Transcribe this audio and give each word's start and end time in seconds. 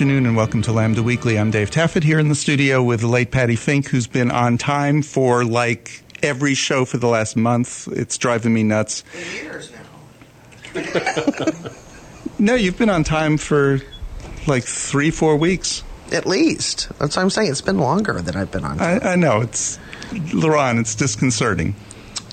good 0.00 0.04
afternoon, 0.06 0.24
and 0.24 0.34
welcome 0.34 0.62
to 0.62 0.72
Lambda 0.72 1.02
Weekly. 1.02 1.38
I'm 1.38 1.50
Dave 1.50 1.70
Taffet 1.70 2.02
here 2.02 2.18
in 2.18 2.30
the 2.30 2.34
studio 2.34 2.82
with 2.82 3.00
the 3.00 3.06
late 3.06 3.30
Patti 3.30 3.54
Fink, 3.54 3.88
who's 3.88 4.06
been 4.06 4.30
on 4.30 4.56
time 4.56 5.02
for 5.02 5.44
like 5.44 6.02
every 6.22 6.54
show 6.54 6.86
for 6.86 6.96
the 6.96 7.06
last 7.06 7.36
month. 7.36 7.86
It's 7.88 8.16
driving 8.16 8.54
me 8.54 8.62
nuts. 8.62 9.04
Years 9.34 9.70
now. 10.74 11.44
No, 12.38 12.54
you've 12.54 12.78
been 12.78 12.88
on 12.88 13.04
time 13.04 13.36
for 13.36 13.80
like 14.46 14.64
three, 14.64 15.10
four 15.10 15.36
weeks. 15.36 15.82
At 16.10 16.24
least. 16.24 16.88
That's 16.98 17.16
what 17.16 17.22
I'm 17.22 17.28
saying. 17.28 17.50
It's 17.50 17.60
been 17.60 17.76
longer 17.76 18.22
than 18.22 18.36
I've 18.36 18.50
been 18.50 18.64
on. 18.64 18.80
I, 18.80 19.00
I 19.00 19.16
know 19.16 19.42
it's 19.42 19.78
Laron. 20.12 20.80
It's 20.80 20.94
disconcerting. 20.94 21.76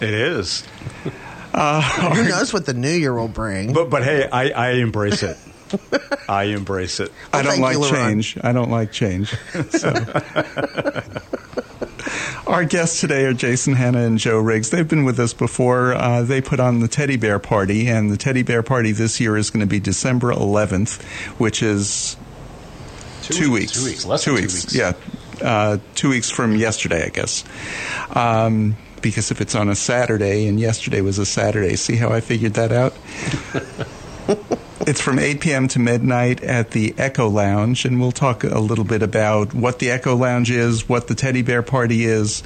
It 0.01 0.13
is. 0.13 0.63
Who 1.03 2.29
knows 2.29 2.53
what 2.53 2.65
the 2.65 2.73
new 2.73 2.93
year 2.93 3.13
will 3.13 3.27
bring? 3.27 3.73
But 3.73 3.89
but 3.89 4.05
hey, 4.05 4.29
I, 4.31 4.51
I 4.51 4.69
embrace 4.75 5.21
it. 5.21 5.37
I 6.29 6.43
embrace 6.45 6.99
it. 6.99 7.11
I 7.33 7.41
don't 7.41 7.59
like 7.59 7.77
you, 7.77 7.89
change. 7.89 8.37
I 8.41 8.51
don't 8.53 8.71
like 8.71 8.91
change. 8.91 9.33
So. 9.71 9.93
Our 12.47 12.63
guests 12.63 13.01
today 13.01 13.25
are 13.25 13.33
Jason 13.33 13.73
Hanna 13.73 13.99
and 13.99 14.17
Joe 14.17 14.39
Riggs. 14.39 14.69
They've 14.69 14.87
been 14.87 15.03
with 15.03 15.19
us 15.19 15.33
before. 15.33 15.93
Uh, 15.93 16.21
they 16.21 16.39
put 16.39 16.61
on 16.61 16.79
the 16.79 16.87
Teddy 16.87 17.17
Bear 17.17 17.39
Party, 17.39 17.87
and 17.87 18.09
the 18.09 18.15
Teddy 18.15 18.41
Bear 18.41 18.63
Party 18.63 18.93
this 18.93 19.19
year 19.19 19.35
is 19.35 19.49
going 19.49 19.59
to 19.59 19.67
be 19.67 19.81
December 19.81 20.31
11th, 20.31 21.01
which 21.37 21.61
is 21.61 22.15
two, 23.23 23.51
weeks. 23.51 23.73
Two 23.73 23.85
weeks. 23.85 24.05
Less 24.05 24.23
two 24.23 24.31
than 24.31 24.37
two 24.37 24.43
weeks. 24.43 24.65
weeks. 24.65 24.75
Yeah, 24.75 24.93
uh, 25.41 25.77
two 25.95 26.09
weeks 26.09 26.29
from 26.29 26.55
yesterday, 26.55 27.05
I 27.05 27.09
guess. 27.09 27.43
Um, 28.15 28.77
because 29.01 29.29
if 29.29 29.41
it's 29.41 29.55
on 29.55 29.67
a 29.67 29.75
Saturday, 29.75 30.47
and 30.47 30.59
yesterday 30.59 31.01
was 31.01 31.19
a 31.19 31.25
Saturday, 31.25 31.75
see 31.75 31.97
how 31.97 32.09
I 32.09 32.21
figured 32.21 32.53
that 32.53 32.71
out? 32.71 32.95
It's 34.87 35.01
from 35.01 35.19
8 35.19 35.41
p.m. 35.41 35.67
to 35.67 35.79
midnight 35.79 36.41
at 36.41 36.71
the 36.71 36.95
Echo 36.97 37.27
Lounge, 37.27 37.83
and 37.83 37.99
we'll 37.99 38.13
talk 38.13 38.45
a 38.45 38.59
little 38.59 38.85
bit 38.85 39.03
about 39.03 39.53
what 39.53 39.79
the 39.79 39.91
Echo 39.91 40.15
Lounge 40.15 40.49
is, 40.49 40.87
what 40.87 41.09
the 41.09 41.13
Teddy 41.13 41.41
Bear 41.41 41.61
Party 41.61 42.05
is, 42.05 42.41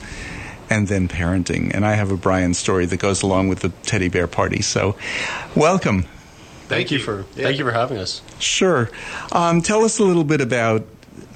and 0.68 0.88
then 0.88 1.08
parenting. 1.08 1.72
And 1.72 1.86
I 1.86 1.94
have 1.94 2.10
a 2.10 2.18
Brian 2.18 2.56
story 2.56 2.88
that 2.88 2.98
goes 2.98 3.22
along 3.22 3.50
with 3.50 3.60
the 3.60 3.70
Teddy 3.84 4.10
Bear 4.10 4.26
Party. 4.26 4.64
So, 4.64 4.96
welcome. 5.56 6.08
Thank, 6.68 6.90
you 6.90 6.98
for 6.98 7.22
thank 7.34 7.60
you 7.60 7.64
for 7.64 7.74
having 7.74 8.00
us. 8.00 8.24
Sure. 8.40 8.90
Um, 9.32 9.62
tell 9.62 9.84
us 9.84 10.00
a 10.00 10.04
little 10.04 10.24
bit 10.24 10.42
about 10.42 10.84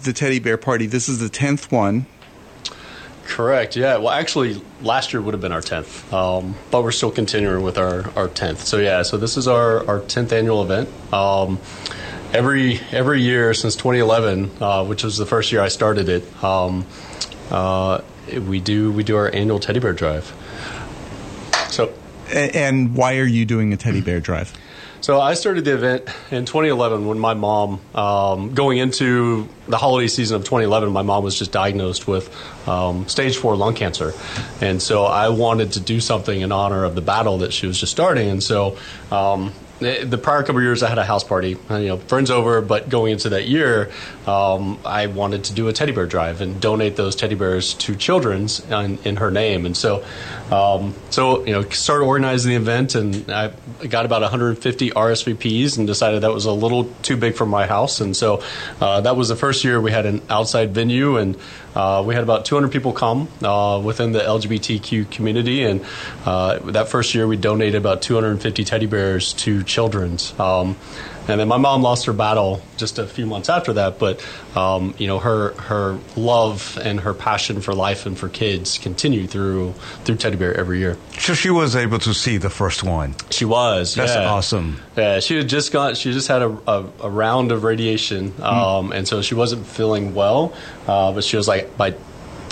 the 0.05 0.11
Teddy 0.11 0.39
Bear 0.39 0.57
Party. 0.57 0.87
This 0.87 1.07
is 1.07 1.19
the 1.19 1.29
10th 1.29 1.71
one. 1.71 2.07
Correct. 3.25 3.75
Yeah. 3.75 3.97
Well, 3.97 4.09
actually, 4.09 4.61
last 4.81 5.11
year 5.11 5.21
would 5.21 5.33
have 5.33 5.41
been 5.41 5.51
our 5.51 5.61
tenth, 5.61 6.13
um, 6.13 6.55
but 6.71 6.83
we're 6.83 6.91
still 6.91 7.11
continuing 7.11 7.63
with 7.63 7.77
our 7.77 8.09
our 8.15 8.27
tenth. 8.27 8.63
So 8.63 8.77
yeah. 8.77 9.01
So 9.01 9.17
this 9.17 9.35
is 9.35 9.47
our 9.47 9.85
our 9.87 9.99
tenth 9.99 10.31
annual 10.31 10.61
event. 10.63 10.89
Um, 11.13 11.59
every 12.33 12.79
every 12.91 13.21
year 13.21 13.53
since 13.53 13.75
2011, 13.75 14.51
uh, 14.61 14.85
which 14.85 15.03
was 15.03 15.17
the 15.17 15.25
first 15.25 15.51
year 15.51 15.61
I 15.61 15.69
started 15.69 16.07
it, 16.07 16.43
um, 16.43 16.85
uh, 17.49 18.01
we 18.47 18.59
do 18.59 18.91
we 18.91 19.03
do 19.03 19.17
our 19.17 19.33
annual 19.33 19.59
teddy 19.59 19.79
bear 19.79 19.93
drive. 19.93 20.33
So 21.69 21.93
and 22.33 22.95
why 22.95 23.17
are 23.17 23.25
you 23.25 23.45
doing 23.45 23.73
a 23.73 23.77
Teddy 23.77 24.01
Bear 24.01 24.19
Drive? 24.19 24.53
So 25.05 25.21
I 25.21 25.35
started 25.35 25.65
the 25.65 25.75
event 25.75 26.09
in 26.31 26.45
2011 26.45 27.05
when 27.05 27.19
my 27.19 27.35
mom, 27.35 27.79
um, 27.93 28.55
going 28.55 28.79
into 28.79 29.47
the 29.67 29.77
holiday 29.77 30.07
season 30.07 30.37
of 30.37 30.45
2011, 30.45 30.91
my 30.91 31.03
mom 31.03 31.23
was 31.23 31.37
just 31.37 31.51
diagnosed 31.51 32.07
with 32.07 32.35
um, 32.67 33.07
stage 33.07 33.37
four 33.37 33.55
lung 33.55 33.75
cancer, 33.75 34.13
and 34.61 34.81
so 34.81 35.03
I 35.03 35.29
wanted 35.29 35.73
to 35.73 35.79
do 35.79 35.99
something 35.99 36.41
in 36.41 36.51
honor 36.51 36.83
of 36.83 36.95
the 36.95 37.01
battle 37.01 37.37
that 37.37 37.53
she 37.53 37.67
was 37.67 37.79
just 37.79 37.91
starting. 37.91 38.31
And 38.31 38.41
so 38.41 38.79
um, 39.11 39.53
the 39.79 40.17
prior 40.17 40.41
couple 40.43 40.61
years, 40.61 40.83
I 40.83 40.89
had 40.89 40.97
a 40.97 41.03
house 41.03 41.23
party, 41.23 41.57
uh, 41.69 41.77
you 41.77 41.87
know, 41.89 41.97
friends 41.97 42.31
over. 42.31 42.61
But 42.61 42.89
going 42.89 43.11
into 43.11 43.29
that 43.29 43.47
year, 43.47 43.91
um, 44.25 44.79
I 44.85 45.07
wanted 45.07 45.45
to 45.45 45.53
do 45.53 45.67
a 45.67 45.73
teddy 45.73 45.91
bear 45.91 46.05
drive 46.05 46.41
and 46.41 46.61
donate 46.61 46.95
those 46.95 47.15
teddy 47.15 47.35
bears 47.35 47.73
to 47.75 47.95
children's 47.95 48.59
in, 48.69 48.97
in 48.99 49.17
her 49.17 49.31
name. 49.31 49.65
And 49.65 49.75
so, 49.75 50.05
um, 50.51 50.93
so 51.09 51.45
you 51.45 51.51
know, 51.51 51.63
started 51.69 52.05
organizing 52.05 52.51
the 52.51 52.57
event, 52.57 52.95
and 52.95 53.29
I 53.29 53.51
got 53.87 54.05
about 54.05 54.21
150 54.21 54.91
RSVPs, 54.91 55.77
and 55.77 55.87
decided 55.87 56.21
that 56.21 56.33
was 56.33 56.45
a 56.45 56.53
little 56.53 56.85
too 57.01 57.17
big 57.17 57.35
for 57.35 57.45
my 57.45 57.67
house. 57.67 57.99
And 57.99 58.15
so, 58.15 58.41
uh, 58.79 59.01
that 59.01 59.15
was 59.15 59.29
the 59.29 59.35
first 59.35 59.63
year 59.63 59.81
we 59.81 59.91
had 59.91 60.05
an 60.05 60.21
outside 60.29 60.73
venue, 60.73 61.17
and 61.17 61.37
uh, 61.75 62.03
we 62.05 62.13
had 62.15 62.23
about 62.23 62.45
200 62.45 62.71
people 62.71 62.93
come 62.93 63.27
uh, 63.43 63.81
within 63.83 64.11
the 64.11 64.19
LGBTQ 64.19 65.11
community, 65.11 65.63
and 65.63 65.83
uh, 66.25 66.59
that 66.71 66.87
first 66.87 67.13
year 67.13 67.27
we 67.27 67.37
donated 67.37 67.75
about 67.75 68.01
250 68.01 68.63
teddy 68.63 68.85
bears 68.85 69.33
to 69.33 69.63
children's. 69.63 70.37
Um, 70.39 70.77
and 71.27 71.39
then 71.39 71.47
my 71.47 71.57
mom 71.57 71.81
lost 71.81 72.05
her 72.05 72.13
battle 72.13 72.61
just 72.77 72.99
a 72.99 73.07
few 73.07 73.25
months 73.25 73.49
after 73.49 73.73
that, 73.73 73.99
but 73.99 74.25
um, 74.55 74.93
you 74.97 75.07
know 75.07 75.19
her 75.19 75.53
her 75.53 75.97
love 76.15 76.77
and 76.81 76.99
her 76.99 77.13
passion 77.13 77.61
for 77.61 77.73
life 77.73 78.05
and 78.05 78.17
for 78.17 78.29
kids 78.29 78.77
continued 78.77 79.29
through 79.29 79.73
through 80.03 80.15
teddy 80.15 80.35
bear 80.35 80.55
every 80.55 80.79
year. 80.79 80.97
So 81.17 81.33
she 81.33 81.49
was 81.49 81.75
able 81.75 81.99
to 81.99 82.13
see 82.13 82.37
the 82.37 82.49
first 82.49 82.83
one. 82.83 83.15
She 83.31 83.45
was. 83.45 83.95
That's 83.95 84.15
yeah. 84.15 84.29
awesome. 84.29 84.79
Yeah, 84.95 85.19
she 85.19 85.37
had 85.37 85.49
just 85.49 85.71
got. 85.71 85.97
She 85.97 86.11
just 86.11 86.27
had 86.27 86.41
a, 86.41 86.57
a, 86.67 86.85
a 87.03 87.09
round 87.09 87.51
of 87.51 87.63
radiation, 87.63 88.33
um, 88.41 88.91
and 88.91 89.07
so 89.07 89.21
she 89.21 89.35
wasn't 89.35 89.65
feeling 89.65 90.13
well. 90.13 90.53
Uh, 90.87 91.11
but 91.11 91.23
she 91.23 91.37
was 91.37 91.47
like, 91.47 91.75
"By 91.77 91.95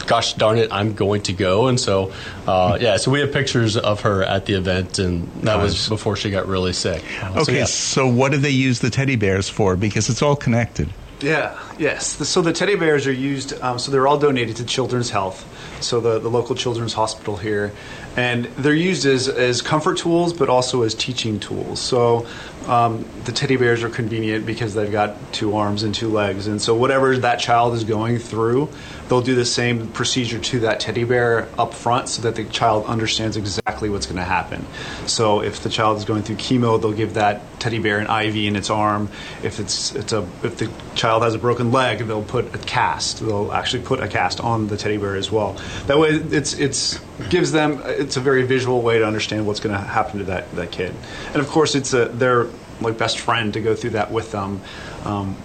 gosh 0.07 0.33
darn 0.33 0.57
it, 0.57 0.71
I'm 0.71 0.93
going 0.93 1.21
to 1.23 1.33
go." 1.33 1.67
And 1.67 1.79
so, 1.79 2.13
uh, 2.47 2.77
yeah. 2.79 2.97
So 2.97 3.11
we 3.11 3.19
have 3.21 3.31
pictures 3.31 3.77
of 3.77 4.01
her 4.01 4.23
at 4.23 4.45
the 4.45 4.53
event, 4.53 4.99
and 4.99 5.27
that 5.43 5.57
Nice. 5.57 5.63
was 5.63 5.89
before 5.89 6.15
she 6.15 6.31
got 6.31 6.47
really 6.47 6.73
sick. 6.73 7.03
Okay, 7.35 7.61
so, 7.61 7.65
so, 7.65 8.07
what 8.07 8.31
do 8.31 8.37
they 8.37 8.49
use 8.49 8.79
the 8.79 8.89
teddy 8.89 9.15
bears 9.15 9.49
for? 9.49 9.75
Because 9.75 10.09
it's 10.09 10.21
all 10.21 10.35
connected. 10.35 10.89
Yeah, 11.23 11.57
yes. 11.79 12.27
So 12.27 12.41
the 12.41 12.51
teddy 12.51 12.75
bears 12.75 13.07
are 13.07 13.13
used, 13.13 13.53
um, 13.61 13.79
so 13.79 13.91
they're 13.91 14.07
all 14.07 14.19
donated 14.19 14.57
to 14.57 14.65
Children's 14.65 15.09
Health, 15.09 15.47
so 15.81 16.01
the, 16.01 16.19
the 16.19 16.29
local 16.29 16.53
children's 16.53 16.91
hospital 16.91 17.37
here. 17.37 17.71
And 18.17 18.45
they're 18.57 18.73
used 18.73 19.05
as, 19.05 19.29
as 19.29 19.61
comfort 19.61 19.97
tools, 19.97 20.33
but 20.33 20.49
also 20.49 20.83
as 20.83 20.93
teaching 20.93 21.39
tools. 21.39 21.79
So 21.79 22.27
um, 22.67 23.05
the 23.25 23.31
teddy 23.31 23.57
bears 23.57 23.83
are 23.83 23.89
convenient 23.89 24.45
because 24.45 24.73
they've 24.73 24.91
got 24.91 25.33
two 25.33 25.55
arms 25.55 25.83
and 25.83 25.93
two 25.93 26.09
legs. 26.09 26.47
And 26.47 26.61
so 26.61 26.75
whatever 26.75 27.17
that 27.17 27.39
child 27.39 27.73
is 27.73 27.83
going 27.83 28.19
through, 28.19 28.69
they'll 29.09 29.21
do 29.21 29.35
the 29.35 29.45
same 29.45 29.89
procedure 29.89 30.39
to 30.39 30.61
that 30.61 30.79
teddy 30.79 31.03
bear 31.03 31.47
up 31.57 31.73
front 31.73 32.09
so 32.09 32.21
that 32.23 32.35
the 32.35 32.45
child 32.45 32.85
understands 32.85 33.37
exactly 33.37 33.89
what's 33.89 34.05
going 34.05 34.17
to 34.17 34.23
happen. 34.23 34.65
So 35.07 35.41
if 35.41 35.61
the 35.61 35.69
child 35.69 35.97
is 35.97 36.05
going 36.05 36.23
through 36.23 36.37
chemo, 36.37 36.81
they'll 36.81 36.93
give 36.93 37.15
that 37.15 37.41
teddy 37.59 37.79
bear 37.79 37.99
an 37.99 38.07
IV 38.25 38.35
in 38.35 38.55
its 38.55 38.69
arm. 38.69 39.09
If 39.43 39.59
it's 39.59 39.95
it's 39.95 40.13
a 40.13 40.27
if 40.43 40.57
the 40.57 40.71
child 40.95 41.23
has 41.23 41.35
a 41.35 41.39
broken 41.39 41.71
leg, 41.71 41.99
they'll 41.99 42.23
put 42.23 42.53
a 42.55 42.57
cast. 42.57 43.19
They'll 43.19 43.51
actually 43.51 43.83
put 43.83 43.99
a 43.99 44.07
cast 44.07 44.39
on 44.39 44.67
the 44.67 44.77
teddy 44.77 44.97
bear 44.97 45.15
as 45.15 45.31
well. 45.31 45.53
That 45.87 45.99
way, 45.99 46.09
it's 46.09 46.53
it's 46.53 46.99
gives 47.29 47.51
them 47.51 47.81
it's 47.85 48.17
a 48.17 48.19
very 48.19 48.43
visual 48.43 48.81
way 48.81 48.99
to 48.99 49.05
understand 49.05 49.45
what's 49.45 49.59
going 49.59 49.75
to 49.75 49.81
happen 49.81 50.19
to 50.19 50.25
that 50.25 50.51
that 50.55 50.71
kid. 50.71 50.93
And 51.27 51.37
of 51.37 51.47
course, 51.47 51.75
it's 51.75 51.93
a 51.93 52.05
their 52.05 52.47
like 52.81 52.97
best 52.97 53.19
friend 53.19 53.53
to 53.53 53.61
go 53.61 53.75
through 53.75 53.91
that 53.91 54.11
with 54.11 54.31
them. 54.31 54.61
Um, 55.05 55.35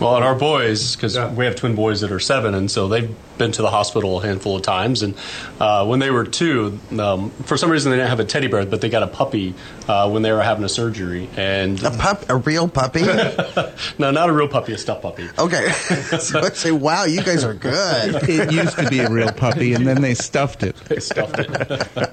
Well, 0.00 0.16
and 0.16 0.24
our 0.24 0.34
boys, 0.34 0.96
because 0.96 1.14
Yeah. 1.14 1.28
we 1.32 1.44
have 1.44 1.54
twin 1.54 1.76
boys 1.76 2.00
that 2.00 2.10
are 2.10 2.18
seven, 2.18 2.52
and 2.52 2.68
so 2.68 2.88
they've 2.88 3.14
been 3.38 3.52
to 3.52 3.62
the 3.62 3.70
hospital 3.70 4.20
a 4.20 4.26
handful 4.26 4.56
of 4.56 4.62
times. 4.62 5.02
And 5.04 5.14
uh, 5.60 5.86
when 5.86 6.00
they 6.00 6.10
were 6.10 6.24
two, 6.24 6.80
um, 6.98 7.30
for 7.44 7.56
some 7.56 7.70
reason 7.70 7.92
they 7.92 7.98
didn't 7.98 8.08
have 8.10 8.18
a 8.18 8.24
teddy 8.24 8.48
bear, 8.48 8.66
but 8.66 8.80
they 8.80 8.88
got 8.88 9.04
a 9.04 9.06
puppy 9.06 9.54
uh, 9.86 10.10
when 10.10 10.22
they 10.22 10.32
were 10.32 10.42
having 10.42 10.64
a 10.64 10.68
surgery. 10.68 11.28
And 11.36 11.80
a 11.84 11.92
pup, 11.92 12.24
a 12.28 12.34
real 12.34 12.66
puppy. 12.66 13.02
no, 13.98 14.10
not 14.10 14.28
a 14.28 14.32
real 14.32 14.48
puppy, 14.48 14.72
a 14.72 14.78
stuffed 14.78 15.02
puppy. 15.02 15.28
Okay, 15.38 15.68
so 16.18 16.40
I 16.40 16.48
say, 16.48 16.72
wow, 16.72 17.04
you 17.04 17.22
guys 17.22 17.44
are 17.44 17.54
good. 17.54 18.28
It 18.28 18.50
used 18.52 18.76
to 18.78 18.88
be 18.90 18.98
a 18.98 19.08
real 19.08 19.30
puppy, 19.30 19.74
and 19.74 19.86
then 19.86 20.02
they 20.02 20.14
stuffed 20.14 20.64
it. 20.64 20.74
They 20.88 20.98
stuffed 20.98 21.38
it. 21.38 22.08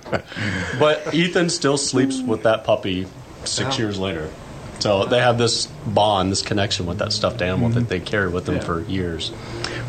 but 0.78 1.14
Ethan 1.16 1.50
still 1.50 1.78
sleeps 1.78 2.22
with 2.22 2.44
that 2.44 2.64
puppy 2.64 3.08
six 3.44 3.80
years 3.80 3.98
later. 3.98 4.30
So 4.82 5.06
they 5.06 5.20
have 5.20 5.38
this 5.38 5.68
bond, 5.86 6.32
this 6.32 6.42
connection 6.42 6.88
with 6.88 6.98
that 6.98 7.14
stuffed 7.14 7.42
animal 7.42 7.70
that 7.70 7.88
they 7.88 8.00
carry 8.00 8.30
with 8.30 8.46
them 8.46 8.56
Yeah. 8.56 8.62
for 8.62 8.82
years. 8.82 9.32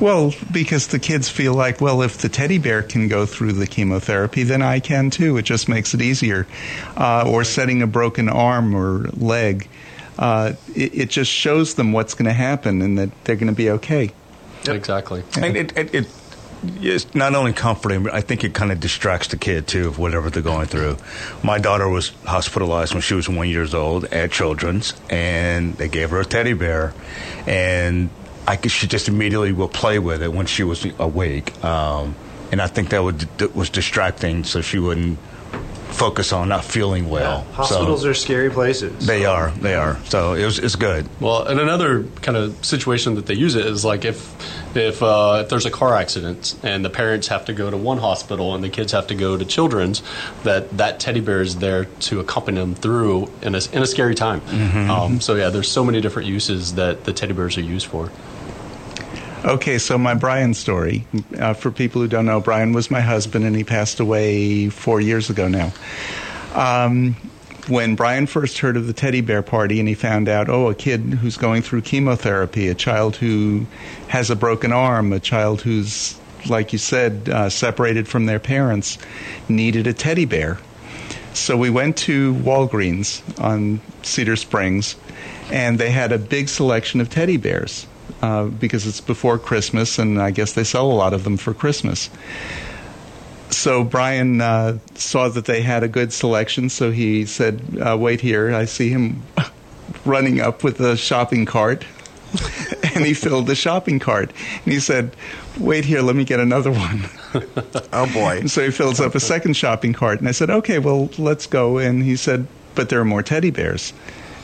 Well, 0.01 0.35
because 0.53 0.89
the 0.89 0.99
kids 0.99 1.29
feel 1.31 1.55
like, 1.55 1.81
well, 1.81 2.03
if 2.03 2.19
the 2.19 2.29
teddy 2.29 2.59
bear 2.59 2.83
can 2.83 3.09
go 3.09 3.25
through 3.25 3.53
the 3.53 3.67
chemotherapy, 3.67 4.43
then 4.43 4.61
I 4.61 4.81
can 4.81 5.11
too. 5.11 5.39
It 5.39 5.43
just 5.47 5.69
makes 5.69 5.95
it 5.95 6.03
easier. 6.03 6.47
Uh, 6.97 7.25
or 7.27 7.43
setting 7.45 7.81
a 7.81 7.87
broken 7.87 8.29
arm 8.29 8.75
or 8.75 9.09
leg. 9.17 9.69
Uh, 10.19 10.53
it, 10.75 10.95
it 10.95 11.11
just 11.11 11.31
shows 11.31 11.75
them 11.75 11.93
what's 11.93 12.13
going 12.13 12.27
to 12.27 12.35
happen 12.35 12.83
and 12.83 12.99
that 12.99 13.11
they're 13.25 13.37
going 13.37 13.47
to 13.49 13.57
be 13.57 13.71
okay. 13.71 14.11
Exactly. 14.69 15.25
And 15.41 15.57
it, 15.57 15.77
it, 15.77 15.95
it 15.95 16.07
it's 16.63 17.15
not 17.15 17.35
only 17.35 17.53
comforting, 17.53 18.05
but 18.05 18.15
I 18.15 18.21
think 18.21 18.45
it 18.45 18.55
kind 18.55 18.71
of 18.71 18.81
distracts 18.81 19.29
the 19.29 19.37
kid 19.37 19.67
too 19.67 19.89
of 19.89 19.99
whatever 19.99 20.31
they're 20.31 20.43
going 20.43 20.67
through. 20.67 20.97
My 21.43 21.59
daughter 21.59 21.89
was 21.89 22.11
hospitalized 22.25 22.95
when 22.95 23.03
she 23.03 23.15
was 23.15 23.29
one 23.29 23.49
years 23.49 23.75
old 23.75 24.05
at 24.07 24.31
Children's, 24.31 24.95
and 25.11 25.75
they 25.75 25.89
gave 25.89 26.11
her 26.11 26.21
a 26.21 26.25
teddy 26.25 26.53
bear, 26.53 26.95
and 27.47 28.11
I 28.47 28.57
could, 28.57 28.71
she 28.71 28.87
just 28.87 29.09
immediately 29.09 29.53
will 29.53 29.69
play 29.69 29.99
with 29.99 30.23
it 30.23 30.33
when 30.33 30.47
she 30.47 30.63
was 30.63 30.87
awake, 30.99 31.63
um, 31.65 32.15
and 32.51 32.61
I 32.61 32.67
think 32.67 32.91
that 32.91 33.03
would, 33.03 33.55
was 33.55 33.71
distracting, 33.71 34.45
so 34.45 34.61
she 34.61 34.79
wouldn't 34.79 35.19
focus 35.93 36.33
on 36.33 36.49
not 36.49 36.65
feeling 36.65 37.09
well. 37.09 37.45
Yeah. 37.49 37.55
Hospitals 37.55 38.03
so 38.03 38.11
are 38.11 38.15
scary 38.15 38.51
places. 38.51 39.07
They 39.07 39.25
are. 39.25 39.51
They 39.51 39.75
are. 39.75 40.03
So 40.05 40.35
it 40.35 40.45
was, 40.45 40.59
it's 40.59 40.77
good. 40.77 41.09
Well, 41.21 41.45
and 41.45 41.61
another 41.61 42.05
kind 42.23 42.37
of 42.37 42.65
situation 42.65 43.15
that 43.17 43.27
they 43.27 43.35
use 43.35 43.55
it 43.55 43.67
is 43.67 43.85
like 43.85 44.05
if 44.05 44.77
if 44.77 45.03
uh, 45.03 45.41
if 45.43 45.49
there's 45.49 45.67
a 45.67 45.71
car 45.71 45.95
accident 45.95 46.59
and 46.63 46.85
the 46.85 46.91
parents 46.91 47.29
have 47.29 47.45
to 47.47 47.53
go 47.53 47.71
to 47.71 47.77
one 47.77 47.99
hospital 47.99 48.55
and 48.55 48.65
the 48.65 48.71
kids 48.71 48.93
have 48.93 49.07
to 49.09 49.15
go 49.15 49.37
to 49.37 49.45
children's, 49.45 50.03
that 50.45 50.71
that 50.77 51.01
teddy 51.01 51.21
bear 51.21 51.43
is 51.43 51.57
there 51.59 51.85
to 51.85 52.21
accompany 52.21 52.59
them 52.59 52.75
through 52.75 53.31
in 53.43 53.55
a, 53.55 53.61
in 53.73 53.83
a 53.83 53.87
scary 53.87 54.15
time. 54.15 54.41
Mm-hmm. 54.41 54.91
Um, 54.91 55.21
so 55.21 55.35
yeah, 55.35 55.51
there's 55.51 55.71
so 55.71 55.85
many 55.85 56.01
different 56.01 56.29
uses 56.29 56.75
that 56.75 57.05
the 57.05 57.13
teddy 57.13 57.33
bears 57.33 57.57
are 57.59 57.63
used 57.63 57.87
for. 57.87 58.11
Okay, 59.45 59.79
so 59.79 59.99
my 59.99 60.15
Brian 60.15 60.55
story. 60.55 61.05
Uh, 61.37 61.53
for 61.53 61.73
people 61.73 62.01
who 62.01 62.07
don't 62.07 62.27
know, 62.27 62.41
Brian 62.41 62.73
was 62.73 62.93
my 62.93 63.01
husband, 63.01 63.45
and 63.45 63.57
he 63.57 63.65
passed 63.65 63.99
away 63.99 64.69
four 64.69 65.01
years 65.01 65.31
ago 65.31 65.49
now. 65.49 65.73
Um, 66.55 67.17
when 67.67 67.97
Brian 67.97 68.27
first 68.27 68.59
heard 68.61 68.77
of 68.77 68.87
the 68.87 68.93
teddy 68.93 69.21
bear 69.21 69.43
party 69.43 69.81
and 69.81 69.89
he 69.89 69.95
found 69.95 70.29
out, 70.29 70.49
oh, 70.49 70.69
a 70.69 70.77
kid 70.77 71.01
who's 71.01 71.37
going 71.37 71.63
through 71.63 71.81
chemotherapy, 71.81 72.69
a 72.69 72.75
child 72.75 73.17
who 73.17 73.67
has 74.07 74.31
a 74.31 74.37
broken 74.37 74.73
arm, 74.73 75.13
a 75.13 75.19
child 75.19 75.61
who's, 75.63 76.17
like 76.49 76.73
you 76.73 76.79
said, 76.79 77.29
uh, 77.29 77.51
separated 77.51 78.07
from 78.07 78.27
their 78.27 78.39
parents, 78.39 78.97
needed 79.49 79.89
a 79.89 79.93
teddy 79.93 80.25
bear. 80.25 80.59
So 81.35 81.57
we 81.57 81.69
went 81.69 81.97
to 81.99 82.35
Walgreens 82.35 83.23
on 83.43 83.81
Cedar 84.03 84.37
Springs, 84.37 84.95
and 85.51 85.81
they 85.81 85.91
had 85.91 86.13
a 86.13 86.19
big 86.19 86.49
selection 86.49 87.01
of 87.01 87.11
teddy 87.11 87.39
bears 87.39 87.89
uh, 88.21 88.47
because 88.47 88.87
it's 88.87 89.01
before 89.01 89.39
Christmas, 89.39 89.99
and 89.99 90.21
I 90.21 90.31
guess 90.31 90.53
they 90.53 90.65
sell 90.65 90.91
a 90.91 90.93
lot 90.93 91.13
of 91.13 91.25
them 91.25 91.37
for 91.37 91.55
Christmas. 91.55 92.11
So 93.51 93.85
Brian 93.85 94.41
uh, 94.41 94.79
saw 94.95 95.29
that 95.29 95.45
they 95.45 95.63
had 95.63 95.83
a 95.83 95.89
good 95.89 96.13
selection, 96.13 96.69
so 96.69 96.91
he 96.91 97.27
said, 97.27 97.61
uh, 97.81 97.97
"Wait 97.99 98.21
here." 98.21 98.55
I 98.55 98.65
see 98.65 98.89
him 98.89 99.23
running 100.05 100.41
up 100.41 100.65
with 100.65 100.81
a 100.81 100.97
shopping 100.97 101.45
cart, 101.45 101.85
and 102.95 103.05
he 103.05 103.13
filled 103.13 103.47
the 103.47 103.55
shopping 103.55 103.99
cart. 103.99 104.33
And 104.65 104.73
he 104.73 104.81
said, 104.81 105.15
"Wait 105.59 105.85
here, 105.85 106.01
let 106.01 106.17
me 106.17 106.25
get 106.25 106.41
another 106.41 106.71
one." 106.71 107.05
oh 107.93 108.11
boy! 108.13 108.39
And 108.39 108.51
so 108.51 108.65
he 108.65 108.71
fills 108.71 109.01
up 109.01 109.15
a 109.15 109.21
second 109.21 109.55
shopping 109.55 109.93
cart, 109.93 110.21
and 110.21 110.29
I 110.29 110.33
said, 110.33 110.49
"Okay, 110.49 110.79
well, 110.79 111.11
let's 111.19 111.47
go." 111.47 111.79
And 111.79 112.03
he 112.03 112.17
said, 112.17 112.47
"But 112.75 112.89
there 112.89 113.01
are 113.01 113.05
more 113.05 113.23
teddy 113.23 113.51
bears." 113.51 113.93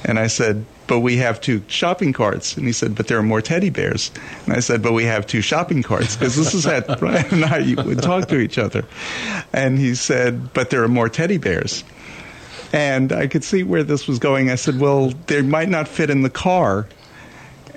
And 0.05 0.19
I 0.19 0.29
said, 0.29 0.65
but 0.87 1.01
we 1.01 1.17
have 1.19 1.41
two 1.41 1.63
shopping 1.69 2.13
carts. 2.13 2.57
And 2.57 2.67
he 2.67 2.73
said, 2.73 2.95
but 2.95 3.09
there 3.09 3.19
are 3.19 3.23
more 3.23 3.43
teddy 3.43 3.71
bears. 3.71 4.11
And 4.47 4.55
I 4.55 4.61
said, 4.61 4.83
but 4.83 4.93
we 4.93 5.05
have 5.05 5.27
two 5.27 5.43
shopping 5.43 5.83
carts 5.83 6.17
because 6.17 6.37
this 6.37 6.55
is 6.55 6.65
how 6.65 6.81
Brian 6.99 7.27
and 7.33 7.45
I 7.45 7.75
would 7.83 8.03
talk 8.03 8.29
to 8.29 8.39
each 8.39 8.59
other. 8.59 8.85
And 9.53 9.79
he 9.79 9.95
said, 9.95 10.53
but 10.55 10.71
there 10.71 10.83
are 10.83 10.89
more 10.89 11.09
teddy 11.09 11.39
bears. 11.39 11.85
And 12.73 13.13
I 13.13 13.27
could 13.27 13.45
see 13.45 13.63
where 13.63 13.83
this 13.83 14.07
was 14.07 14.19
going. 14.19 14.51
I 14.51 14.55
said, 14.57 14.79
well, 14.79 15.11
they 15.27 15.43
might 15.43 15.69
not 15.69 15.89
fit 15.89 16.11
in 16.11 16.23
the 16.23 16.31
car. 16.31 16.87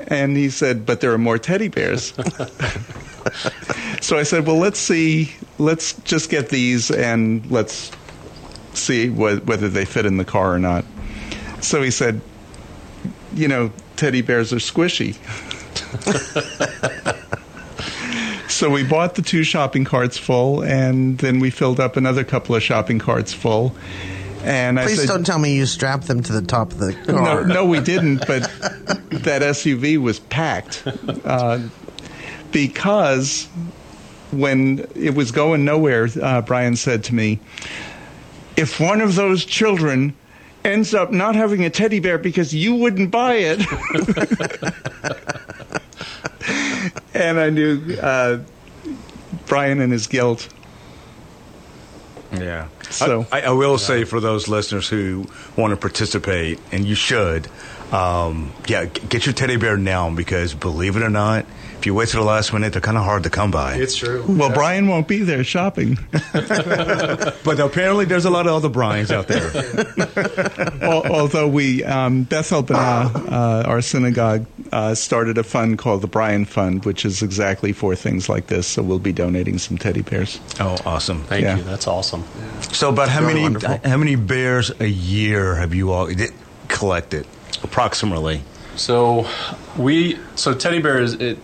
And 0.07 0.35
he 0.35 0.49
said, 0.49 0.85
but 0.85 1.01
there 1.01 1.13
are 1.13 1.17
more 1.17 1.37
teddy 1.37 1.69
bears. 1.69 2.13
so 4.01 4.17
I 4.17 4.23
said, 4.23 4.45
well, 4.47 4.57
let's 4.57 4.79
see, 4.79 5.33
let's 5.57 5.93
just 6.01 6.29
get 6.29 6.49
these 6.49 6.91
and 6.91 7.49
let's 7.51 7.91
see 8.73 9.07
wh- 9.07 9.45
whether 9.47 9.69
they 9.69 9.85
fit 9.85 10.05
in 10.05 10.17
the 10.17 10.25
car 10.25 10.53
or 10.53 10.59
not. 10.59 10.85
So 11.61 11.81
he 11.81 11.91
said, 11.91 12.21
you 13.33 13.47
know, 13.47 13.71
teddy 13.95 14.21
bears 14.21 14.51
are 14.51 14.57
squishy. 14.57 15.15
so 18.49 18.69
we 18.69 18.83
bought 18.83 19.15
the 19.15 19.21
two 19.21 19.43
shopping 19.43 19.85
carts 19.85 20.17
full, 20.17 20.63
and 20.63 21.17
then 21.19 21.39
we 21.39 21.49
filled 21.49 21.79
up 21.79 21.97
another 21.97 22.23
couple 22.23 22.55
of 22.55 22.63
shopping 22.63 22.99
carts 22.99 23.33
full. 23.33 23.75
And 24.43 24.77
Please 24.77 24.99
I 24.99 25.03
said, 25.03 25.07
don't 25.07 25.23
tell 25.23 25.37
me 25.37 25.55
you 25.55 25.65
strapped 25.65 26.07
them 26.07 26.23
to 26.23 26.33
the 26.33 26.41
top 26.41 26.71
of 26.71 26.79
the 26.79 26.93
car. 26.93 27.45
No, 27.45 27.53
no, 27.53 27.65
we 27.65 27.79
didn't. 27.79 28.25
But 28.25 28.43
that 29.11 29.43
SUV 29.43 29.99
was 29.99 30.19
packed 30.19 30.83
uh, 31.25 31.59
because 32.51 33.47
when 34.31 34.87
it 34.95 35.13
was 35.13 35.31
going 35.31 35.63
nowhere, 35.63 36.07
uh, 36.21 36.41
Brian 36.41 36.75
said 36.75 37.03
to 37.05 37.15
me, 37.15 37.39
"If 38.57 38.79
one 38.79 39.01
of 39.01 39.15
those 39.15 39.45
children." 39.45 40.15
Ends 40.63 40.93
up 40.93 41.11
not 41.11 41.35
having 41.35 41.63
a 41.63 41.69
teddy 41.69 41.99
bear 41.99 42.17
because 42.17 42.53
you 42.53 42.75
wouldn't 42.75 43.11
buy 43.11 43.35
it. 43.35 43.59
and 47.13 47.39
I 47.39 47.49
knew 47.49 47.97
uh, 48.01 48.39
Brian 49.45 49.81
and 49.81 49.91
his 49.91 50.07
guilt. 50.07 50.49
Yeah. 52.31 52.69
So 52.89 53.25
I, 53.31 53.41
I 53.41 53.51
will 53.51 53.77
say 53.77 54.03
for 54.03 54.19
those 54.19 54.47
listeners 54.47 54.87
who 54.87 55.27
want 55.55 55.71
to 55.71 55.77
participate, 55.77 56.59
and 56.71 56.85
you 56.85 56.95
should, 56.95 57.47
um, 57.91 58.53
yeah, 58.67 58.85
get 58.85 59.25
your 59.25 59.33
teddy 59.33 59.57
bear 59.57 59.77
now 59.77 60.13
because 60.13 60.53
believe 60.53 60.95
it 60.95 61.03
or 61.03 61.09
not, 61.09 61.45
if 61.81 61.87
you 61.87 61.95
wait 61.95 62.09
till 62.09 62.19
the 62.19 62.27
last 62.27 62.53
minute, 62.53 62.73
they're 62.73 62.81
kind 62.81 62.95
of 62.95 63.03
hard 63.03 63.23
to 63.23 63.31
come 63.31 63.49
by. 63.49 63.73
It's 63.73 63.95
true. 63.95 64.23
Well, 64.27 64.49
yeah. 64.49 64.53
Brian 64.53 64.87
won't 64.87 65.07
be 65.07 65.23
there 65.23 65.43
shopping. 65.43 65.97
but 66.11 67.59
apparently, 67.59 68.05
there's 68.05 68.25
a 68.25 68.29
lot 68.29 68.45
of 68.45 68.53
other 68.53 68.69
Brians 68.69 69.09
out 69.09 69.27
there. 69.27 69.49
Although 70.83 71.47
we, 71.47 71.83
um, 71.83 72.21
Beth 72.25 72.51
El 72.51 72.65
Binah, 72.65 73.31
uh, 73.31 73.63
our 73.67 73.81
synagogue, 73.81 74.45
uh, 74.71 74.93
started 74.93 75.39
a 75.39 75.43
fund 75.43 75.79
called 75.79 76.01
the 76.01 76.07
Brian 76.07 76.45
Fund, 76.45 76.85
which 76.85 77.03
is 77.03 77.23
exactly 77.23 77.73
for 77.73 77.95
things 77.95 78.29
like 78.29 78.45
this. 78.45 78.67
So 78.67 78.83
we'll 78.83 78.99
be 78.99 79.11
donating 79.11 79.57
some 79.57 79.79
teddy 79.79 80.03
bears. 80.03 80.39
Oh, 80.59 80.77
awesome! 80.85 81.23
Thank 81.23 81.45
yeah. 81.45 81.57
you. 81.57 81.63
That's 81.63 81.87
awesome. 81.87 82.23
Yeah. 82.37 82.59
So, 82.61 82.89
about 82.89 83.09
how 83.09 83.21
many 83.21 83.41
wonderful. 83.41 83.79
how 83.83 83.97
many 83.97 84.17
bears 84.17 84.71
a 84.79 84.85
year 84.85 85.55
have 85.55 85.73
you 85.73 85.91
all 85.91 86.11
collected, 86.67 87.25
approximately? 87.63 88.43
So 88.75 89.27
we 89.77 90.17
so 90.35 90.53
teddy 90.53 90.79
bear 90.79 91.01
is 91.01 91.13
it, 91.13 91.37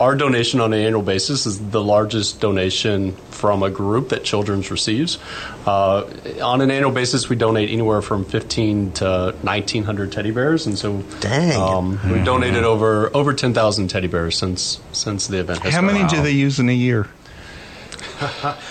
our 0.00 0.16
donation 0.16 0.60
on 0.60 0.72
an 0.72 0.80
annual 0.80 1.02
basis 1.02 1.46
is 1.46 1.70
the 1.70 1.82
largest 1.82 2.40
donation 2.40 3.12
from 3.30 3.62
a 3.62 3.70
group 3.70 4.10
that 4.10 4.24
Children's 4.24 4.70
receives. 4.70 5.18
Uh, 5.66 6.04
on 6.42 6.60
an 6.62 6.70
annual 6.70 6.90
basis, 6.90 7.28
we 7.28 7.36
donate 7.36 7.70
anywhere 7.70 8.00
from 8.00 8.24
fifteen 8.24 8.92
to 8.92 9.34
nineteen 9.42 9.84
hundred 9.84 10.10
teddy 10.12 10.30
bears, 10.30 10.66
and 10.66 10.78
so 10.78 11.02
dang, 11.20 11.60
um, 11.60 11.98
mm-hmm. 11.98 12.12
we've 12.12 12.24
donated 12.24 12.64
over 12.64 13.14
over 13.14 13.34
ten 13.34 13.52
thousand 13.52 13.88
teddy 13.88 14.08
bears 14.08 14.38
since 14.38 14.80
since 14.92 15.26
the 15.26 15.40
event. 15.40 15.60
How 15.60 15.82
many 15.82 16.06
do 16.08 16.22
they 16.22 16.32
use 16.32 16.58
in 16.58 16.68
a 16.68 16.74
year? 16.74 17.08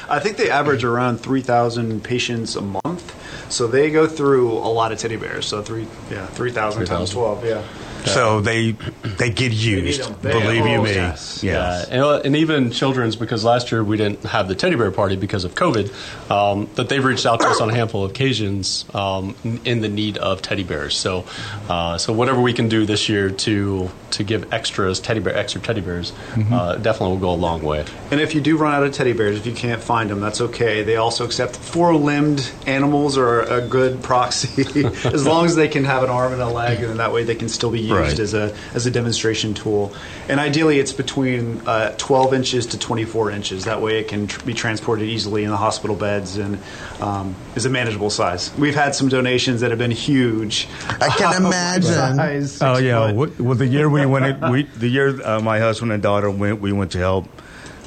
I 0.10 0.20
think 0.20 0.38
they 0.38 0.50
average 0.50 0.84
around 0.84 1.20
three 1.20 1.42
thousand 1.42 2.04
patients 2.04 2.56
a 2.56 2.62
month. 2.62 3.16
So 3.52 3.66
they 3.66 3.90
go 3.90 4.06
through 4.08 4.52
a 4.52 4.70
lot 4.70 4.92
of 4.92 5.00
teddy 5.00 5.16
bears. 5.16 5.48
So 5.48 5.62
three, 5.62 5.88
yeah, 6.12 6.26
three 6.28 6.52
thousand 6.52 6.86
times 6.86 7.12
twelve, 7.12 7.46
yeah. 7.46 7.64
So 8.06 8.42
they 8.42 8.72
they 9.18 9.30
get 9.30 9.52
used. 9.52 10.02
They 10.22 10.32
believe 10.32 10.66
you 10.66 10.82
me. 10.82 10.94
Yes. 10.94 11.44
Yeah, 11.44 11.86
and, 11.90 12.02
uh, 12.02 12.22
and, 12.24 12.36
even 12.36 12.72
children's 12.72 13.16
because 13.16 13.44
last 13.44 13.72
year 13.72 13.84
we 13.84 13.98
didn't 13.98 14.24
have 14.24 14.48
the 14.48 14.56
teddy 14.56 14.76
bear 14.76 14.92
party 14.92 15.16
because 15.16 15.44
of 15.44 15.56
COVID. 15.56 16.32
Um, 16.32 16.70
that 16.76 16.90
they've 16.90 17.04
reached 17.04 17.26
out 17.26 17.42
to 17.42 17.48
us 17.48 17.62
on 17.62 17.70
a 17.70 17.74
handful 17.74 18.06
of 18.06 18.12
occasions 18.12 18.86
um, 18.94 19.36
in 19.66 19.82
the 19.82 19.90
need 19.90 20.18
of 20.18 20.42
teddy 20.42 20.64
bears. 20.64 20.98
So 20.98 21.26
uh, 21.70 21.98
so 21.98 22.14
whatever 22.14 22.42
we 22.42 22.54
can 22.54 22.70
do 22.70 22.86
this 22.86 23.10
year 23.10 23.30
to 23.30 23.90
to 24.12 24.24
give 24.24 24.52
extras 24.54 25.00
teddy 25.00 25.20
bear 25.20 25.36
extra 25.36 25.62
teddy 25.62 25.82
bears 25.82 26.12
mm-hmm. 26.12 26.54
uh, 26.54 26.76
definitely 26.76 27.16
will 27.16 27.22
go 27.22 27.32
a 27.32 27.36
long 27.40 27.62
way. 27.62 27.86
And 28.12 28.20
if 28.20 28.34
you 28.34 28.42
do 28.42 28.58
run 28.58 28.74
out 28.74 28.84
of 28.84 28.94
teddy 28.94 29.14
bears, 29.14 29.38
if 29.38 29.46
you 29.46 29.54
can't 29.54 29.82
find 29.82 30.10
them, 30.10 30.20
that's 30.20 30.42
okay. 30.42 30.84
They 30.84 30.96
also 30.96 31.26
accept 31.26 31.56
four 31.56 31.96
limbed 31.96 32.52
animals 32.66 33.18
are 33.18 33.42
a 33.42 33.62
good 33.62 34.02
proxy 34.02 34.86
as 35.06 35.26
long 35.26 35.46
as 35.46 35.56
they 35.56 35.68
can 35.68 35.86
have 35.86 36.04
an 36.04 36.10
arm 36.10 36.34
and 36.34 36.42
a 36.42 36.50
leg, 36.50 36.84
and 36.84 37.00
that 37.00 37.12
way 37.12 37.24
they 37.24 37.36
can 37.36 37.50
still 37.50 37.72
be 37.72 37.89
used 37.90 38.00
right. 38.00 38.20
as 38.20 38.34
a 38.34 38.56
as 38.74 38.86
a 38.86 38.92
demonstration 38.92 39.54
tool. 39.54 39.94
And 40.28 40.40
ideally, 40.40 40.80
it's 40.80 40.94
between 40.94 41.62
uh, 41.68 41.96
12 41.98 42.34
inches 42.34 42.66
to 42.68 42.80
24 42.80 43.32
inches. 43.32 43.66
That 43.66 43.82
way, 43.82 44.00
it 44.00 44.08
can 44.08 44.28
tr- 44.28 44.46
be 44.46 44.54
transported 44.54 45.08
easily 45.08 45.44
in 45.44 45.50
the 45.50 45.58
hospital 45.58 45.96
beds 45.96 46.38
and 46.38 46.60
um, 47.02 47.36
is 47.56 47.66
a 47.66 47.70
manageable 47.70 48.10
size. 48.10 48.56
We've 48.58 48.76
had 48.76 48.96
some 48.96 49.10
donations 49.10 49.62
that 49.62 49.72
have 49.72 49.80
been 49.80 49.92
huge. 49.92 50.68
I 51.02 51.10
can 51.10 51.44
imagine. 51.46 51.84
Size, 51.84 52.62
oh 52.62 52.78
yeah, 52.78 53.12
well, 53.12 53.56
the 53.56 53.68
year 53.68 53.90
we 53.90 54.06
went, 54.06 54.26
it, 54.26 54.50
we 54.50 54.64
the 54.78 54.88
year 54.88 55.20
uh, 55.26 55.40
my 55.40 55.60
husband 55.60 55.92
and 55.92 56.02
daughter 56.02 56.30
went, 56.30 56.62
we 56.62 56.72
went 56.72 56.92
to 56.92 56.98
help 56.98 57.28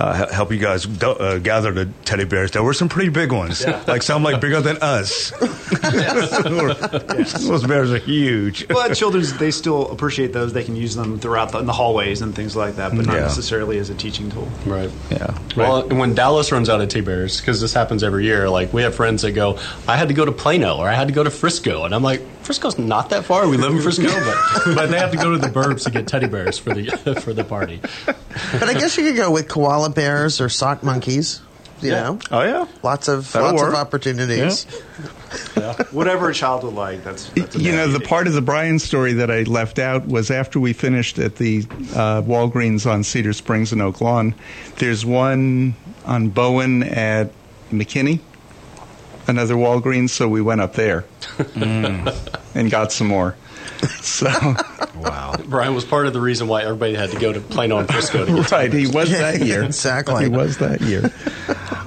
uh, 0.02 0.26
help 0.32 0.50
you 0.50 0.59
guys 0.59 0.85
do, 0.85 1.11
uh, 1.11 1.38
gather 1.38 1.71
the 1.71 1.87
teddy 2.04 2.25
bears. 2.25 2.50
There 2.50 2.62
were 2.62 2.75
some 2.75 2.88
pretty 2.88 3.11
big 3.11 3.30
ones, 3.30 3.62
yeah. 3.62 3.85
like 3.87 4.02
some 4.02 4.25
like 4.25 4.40
bigger 4.40 4.61
than 4.61 4.78
us. 4.78 5.32
yes. 5.82 7.44
Those 7.44 7.64
bears 7.64 7.92
are 7.92 7.99
huge. 7.99 8.68
Well, 8.68 8.92
children's 8.94 9.32
they 9.38 9.52
still 9.52 9.88
appreciate 9.92 10.32
those. 10.32 10.52
They 10.52 10.64
can 10.64 10.75
use 10.75 10.97
them 10.97 11.21
throughout 11.21 11.52
the, 11.52 11.61
in 11.61 11.66
the 11.66 11.73
hallways 11.73 12.21
and 12.21 12.35
things 12.35 12.56
like 12.56 12.76
that, 12.76 12.97
but 12.97 13.06
not 13.06 13.14
yeah. 13.14 13.21
necessarily 13.21 13.78
as 13.78 13.90
a 13.90 13.94
teaching 13.94 14.28
tool. 14.28 14.49
Right. 14.66 14.90
Yeah. 15.11 15.38
Well, 15.56 15.82
right. 15.82 15.92
when 15.92 16.14
Dallas 16.14 16.50
runs 16.50 16.68
out 16.68 16.80
of 16.80 16.88
teddy 16.88 17.04
bears, 17.04 17.40
because 17.40 17.61
this 17.61 17.73
happens 17.73 18.02
every 18.02 18.25
year, 18.25 18.50
like 18.50 18.73
we 18.73 18.82
have 18.82 18.97
friends 18.97 19.23
that 19.23 19.32
go, 19.32 19.61
"I 19.87 19.97
had 19.97 20.09
to 20.09 20.14
go 20.14 20.25
to 20.25 20.32
Plano 20.32 20.78
or 20.78 20.88
I 20.88 20.94
had 20.94 21.06
to 21.06 21.14
go 21.14 21.23
to 21.23 21.30
Frisco," 21.30 21.85
and 21.85 21.94
I'm 21.94 22.02
like, 22.02 22.23
Frisco's 22.42 22.78
not 22.78 23.11
that 23.11 23.25
far. 23.25 23.49
We 23.49 23.56
live 23.56 23.72
in 23.72 23.80
Frisco, 23.80 24.04
but, 24.08 24.64
but 24.75 24.87
they 24.90 24.99
have 24.99 25.11
to 25.12 25.16
go 25.16 25.30
to 25.32 25.38
the 25.38 25.49
burbs 25.49 25.84
to 25.84 25.90
get 25.90 26.06
teddy 26.08 26.26
bears 26.28 26.58
for 26.58 26.75
the 26.75 26.87
for 27.22 27.32
the 27.32 27.44
party. 27.44 27.80
But 28.06 28.64
I 28.64 28.75
guess 28.75 28.96
you 28.96 29.04
could 29.04 29.16
go 29.16 29.30
with 29.30 29.49
koala 29.49 29.90
bears 29.90 30.40
or 30.40 30.49
sock 30.49 30.82
monkeys. 30.82 31.40
You 31.80 31.90
Yeah. 31.90 32.02
know, 32.02 32.18
Oh 32.30 32.42
yeah. 32.42 32.66
lots 32.84 33.08
of 33.08 33.32
That'll 33.32 33.50
lots 33.50 33.61
work. 33.62 33.72
of 33.72 33.75
opportunities. 33.78 34.64
Whatever 35.90 36.28
a 36.30 36.34
child 36.34 36.62
would 36.64 36.75
like, 36.75 37.02
that's, 37.04 37.28
that's 37.30 37.56
you 37.56 37.72
know, 37.72 37.87
the 37.87 37.92
mandate. 37.94 38.08
part 38.08 38.26
of 38.26 38.34
the 38.34 38.42
Brian 38.42 38.78
story 38.78 39.14
that 39.14 39.30
I 39.30 39.42
left 39.44 39.78
out 39.78 40.06
was 40.06 40.30
after 40.30 40.61
we 40.61 40.72
finished 40.72 41.18
at 41.18 41.37
the 41.37 41.64
uh, 41.94 42.22
Walgreens 42.22 42.88
on 42.90 43.02
Cedar 43.04 43.32
Springs 43.32 43.72
and 43.72 43.80
Oak 43.82 44.00
Lawn. 44.00 44.34
There's 44.76 45.04
one 45.06 45.75
on 46.04 46.28
Bowen 46.28 46.82
at 46.82 47.32
McKinney, 47.70 48.20
another 49.26 49.55
Walgreens, 49.55 50.11
so 50.11 50.29
we 50.29 50.41
went 50.41 50.61
up 50.61 50.75
there 50.75 51.05
and 51.57 52.71
got 52.71 52.93
some 52.93 53.07
more. 53.09 53.37
So, 54.00 54.29
Wow. 54.97 55.35
Brian 55.47 55.75
was 55.75 55.85
part 55.85 56.07
of 56.07 56.12
the 56.12 56.21
reason 56.21 56.47
why 56.47 56.62
everybody 56.62 56.95
had 56.95 57.11
to 57.11 57.19
go 57.19 57.33
to 57.33 57.41
Plano 57.41 57.79
and 57.79 57.88
Frisco 57.88 58.25
to 58.25 58.33
get 58.33 58.47
to 58.49 58.55
right, 58.55 58.73
he 58.73 58.87
was 58.87 59.11
that 59.11 59.41
year. 59.41 59.62
Exactly. 59.64 60.25
He 60.25 60.29
was 60.31 60.59
that 60.59 60.81
year. 60.81 61.11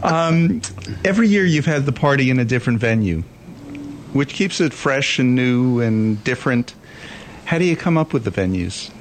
Um, 0.03 0.61
every 1.05 1.29
year 1.29 1.45
you've 1.45 1.65
had 1.65 1.85
the 1.85 1.91
party 1.93 2.29
in 2.29 2.39
a 2.39 2.45
different 2.45 2.79
venue, 2.79 3.21
which 4.13 4.33
keeps 4.33 4.59
it 4.59 4.73
fresh 4.73 5.19
and 5.19 5.35
new 5.35 5.79
and 5.79 6.21
different. 6.23 6.73
How 7.45 7.57
do 7.59 7.63
you 7.65 7.77
come 7.77 7.97
up 7.97 8.11
with 8.11 8.25
the 8.25 8.31
venues? 8.31 8.91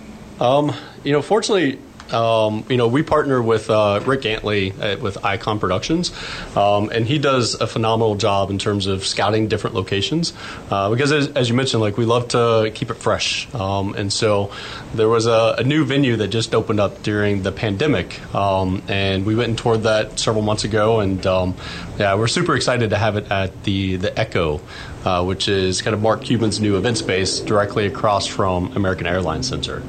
Um, 0.40 0.72
you 1.02 1.12
know, 1.12 1.22
fortunately, 1.22 1.78
um, 2.12 2.64
you 2.68 2.76
know, 2.76 2.88
we 2.88 3.02
partner 3.02 3.42
with 3.42 3.70
uh, 3.70 4.00
Rick 4.04 4.26
Antley 4.26 4.72
at, 4.80 5.00
with 5.00 5.24
Icon 5.24 5.58
Productions, 5.58 6.12
um, 6.56 6.90
and 6.90 7.06
he 7.06 7.18
does 7.18 7.54
a 7.54 7.66
phenomenal 7.66 8.14
job 8.14 8.50
in 8.50 8.58
terms 8.58 8.86
of 8.86 9.04
scouting 9.04 9.48
different 9.48 9.74
locations. 9.74 10.32
Uh, 10.70 10.90
because, 10.90 11.12
as, 11.12 11.28
as 11.28 11.48
you 11.48 11.54
mentioned, 11.54 11.80
like 11.80 11.96
we 11.96 12.04
love 12.04 12.28
to 12.28 12.70
keep 12.74 12.90
it 12.90 12.94
fresh, 12.94 13.52
um, 13.54 13.94
and 13.94 14.12
so 14.12 14.52
there 14.94 15.08
was 15.08 15.26
a, 15.26 15.56
a 15.58 15.64
new 15.64 15.84
venue 15.84 16.16
that 16.16 16.28
just 16.28 16.54
opened 16.54 16.80
up 16.80 17.02
during 17.02 17.42
the 17.42 17.52
pandemic, 17.52 18.20
um, 18.34 18.82
and 18.88 19.26
we 19.26 19.34
went 19.34 19.48
and 19.48 19.58
toured 19.58 19.82
that 19.84 20.18
several 20.18 20.42
months 20.42 20.64
ago, 20.64 21.00
and 21.00 21.26
um, 21.26 21.54
yeah, 21.98 22.14
we're 22.14 22.28
super 22.28 22.56
excited 22.56 22.90
to 22.90 22.96
have 22.96 23.16
it 23.16 23.30
at 23.30 23.64
the 23.64 23.96
the 23.96 24.18
Echo. 24.18 24.60
Uh, 25.04 25.22
which 25.22 25.48
is 25.48 25.82
kind 25.82 25.92
of 25.92 26.00
Mark 26.00 26.22
Cuban's 26.24 26.60
new 26.60 26.78
event 26.78 26.96
space 26.96 27.40
directly 27.40 27.86
across 27.86 28.26
from 28.26 28.72
American 28.74 29.06
Airlines 29.06 29.46
Center. 29.46 29.82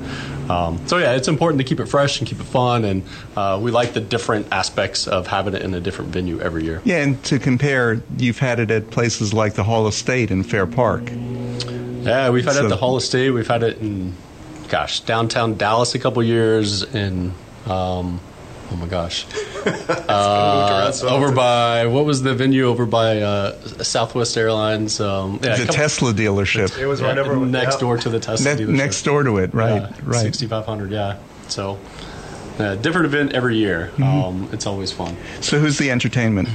Um, 0.49 0.85
so 0.87 0.97
yeah, 0.97 1.13
it's 1.13 1.29
important 1.29 1.59
to 1.61 1.63
keep 1.63 1.79
it 1.79 1.85
fresh 1.85 2.19
and 2.19 2.27
keep 2.27 2.39
it 2.39 2.45
fun, 2.45 2.83
and 2.83 3.03
uh, 3.35 3.57
we 3.61 3.71
like 3.71 3.93
the 3.93 4.01
different 4.01 4.47
aspects 4.51 5.07
of 5.07 5.25
having 5.27 5.53
it 5.53 5.61
in 5.61 5.73
a 5.73 5.79
different 5.79 6.11
venue 6.11 6.41
every 6.41 6.65
year. 6.65 6.81
Yeah, 6.83 7.01
and 7.01 7.23
to 7.25 7.39
compare, 7.39 8.03
you've 8.17 8.39
had 8.39 8.59
it 8.59 8.69
at 8.71 8.91
places 8.91 9.33
like 9.33 9.53
the 9.53 9.63
Hall 9.63 9.87
of 9.87 9.93
State 9.93 10.31
in 10.31 10.43
Fair 10.43 10.67
Park. 10.67 11.09
Yeah, 11.09 12.29
we've 12.29 12.45
had 12.45 12.57
it 12.57 12.63
at 12.63 12.69
the 12.69 12.75
Hall 12.75 12.97
of 12.97 13.01
State. 13.01 13.31
We've 13.31 13.47
had 13.47 13.63
it 13.63 13.79
in, 13.79 14.13
gosh, 14.67 14.99
downtown 14.99 15.55
Dallas 15.55 15.95
a 15.95 15.99
couple 15.99 16.21
years, 16.23 16.83
in, 16.83 17.33
um, 17.67 18.19
oh 18.71 18.75
my 18.77 18.85
gosh, 18.87 19.25
uh, 20.09 20.91
over 21.03 21.31
by 21.31 21.85
what 21.87 22.05
was 22.05 22.21
the 22.23 22.33
venue 22.33 22.65
over 22.67 22.85
by 22.85 23.19
uh, 23.21 23.59
Southwest 23.83 24.37
Airlines? 24.37 24.99
Um, 24.99 25.39
yeah, 25.43 25.55
the 25.55 25.65
couple- 25.65 25.73
Tesla 25.75 26.13
dealership. 26.13 26.77
It 26.77 26.85
was 26.87 27.01
yeah, 27.01 27.07
right 27.07 27.17
over 27.17 27.35
next 27.45 27.75
yeah. 27.75 27.79
door 27.79 27.97
to 27.97 28.09
the 28.09 28.19
Tesla 28.19 28.55
Ne- 28.55 28.61
dealership. 28.63 28.67
next 28.69 29.01
door 29.03 29.23
to 29.23 29.37
it, 29.37 29.53
right? 29.53 29.81
Yeah, 29.81 29.91
right. 30.03 30.21
6500 30.21 30.91
yeah 30.91 31.17
so 31.47 31.77
uh, 32.57 32.73
different 32.75 33.05
event 33.05 33.33
every 33.33 33.57
year 33.57 33.91
Mm-hmm. 33.97 34.03
um, 34.03 34.49
it's 34.51 34.65
always 34.65 34.91
fun 34.91 35.15
So 35.41 35.59
who's 35.59 35.77
the 35.77 35.91
entertainment? 35.91 36.49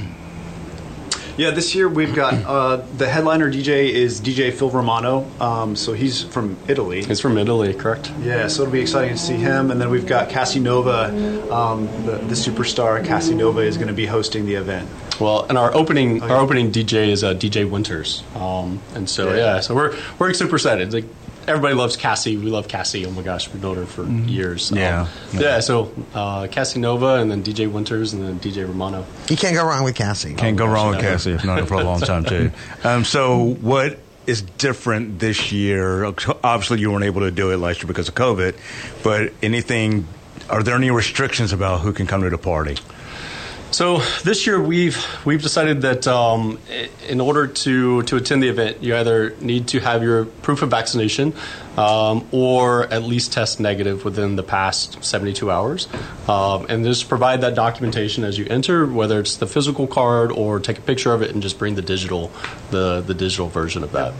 Yeah, 1.37 1.51
this 1.51 1.73
year 1.73 1.87
we've 1.89 2.13
got 2.13 2.33
uh, 2.45 2.77
the 2.97 3.07
headliner 3.07 3.51
DJ 3.51 3.89
is 3.89 4.19
DJ 4.21 4.53
Phil 4.53 4.69
Romano. 4.69 5.25
Um, 5.39 5.75
so 5.75 5.93
he's 5.93 6.23
from 6.23 6.57
Italy. 6.67 6.99
it's 6.99 7.19
from 7.21 7.37
italy 7.37 7.73
correct 7.73 8.11
Yeah, 8.21 8.47
so 8.47 8.63
it'll 8.63 8.71
be 8.73 8.81
exciting 8.81 9.13
to 9.15 9.17
see 9.19 9.35
him. 9.35 9.71
And 9.71 9.79
then 9.81 9.89
we've 9.89 10.05
got 10.05 10.29
Cassie 10.29 10.59
Nova, 10.59 11.05
um, 11.51 11.87
the, 12.05 12.13
the 12.17 12.35
superstar 12.35 13.03
Cassie 13.03 13.33
Nova 13.35 13.61
is 13.61 13.77
going 13.77 13.87
to 13.87 13.93
be 13.93 14.05
hosting 14.05 14.45
the 14.45 14.55
event. 14.55 14.87
well 15.19 15.45
and 15.49 15.57
our 15.57 15.73
opening 15.73 16.21
Oh, 16.21 16.29
our 16.29 16.37
opening 16.37 16.71
dj 16.71 17.07
is 17.09 17.23
uh, 17.23 17.33
dj 17.33 17.69
winters 17.69 18.23
um, 18.35 18.79
and 18.95 19.09
so 19.09 19.29
Yeah. 19.29 19.35
yeah. 19.55 19.59
so 19.61 19.73
we're 19.75 19.95
we're 20.19 20.33
super 20.33 20.55
excited 20.57 20.93
like 20.93 21.05
everybody 21.47 21.73
loves 21.73 21.97
cassie 21.97 22.37
we 22.37 22.45
love 22.51 22.67
cassie 22.67 23.05
oh 23.05 23.11
my 23.11 23.21
gosh 23.21 23.51
we've 23.51 23.61
known 23.63 23.75
her 23.77 23.85
for 23.85 24.05
years 24.05 24.71
Um, 24.71 24.77
Yeah. 24.77 25.07
yeah 25.33 25.59
so 25.59 25.91
uh, 26.13 26.47
cassie 26.51 26.79
nova 26.79 27.15
and 27.15 27.31
then 27.31 27.43
dj 27.43 27.71
winters 27.71 28.13
and 28.13 28.23
then 28.23 28.39
dj 28.39 28.67
romano 28.67 29.05
You 29.29 29.37
can't 29.37 29.55
go 29.55 29.65
wrong 29.65 29.83
with 29.83 29.95
Cassie. 29.95 30.33
Can't 30.33 30.57
go 30.57 30.65
gosh, 30.67 30.73
wrong 30.75 30.89
with 30.91 30.97
never. 31.01 31.11
Cassie. 31.13 31.33
I've 31.33 31.45
known 31.45 31.57
her 31.59 31.65
for 31.65 31.75
a 31.75 31.83
long 31.83 31.99
time 32.01 32.23
too. 32.25 32.51
Um, 32.83 33.03
so 33.05 33.55
what 33.61 33.99
is 34.27 34.41
different 34.41 35.19
this 35.19 35.51
year? 35.51 36.05
Obviously, 36.05 36.79
you 36.79 36.91
weren't 36.91 37.05
able 37.05 37.21
to 37.21 37.31
do 37.31 37.51
it 37.51 37.57
last 37.57 37.79
year 37.81 37.87
because 37.87 38.07
of 38.07 38.15
COVID. 38.15 38.55
But 39.03 39.33
anything? 39.41 40.07
Are 40.49 40.61
there 40.63 40.75
any 40.75 40.91
restrictions 40.91 41.53
about 41.53 41.81
who 41.81 41.91
can 41.93 42.07
come 42.07 42.21
to 42.23 42.29
the 42.29 42.37
party? 42.37 42.77
So 43.71 43.99
this 44.25 44.45
year 44.45 44.61
we've 44.61 45.01
we've 45.25 45.41
decided 45.41 45.81
that 45.83 46.05
um, 46.05 46.59
in 47.07 47.21
order 47.21 47.47
to 47.47 48.01
to 48.03 48.17
attend 48.17 48.43
the 48.43 48.49
event, 48.49 48.83
you 48.83 48.95
either 48.95 49.33
need 49.39 49.69
to 49.69 49.79
have 49.79 50.03
your 50.03 50.25
proof 50.25 50.61
of 50.61 50.69
vaccination 50.69 51.33
um, 51.77 52.27
or 52.33 52.83
at 52.91 53.03
least 53.03 53.31
test 53.31 53.61
negative 53.61 54.03
within 54.03 54.35
the 54.35 54.43
past 54.43 55.01
72 55.01 55.49
hours, 55.49 55.87
um, 56.27 56.65
and 56.67 56.83
just 56.83 57.07
provide 57.07 57.41
that 57.41 57.55
documentation 57.55 58.25
as 58.25 58.37
you 58.37 58.45
enter, 58.49 58.85
whether 58.85 59.21
it's 59.21 59.37
the 59.37 59.47
physical 59.47 59.87
card 59.87 60.33
or 60.33 60.59
take 60.59 60.77
a 60.77 60.81
picture 60.81 61.13
of 61.13 61.21
it 61.21 61.31
and 61.31 61.41
just 61.41 61.57
bring 61.57 61.75
the 61.75 61.81
digital 61.81 62.29
the 62.71 62.99
the 62.99 63.13
digital 63.13 63.47
version 63.47 63.83
of 63.83 63.93
that. 63.93 64.11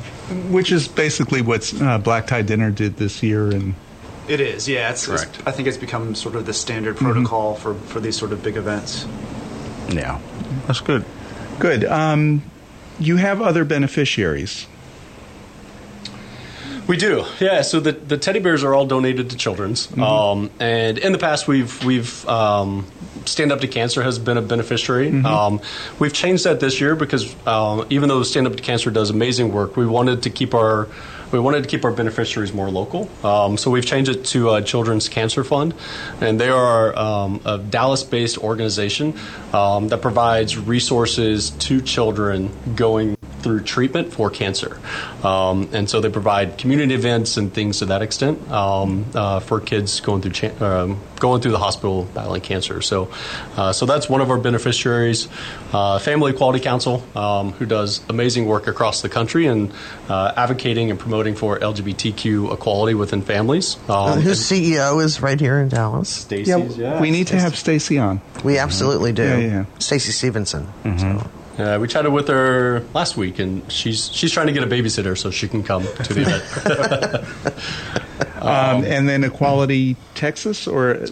Which 0.50 0.72
is 0.72 0.88
basically 0.88 1.42
what 1.42 1.74
uh, 1.82 1.98
Black 1.98 2.26
Tie 2.28 2.42
Dinner 2.44 2.72
did 2.72 2.96
this 2.96 3.22
year, 3.22 3.52
and 3.52 3.76
It 4.30 4.40
is, 4.40 4.70
yeah. 4.70 4.92
It's, 4.92 5.10
it's- 5.10 5.28
I 5.46 5.52
think 5.52 5.68
it's 5.68 5.78
become 5.78 6.16
sort 6.16 6.36
of 6.36 6.46
the 6.46 6.54
standard 6.54 6.96
protocol 6.96 7.56
for, 7.56 7.74
for 7.74 8.00
these 8.00 8.16
sort 8.18 8.32
of 8.32 8.42
big 8.42 8.56
events. 8.56 9.06
Yeah, 9.90 10.20
that's 10.68 10.80
good. 10.82 11.04
good. 11.60 11.84
Um, 11.86 12.44
you 13.00 13.18
have 13.18 13.42
other 13.42 13.66
beneficiaries. 13.66 14.68
We 16.88 16.98
do, 16.98 17.24
yeah. 17.40 17.62
So 17.62 17.80
the, 17.80 17.94
the 17.94 18.18
teddy 18.18 18.40
bears 18.40 18.64
are 18.64 18.74
all 18.74 18.86
donated 18.86 19.30
to 19.30 19.38
children's, 19.38 19.88
Mm-hmm. 19.88 20.04
um, 20.04 20.50
and 20.60 20.98
in 20.98 21.12
the 21.14 21.18
past 21.20 21.48
we've 21.48 21.84
we've 21.86 22.28
um, 22.28 22.86
Stand 23.26 23.52
Up 23.52 23.62
to 23.62 23.68
Cancer 23.68 24.02
has 24.02 24.20
been 24.20 24.38
a 24.38 24.42
beneficiary. 24.42 25.10
Mm-hmm. 25.12 25.26
Um, 25.26 25.62
we've 26.00 26.12
changed 26.12 26.44
that 26.44 26.60
this 26.60 26.82
year 26.82 26.96
because 26.96 27.34
um, 27.48 27.86
even 27.90 28.10
though 28.10 28.24
Stand 28.24 28.48
Up 28.48 28.56
to 28.58 28.64
Cancer 28.64 28.92
does 28.92 29.10
amazing 29.10 29.54
work, 29.54 29.78
we 29.78 29.86
wanted 29.86 30.24
to 30.24 30.30
keep 30.30 30.54
our 30.54 30.88
we 31.32 31.40
wanted 31.40 31.64
to 31.64 31.70
keep 31.70 31.86
our 31.86 31.92
beneficiaries 31.92 32.54
more 32.54 32.70
local. 32.70 33.10
Um, 33.26 33.58
so 33.58 33.72
we've 33.72 33.86
changed 33.86 34.12
it 34.12 34.26
to 34.26 34.50
uh, 34.50 34.62
Children's 34.62 35.10
Cancer 35.10 35.44
Fund, 35.44 35.74
and 36.20 36.40
they 36.40 36.50
are 36.50 36.98
um, 36.98 37.42
a 37.46 37.58
Dallas-based 37.58 38.38
organization 38.38 39.18
um, 39.54 39.88
that 39.90 40.02
provides 40.02 40.58
resources 40.58 41.52
to 41.52 41.82
children 41.82 42.52
going 42.76 43.18
through 43.42 43.62
treatment 43.62 44.14
for 44.14 44.30
cancer. 44.30 44.80
Um, 45.24 45.70
and 45.74 45.90
so 45.90 46.00
they 46.02 46.10
provide 46.10 46.58
community 46.58 46.94
events 46.94 47.38
and 47.38 47.54
things 47.54 47.80
to 47.80 47.86
that 47.88 48.02
extent 48.02 48.50
um, 48.52 49.06
uh, 49.14 49.40
for 49.40 49.60
kids 49.60 50.00
going 50.00 50.22
through 50.22 50.32
cha- 50.32 50.66
um, 50.66 51.00
going 51.20 51.42
through 51.42 51.52
the 51.52 51.60
hospital 51.60 52.06
battling 52.14 52.42
cancer. 52.42 52.82
So, 52.82 53.12
uh, 53.56 53.74
so 53.74 53.86
that's 53.86 54.10
one 54.10 54.22
of 54.22 54.30
our 54.32 54.38
beneficiaries. 54.38 55.28
Uh, 55.72 56.00
Family 56.00 56.32
Equality 56.32 56.60
Council, 56.60 57.04
um, 57.16 57.52
who 57.54 57.66
does 57.66 58.02
amazing 58.10 58.46
work 58.48 58.68
across 58.68 59.02
the 59.02 59.10
country 59.10 59.46
and 59.46 59.72
uh, 60.10 60.34
advocating 60.36 60.90
and 60.90 61.00
promoting 61.00 61.36
for 61.36 61.60
LGBTQ 61.60 62.52
equality 62.54 62.94
within 62.96 63.22
families. 63.22 63.78
Um, 63.88 64.12
Uh, 64.12 64.16
whose 64.16 64.40
CEO 64.40 65.04
is 65.04 65.22
right 65.22 65.40
here 65.40 65.60
in 65.60 65.70
Dallas? 65.70 66.10
Stacey's, 66.10 66.78
yeah. 66.78 67.00
we 67.00 67.12
need 67.12 67.28
to 67.28 67.40
have 67.40 67.56
Stacy 67.56 67.98
on. 67.98 68.20
We 68.44 68.58
absolutely 68.58 69.12
do. 69.14 69.24
Yeah, 69.24 69.38
yeah. 69.38 69.66
Stacey 69.80 70.12
Stevenson. 70.12 70.68
So. 70.98 71.30
Uh, 71.58 71.78
we 71.80 71.88
chatted 71.88 72.12
with 72.12 72.28
her 72.28 72.84
last 72.94 73.18
week, 73.18 73.40
and 73.40 73.70
she's 73.72 74.12
she's 74.12 74.32
trying 74.32 74.48
to 74.48 74.54
get 74.54 74.64
a 74.64 74.68
babysitter 74.68 75.18
so 75.18 75.32
she 75.32 75.48
can 75.48 75.64
come 75.64 75.84
to 76.04 76.14
the 76.14 76.22
event. 76.22 77.26
Um, 78.42 78.84
and 78.86 79.08
then 79.08 79.24
Equality 79.24 79.96
Texas 80.16 80.68
or 80.68 80.96
uh, 80.96 81.08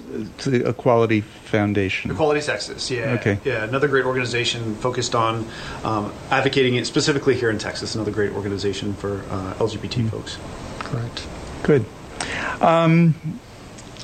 the 0.46 0.68
Equality 0.68 1.22
Foundation? 1.22 2.10
Equality 2.10 2.42
Texas, 2.42 2.90
yeah. 2.90 3.18
Okay. 3.20 3.38
Yeah, 3.46 3.64
another 3.66 3.88
great 3.88 4.06
organization 4.06 4.74
focused 4.76 5.14
on 5.14 5.48
um, 5.84 6.12
advocating 6.32 6.74
it 6.74 6.88
specifically 6.88 7.36
here 7.36 7.52
in 7.52 7.60
Texas. 7.60 7.94
Another 7.94 8.10
great 8.10 8.32
organization 8.32 8.96
for 8.96 9.20
uh, 9.30 9.54
LGBT 9.60 10.10
folks. 10.10 10.40
Correct. 10.80 11.28
Good. 11.62 11.86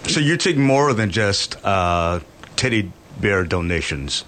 So 0.08 0.20
you 0.20 0.38
take 0.38 0.56
more 0.56 0.94
than 0.94 1.10
just 1.10 1.58
uh, 1.66 2.20
teddy 2.56 2.92
bear 3.20 3.44
donations. 3.44 4.24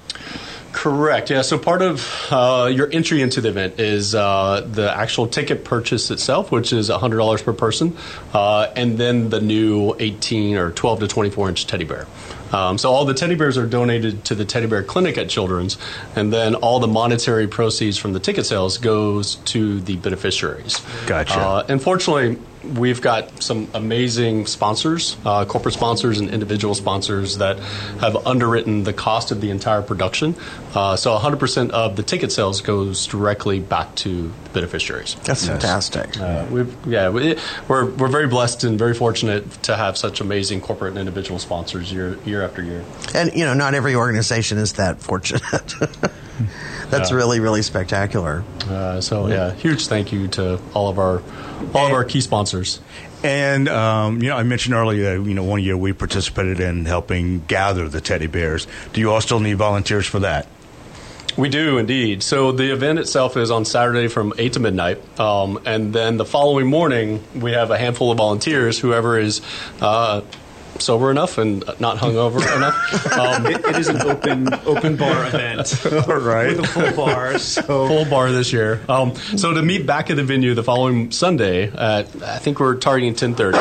Correct. 0.74 1.30
Yeah. 1.30 1.42
So 1.42 1.58
part 1.58 1.82
of 1.82 2.28
uh, 2.30 2.70
your 2.72 2.90
entry 2.92 3.22
into 3.22 3.42
the 3.42 3.50
event 3.50 3.80
is 3.80 4.14
uh, 4.14 4.68
the 4.70 4.96
actual 4.96 5.28
ticket 5.28 5.64
purchase 5.64 6.12
itself, 6.12 6.52
which 6.52 6.72
is 6.72 6.90
hundred 6.90 7.18
dollars 7.18 7.42
per 7.42 7.54
person, 7.54 7.98
uh, 8.34 8.72
and 8.76 8.98
then 8.98 9.30
the 9.30 9.42
new 9.42 9.96
eighteen 10.00 10.58
or 10.58 10.72
twelve 10.72 11.00
to 11.00 11.08
twenty-four 11.08 11.50
inch 11.50 11.66
teddy 11.66 11.86
bear. 11.86 12.06
Um, 12.52 12.78
so 12.78 12.92
all 12.92 13.04
the 13.04 13.14
teddy 13.14 13.36
bears 13.36 13.58
are 13.58 13.66
donated 13.66 14.24
to 14.26 14.36
the 14.36 14.46
Teddy 14.46 14.68
Bear 14.68 14.82
Clinic 14.82 15.18
at 15.18 15.28
Children's, 15.28 15.78
and 16.16 16.32
then 16.32 16.56
all 16.56 16.80
the 16.80 16.88
monetary 16.88 17.48
proceeds 17.48 17.98
from 17.98 18.14
the 18.14 18.22
ticket 18.22 18.46
sales 18.46 18.78
goes 18.78 19.36
to 19.36 19.82
the 19.82 19.98
beneficiaries. 19.98 20.82
Gotcha. 21.08 21.38
Uh, 21.38 21.66
unfortunately, 21.68 22.38
we've 22.76 23.02
got 23.02 23.42
some 23.42 23.68
amazing 23.74 24.46
sponsors, 24.46 25.18
uh, 25.26 25.46
corporate 25.46 25.74
sponsors 25.74 26.20
and 26.20 26.30
individual 26.30 26.76
sponsors 26.76 27.38
that 27.38 27.60
have 28.00 28.16
underwritten 28.28 28.84
the 28.84 28.94
cost 28.94 29.32
of 29.32 29.42
the 29.42 29.50
entire 29.50 29.82
production. 29.82 30.36
Uh, 30.74 30.96
so 30.96 31.18
100% 31.18 31.70
of 31.72 31.96
the 31.96 32.04
ticket 32.04 32.32
sales 32.32 32.62
goes 32.62 33.08
directly 33.08 33.60
back 33.60 33.96
to 33.96 34.32
the 34.44 34.50
beneficiaries. 34.50 35.16
That's 35.24 35.48
fantastic. 35.48 36.20
Uh, 36.20 36.46
we've, 36.52 36.76
yeah, 36.86 37.10
we, 37.10 37.38
we're, 37.68 37.86
we're 37.86 38.08
very 38.08 38.28
blessed 38.28 38.64
and 38.64 38.78
very 38.78 38.94
fortunate 38.94 39.50
to 39.64 39.76
have 39.76 39.98
such 39.98 40.22
amazing 40.22 40.62
corporate 40.62 40.92
and 40.92 41.00
individual 41.00 41.40
sponsors 41.40 41.92
year, 41.92 42.18
year 42.26 42.44
after 42.44 42.62
year. 42.64 42.84
And, 43.14 43.34
you 43.34 43.46
know, 43.46 43.54
not 43.54 43.74
every 43.74 43.96
organization 43.96 44.58
is 44.58 44.74
that 44.74 45.02
fortunate. 45.02 45.74
That's 46.90 47.12
Yeah. 47.12 47.18
really, 47.18 47.40
really 47.40 47.62
spectacular. 47.62 48.44
Uh, 48.70 49.02
so 49.02 49.28
yeah, 49.28 49.54
huge 49.54 49.88
thank 49.88 50.12
you 50.12 50.28
to 50.30 50.60
all 50.74 50.90
of 50.90 51.00
our 51.00 51.22
all 51.74 51.88
of 51.88 51.94
our 51.94 52.04
key 52.04 52.22
sponsors. 52.22 52.80
And 53.24 53.68
um, 53.68 54.22
you 54.22 54.30
know, 54.30 54.38
I 54.38 54.44
mentioned 54.44 54.76
earlier, 54.76 55.18
that, 55.18 55.28
you 55.28 55.34
know, 55.34 55.44
one 55.44 55.62
year 55.64 55.76
we 55.76 55.92
participated 55.94 56.60
in 56.60 56.86
helping 56.86 57.40
gather 57.48 57.90
the 57.90 58.00
teddy 58.02 58.28
bears. 58.28 58.68
Do 58.94 59.02
you 59.02 59.12
all 59.12 59.22
still 59.22 59.40
need 59.40 59.56
volunteers 59.58 60.06
for 60.06 60.20
that? 60.20 60.48
We 61.36 61.50
do 61.50 61.78
indeed. 61.78 62.24
So 62.24 62.52
the 62.52 62.72
event 62.72 62.98
itself 63.00 63.38
is 63.38 63.52
on 63.52 63.64
Saturday 63.66 64.08
from 64.08 64.34
eight 64.40 64.54
to 64.54 64.60
midnight, 64.60 65.00
um, 65.20 65.60
and 65.66 65.94
then 65.94 66.18
the 66.18 66.26
following 66.26 66.66
morning 66.68 67.24
we 67.36 67.52
have 67.52 67.70
a 67.72 67.78
handful 67.78 68.12
of 68.12 68.18
volunteers. 68.18 68.80
Whoever 68.80 69.20
is. 69.20 69.42
Uh, 69.82 70.22
Sober 70.82 71.12
enough 71.12 71.38
and 71.38 71.64
not 71.80 71.98
hungover 71.98 72.38
enough. 72.56 73.18
Um, 73.18 73.46
It, 73.48 73.64
it 73.66 73.78
is 73.78 73.88
an 73.90 74.02
open 74.02 74.54
open 74.66 74.96
bar 74.96 75.28
event. 75.28 75.86
All 76.08 76.16
right. 76.18 76.56
With 76.58 76.66
a 76.66 76.68
full 76.68 77.06
bar. 77.06 77.38
So 77.40 77.62
full 77.88 78.06
bar 78.06 78.32
this 78.32 78.52
year. 78.54 78.82
Um, 78.90 79.16
so 79.16 79.54
to 79.54 79.62
meet 79.62 79.86
back 79.86 80.10
at 80.10 80.16
the 80.18 80.24
venue 80.24 80.54
the 80.54 80.64
following 80.64 81.12
Sunday, 81.12 81.72
at, 81.72 82.08
I 82.24 82.38
think 82.40 82.60
we're 82.60 82.76
targeting 82.76 83.16
ten 83.16 83.36
thirty. 83.36 83.58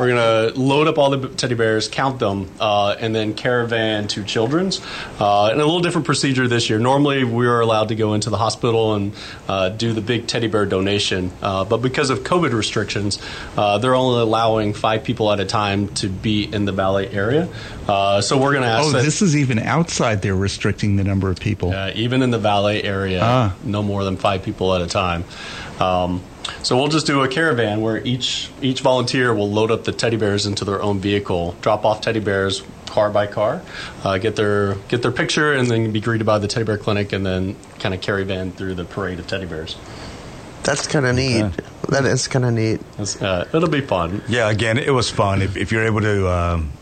We're 0.00 0.08
gonna 0.08 0.58
load 0.58 0.88
up 0.88 0.96
all 0.96 1.10
the 1.10 1.28
teddy 1.28 1.54
bears, 1.54 1.86
count 1.86 2.20
them, 2.20 2.50
uh, 2.58 2.96
and 2.98 3.14
then 3.14 3.34
caravan 3.34 4.08
to 4.08 4.24
Children's. 4.24 4.80
Uh, 5.20 5.48
and 5.48 5.60
a 5.60 5.64
little 5.66 5.80
different 5.80 6.06
procedure 6.06 6.48
this 6.48 6.70
year. 6.70 6.78
Normally 6.78 7.22
we 7.22 7.46
are 7.46 7.60
allowed 7.60 7.88
to 7.88 7.94
go 7.94 8.14
into 8.14 8.30
the 8.30 8.38
hospital 8.38 8.94
and 8.94 9.12
uh, 9.46 9.68
do 9.68 9.92
the 9.92 10.00
big 10.00 10.26
teddy 10.26 10.46
bear 10.46 10.64
donation, 10.64 11.30
uh, 11.42 11.66
but 11.66 11.82
because 11.82 12.08
of 12.08 12.20
COVID 12.20 12.54
restrictions, 12.54 13.18
uh, 13.58 13.76
they're 13.76 13.94
only 13.94 14.22
allowing 14.22 14.72
five 14.72 15.04
people 15.04 15.30
at 15.30 15.38
a 15.38 15.44
time 15.44 15.88
to 15.96 16.08
be 16.08 16.44
in 16.44 16.64
the 16.64 16.72
ballet 16.72 17.10
area. 17.10 17.50
Uh, 17.90 18.20
so 18.20 18.38
we're 18.38 18.52
gonna 18.52 18.66
ask 18.66 18.86
Oh, 18.88 18.90
that. 18.92 19.02
this 19.02 19.20
is 19.20 19.36
even 19.36 19.58
outside. 19.58 20.22
They're 20.22 20.36
restricting 20.36 20.96
the 20.96 21.02
number 21.04 21.28
of 21.28 21.40
people. 21.40 21.72
Uh, 21.74 21.90
even 21.94 22.22
in 22.22 22.30
the 22.30 22.38
valet 22.38 22.82
area, 22.82 23.20
Ah. 23.22 23.52
no 23.64 23.82
more 23.82 24.04
than 24.04 24.16
five 24.16 24.42
people 24.44 24.74
at 24.74 24.80
a 24.80 24.86
time. 24.86 25.24
Um, 25.80 26.20
so 26.62 26.76
we'll 26.76 26.88
just 26.88 27.06
do 27.06 27.22
a 27.22 27.28
caravan 27.28 27.80
where 27.80 27.98
each 28.04 28.48
each 28.62 28.80
volunteer 28.80 29.34
will 29.34 29.50
load 29.50 29.70
up 29.70 29.84
the 29.84 29.92
teddy 29.92 30.16
bears 30.16 30.46
into 30.46 30.64
their 30.64 30.80
own 30.82 31.00
vehicle, 31.00 31.56
drop 31.62 31.84
off 31.84 32.00
teddy 32.00 32.20
bears 32.20 32.62
car 32.86 33.08
by 33.10 33.26
car, 33.26 33.60
uh, 34.04 34.18
get 34.18 34.36
their 34.36 34.74
get 34.88 35.02
their 35.02 35.12
picture, 35.12 35.52
and 35.52 35.70
then 35.70 35.90
be 35.90 36.00
greeted 36.00 36.26
by 36.26 36.38
the 36.38 36.48
teddy 36.48 36.64
bear 36.64 36.78
clinic, 36.78 37.12
and 37.12 37.24
then 37.26 37.56
kind 37.78 37.94
of 37.94 38.00
caravan 38.00 38.52
through 38.52 38.74
the 38.74 38.84
parade 38.84 39.18
of 39.18 39.26
teddy 39.26 39.46
bears. 39.46 39.76
That's 40.62 40.86
kind 40.86 41.06
of 41.06 41.16
neat. 41.16 41.44
That 41.88 42.04
is 42.04 42.28
kind 42.28 42.44
of 42.44 42.52
neat. 42.52 42.80
Uh, 43.20 43.44
it'll 43.52 43.68
be 43.68 43.80
fun. 43.80 44.22
Yeah, 44.28 44.50
again, 44.50 44.76
it 44.78 44.90
was 44.92 45.08
fun. 45.10 45.40
If, 45.42 45.56
if 45.56 45.72
you're 45.72 45.86
able 45.86 46.02
to 46.02 46.28
um, 46.30 46.72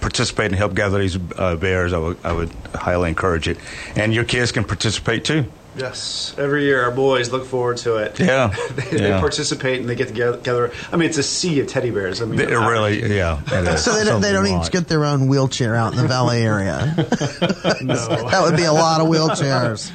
participate 0.00 0.46
and 0.46 0.54
help 0.56 0.74
gather 0.74 0.98
these 0.98 1.18
uh, 1.36 1.56
bears, 1.56 1.92
I 1.92 1.98
would, 1.98 2.18
I 2.24 2.32
would 2.32 2.50
highly 2.74 3.08
encourage 3.08 3.48
it. 3.48 3.58
And 3.96 4.12
your 4.14 4.24
kids 4.24 4.52
can 4.52 4.64
participate 4.64 5.24
too. 5.24 5.44
yes, 5.76 6.34
every 6.36 6.64
year 6.64 6.82
our 6.82 6.90
boys 6.90 7.30
look 7.30 7.44
forward 7.46 7.76
to 7.78 7.96
it. 7.96 8.18
Yeah. 8.18 8.48
they, 8.74 8.96
they 8.98 9.10
participate 9.12 9.80
and 9.80 9.88
they 9.88 9.94
get 9.94 10.08
together. 10.08 10.72
I 10.92 10.96
mean, 10.96 11.08
it's 11.08 11.18
a 11.18 11.22
sea 11.22 11.60
of 11.60 11.68
teddy 11.68 11.90
bears. 11.90 12.20
I 12.20 12.24
mean, 12.24 12.40
It 12.40 12.48
really, 12.48 13.14
yeah. 13.14 13.40
it 13.46 13.68
is. 13.74 13.84
So 13.84 13.94
they 13.94 14.04
don't, 14.04 14.20
they 14.20 14.32
don't 14.32 14.44
Something 14.46 14.56
each 14.56 14.62
like- 14.64 14.72
get 14.72 14.88
their 14.88 15.04
own 15.04 15.28
wheelchair 15.28 15.76
out 15.76 15.92
in 15.92 15.98
the 15.98 16.08
valet 16.08 16.42
area. 16.42 16.92
that 16.96 18.40
would 18.44 18.56
be 18.56 18.64
a 18.64 18.72
lot 18.72 19.00
of 19.00 19.06
wheelchairs. 19.08 19.90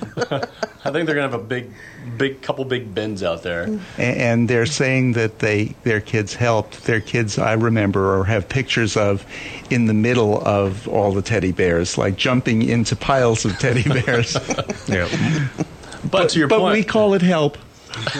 I 0.85 0.91
think 0.91 1.07
they're 1.07 1.15
gonna 1.15 1.29
have 1.29 1.33
a 1.33 1.43
big, 1.43 1.71
big 2.17 2.41
couple 2.43 2.63
big 2.63 2.93
bins 2.93 3.23
out 3.23 3.41
there. 3.43 3.67
A- 3.97 4.01
and 4.01 4.47
they're 4.47 4.67
saying 4.67 5.13
that 5.13 5.39
they 5.39 5.73
their 5.83 5.99
kids 5.99 6.35
helped. 6.35 6.83
Their 6.85 7.01
kids, 7.01 7.39
I 7.39 7.53
remember, 7.53 8.15
or 8.19 8.25
have 8.25 8.47
pictures 8.47 8.95
of 8.95 9.25
in 9.71 9.87
the 9.87 9.93
middle 9.95 10.39
of 10.47 10.87
all 10.87 11.11
the 11.11 11.23
teddy 11.23 11.51
bears, 11.51 11.97
like 11.97 12.15
jumping 12.17 12.61
into 12.61 12.95
piles 12.95 13.45
of 13.45 13.57
teddy 13.57 13.81
bears. 14.05 14.37
Yeah. 14.87 15.09
But 16.11 16.29
to 16.29 16.39
your 16.39 16.47
but 16.47 16.59
point, 16.59 16.73
we 16.73 16.83
call 16.83 17.15
it 17.15 17.21
help. 17.23 17.57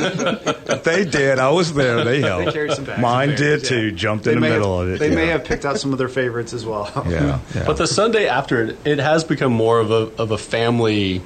They 0.84 1.04
did. 1.06 1.38
I 1.39 1.49
was 1.49 1.73
there. 1.73 2.04
They 2.04 2.21
They 2.21 2.28
helped. 2.28 2.54
carried 2.54 2.71
some 2.73 2.86
bags. 2.86 3.01
Mine 3.01 3.30
bears, 3.36 3.39
did 3.62 3.63
too. 3.65 3.86
yeah. 3.89 3.95
Jumped 3.95 4.23
They 4.25 4.34
in 4.34 4.39
the 4.39 4.47
middle 4.49 4.80
have- 4.80 4.88
of 4.88 4.93
it. 4.95 4.99
They 4.99 5.13
may 5.13 5.28
have 5.28 5.43
picked 5.43 5.65
out 5.65 5.80
some 5.80 5.91
of 5.91 5.97
their 5.99 6.08
favorites 6.10 6.54
as 6.54 6.65
well. 6.65 6.89
Yeah. 7.10 7.39
yeah. 7.54 7.63
But 7.65 7.78
the 7.78 7.88
Sunday 7.88 8.28
after 8.28 8.63
it, 8.63 8.78
it 8.86 8.99
has 8.99 9.23
become 9.23 9.51
more 9.54 9.80
of 9.80 9.91
a 9.91 10.10
of 10.21 10.32
a 10.32 10.38
family 10.38 11.21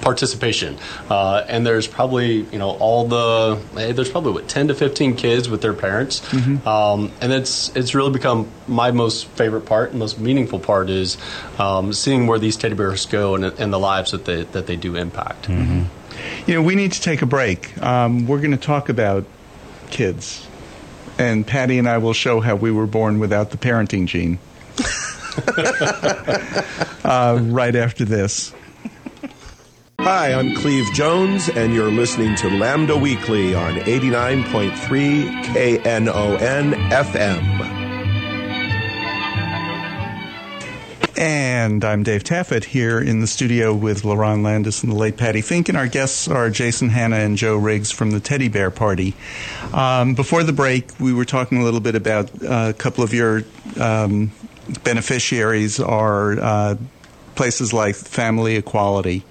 participation, 0.00 0.78
uh, 1.08 1.44
and 1.48 1.66
there's 1.66 1.86
probably 1.86 2.42
you 2.42 2.58
know 2.58 2.70
all 2.70 3.06
the 3.06 3.60
eh, 3.76 3.92
there's 3.92 4.10
probably 4.10 4.32
what 4.32 4.48
ten 4.48 4.68
to 4.68 4.74
fifteen 4.74 5.14
kids 5.16 5.48
with 5.48 5.62
their 5.62 5.74
parents, 5.74 6.22
um, 6.66 7.12
and 7.20 7.32
it's 7.32 7.74
it's 7.76 7.94
really 7.94 8.10
become 8.10 8.48
my 8.66 8.90
most 8.90 9.26
favorite 9.28 9.62
part, 9.62 9.90
and 9.90 9.98
most 9.98 10.18
meaningful 10.18 10.58
part 10.58 10.90
is 10.90 11.18
um, 11.58 11.92
seeing 11.92 12.26
where 12.26 12.38
these 12.38 12.56
teddy 12.56 12.74
bears 12.74 13.06
go 13.06 13.34
and, 13.34 13.44
and 13.44 13.72
the 13.72 13.78
lives 13.78 14.10
that 14.12 14.24
they 14.24 14.44
that 14.44 14.66
they 14.66 14.76
do 14.76 14.96
impact. 14.96 15.48
You 16.46 16.54
know, 16.54 16.62
we 16.62 16.74
need 16.74 16.92
to 16.92 17.00
take 17.00 17.22
a 17.22 17.26
break. 17.26 17.80
Um, 17.82 18.26
we're 18.26 18.40
going 18.40 18.50
to 18.50 18.56
talk 18.56 18.88
about 18.88 19.24
kids, 19.90 20.46
and 21.18 21.46
Patti 21.46 21.78
and 21.78 21.88
I 21.88 21.98
will 21.98 22.12
show 22.12 22.40
how 22.40 22.56
we 22.56 22.70
were 22.70 22.86
born 22.86 23.18
without 23.20 23.50
the 23.50 23.56
parenting 23.56 24.06
gene. 24.06 24.38
uh, 27.04 27.38
right 27.42 27.76
after 27.76 28.04
this. 28.04 28.52
Hi, 30.02 30.32
I'm 30.32 30.54
Cleve 30.54 30.90
Jones, 30.94 31.50
and 31.50 31.74
you're 31.74 31.90
listening 31.90 32.34
to 32.36 32.48
Lambda 32.48 32.96
Weekly 32.96 33.54
on 33.54 33.74
89.3 33.74 34.74
KNON 35.52 36.72
FM. 36.90 37.70
And 41.18 41.84
I'm 41.84 42.02
Dave 42.02 42.24
Taffet 42.24 42.64
here 42.64 42.98
in 42.98 43.20
the 43.20 43.26
studio 43.26 43.74
with 43.74 44.04
LaRon 44.04 44.42
Landis 44.42 44.82
and 44.82 44.90
the 44.90 44.96
late 44.96 45.18
Patti 45.18 45.42
Fink, 45.42 45.68
and 45.68 45.76
our 45.76 45.86
guests 45.86 46.28
are 46.28 46.48
Jason 46.48 46.88
Hanna 46.88 47.16
and 47.16 47.36
Joe 47.36 47.58
Riggs 47.58 47.90
from 47.90 48.12
the 48.12 48.20
Teddy 48.20 48.48
Bear 48.48 48.70
Party. 48.70 49.14
Um, 49.74 50.14
before 50.14 50.44
the 50.44 50.54
break, 50.54 50.98
we 50.98 51.12
were 51.12 51.26
talking 51.26 51.58
a 51.58 51.62
little 51.62 51.80
bit 51.80 51.94
about 51.94 52.30
uh, 52.42 52.70
a 52.70 52.72
couple 52.72 53.04
of 53.04 53.12
your 53.12 53.42
um, 53.78 54.32
beneficiaries 54.82 55.78
are 55.78 56.40
uh, 56.40 56.76
places 57.34 57.74
like 57.74 57.96
Family 57.96 58.56
Equality, 58.56 59.24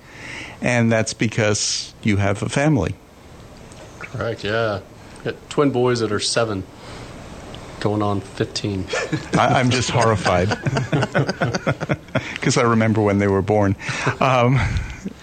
and 0.62 0.92
that's 0.92 1.14
because 1.14 1.94
you 2.04 2.18
have 2.18 2.42
a 2.44 2.50
family. 2.50 2.96
Correct. 4.00 4.44
Yeah, 4.44 4.82
Got 5.24 5.50
twin 5.50 5.72
boys 5.72 6.00
that 6.00 6.12
are 6.12 6.20
seven, 6.20 6.64
going 7.80 8.02
on 8.02 8.22
fifteen. 8.22 8.86
I, 9.34 9.60
I'm 9.60 9.70
just 9.70 9.90
horrified 9.90 10.50
because 12.34 12.58
I 12.58 12.64
remember 12.64 13.02
when 13.02 13.20
they 13.20 13.28
were 13.28 13.42
born, 13.42 13.76
um, 14.20 14.58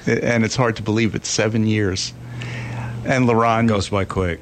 and 0.06 0.44
it's 0.44 0.56
hard 0.56 0.76
to 0.76 0.82
believe 0.82 1.14
it's 1.14 1.28
seven 1.28 1.66
years. 1.66 2.12
And 3.04 3.26
Laron, 3.26 3.68
goes 3.68 3.88
by 3.88 4.04
quick. 4.04 4.40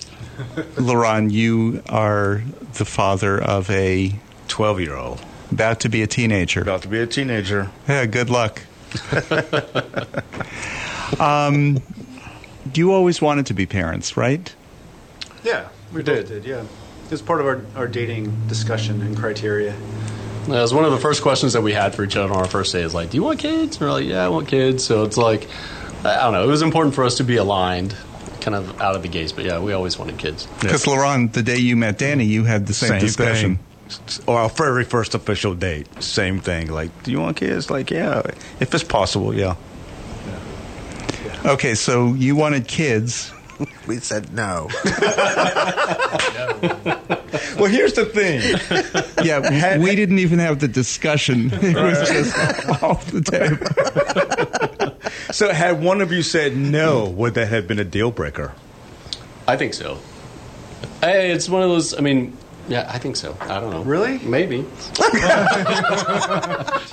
Laron, 0.77 1.31
you 1.31 1.83
are 1.89 2.43
the 2.75 2.85
father 2.85 3.41
of 3.41 3.71
a 3.71 4.15
Twelve 4.49 4.81
year 4.81 4.95
old 4.97 5.25
about 5.53 5.81
to 5.81 5.89
be 5.89 6.03
a 6.03 6.07
teenager. 6.07 6.61
about 6.63 6.83
to 6.83 6.89
be 6.89 6.99
a 7.01 7.07
teenager. 7.07 7.71
Yeah, 7.89 8.07
good 8.07 8.29
luck. 8.31 8.63
Um, 11.21 11.83
you 12.75 12.93
always 12.93 13.21
wanted 13.21 13.47
to 13.47 13.55
be 13.55 13.67
parents, 13.67 14.17
right? 14.17 14.55
Yeah, 15.43 15.69
we, 15.93 16.03
both 16.03 16.29
did. 16.29 16.45
Yeah, 16.45 16.63
it 16.63 17.11
was 17.11 17.23
part 17.23 17.41
of 17.41 17.47
our, 17.47 17.65
our 17.77 17.87
dating 17.87 18.47
discussion 18.49 19.03
and 19.03 19.17
criteria. 19.17 19.77
That 20.47 20.61
was 20.61 20.75
one 20.75 20.85
of 20.85 20.93
the 20.93 20.99
first 20.99 21.23
questions 21.23 21.55
that 21.55 21.63
we 21.63 21.73
had 21.73 21.95
for 21.95 22.05
each 22.05 22.17
other 22.17 22.33
on 22.33 22.39
our 22.39 22.47
first 22.49 22.73
day. 22.73 22.83
Is 22.83 22.95
like, 22.95 23.11
"Do 23.11 23.17
you 23.17 23.23
want 23.23 23.39
kids?" 23.39 23.77
And 23.77 23.87
we're 23.87 23.93
like, 23.93 24.07
"Yeah, 24.07 24.25
I 24.25 24.29
want 24.29 24.49
kids." 24.49 24.85
So 24.85 25.05
it's 25.05 25.17
like, 25.17 25.49
I 26.05 26.23
don't 26.23 26.33
know. 26.33 26.45
It 26.45 26.49
was 26.49 26.63
important 26.63 26.95
for 26.95 27.05
us 27.05 27.17
to 27.17 27.25
be 27.25 27.37
aligned, 27.37 27.95
kind 28.41 28.55
of 28.55 28.81
out 28.81 28.95
of 28.95 29.03
the 29.03 29.09
gates. 29.09 29.33
But 29.33 29.45
yeah, 29.47 29.59
we 29.59 29.73
always 29.73 29.99
wanted 29.99 30.19
kids. 30.19 30.47
Because 30.61 30.85
Laron, 30.85 31.33
the 31.33 31.43
day 31.43 31.59
you 31.59 31.77
met 31.77 31.99
Danny, 31.99 32.25
you 32.25 32.45
had 32.45 32.67
the 32.67 32.75
same, 32.75 33.01
discussion. 33.01 33.57
thing. 33.57 33.65
Or 34.27 34.39
our 34.39 34.49
very 34.49 34.85
first 34.85 35.15
official 35.15 35.55
date, 35.55 35.87
same 36.03 36.41
thing. 36.41 36.71
Like, 36.71 36.91
do 37.03 37.11
you 37.11 37.21
want 37.21 37.37
kids? 37.37 37.71
Like, 37.71 37.91
yeah, 37.91 38.23
if 38.61 38.75
it's 38.75 38.85
possible, 38.85 39.35
yeah. 39.35 39.57
Okay, 41.45 41.75
so 41.75 42.15
you 42.15 42.37
wanted 42.37 42.67
kids. 42.69 43.33
We 43.87 43.99
said 43.99 44.33
no. 44.33 44.69
Well, 47.59 47.71
here's 47.71 47.93
the 47.93 48.05
thing. 48.05 48.41
Yeah, 49.25 49.79
we 49.79 49.95
didn't 49.95 50.19
even 50.19 50.39
have 50.39 50.59
the 50.59 50.69
discussion. 50.69 51.51
It 51.63 51.77
was 51.77 52.09
just 52.09 52.83
off 52.83 53.07
the 53.11 53.21
table. 53.23 53.67
so, 55.33 55.53
had 55.53 55.83
one 55.83 56.01
of 56.01 56.11
you 56.13 56.23
said 56.23 56.57
no, 56.57 57.05
would 57.09 57.35
that 57.35 57.49
have 57.49 57.69
been 57.69 57.79
a 57.79 57.85
deal 57.85 58.11
breaker? 58.11 58.53
I 59.47 59.57
think 59.57 59.75
so. 59.75 59.99
Hey, 61.01 61.31
it's 61.33 61.49
one 61.49 61.63
of 61.63 61.69
those. 61.69 61.97
I 61.97 62.01
mean, 62.01 62.37
yeah, 62.69 62.89
I 62.93 62.99
think 62.99 63.17
so. 63.17 63.37
I 63.41 63.61
don't 63.61 63.71
know. 63.71 63.83
Really? 63.83 64.19
Maybe. 64.21 64.57
you 64.59 64.65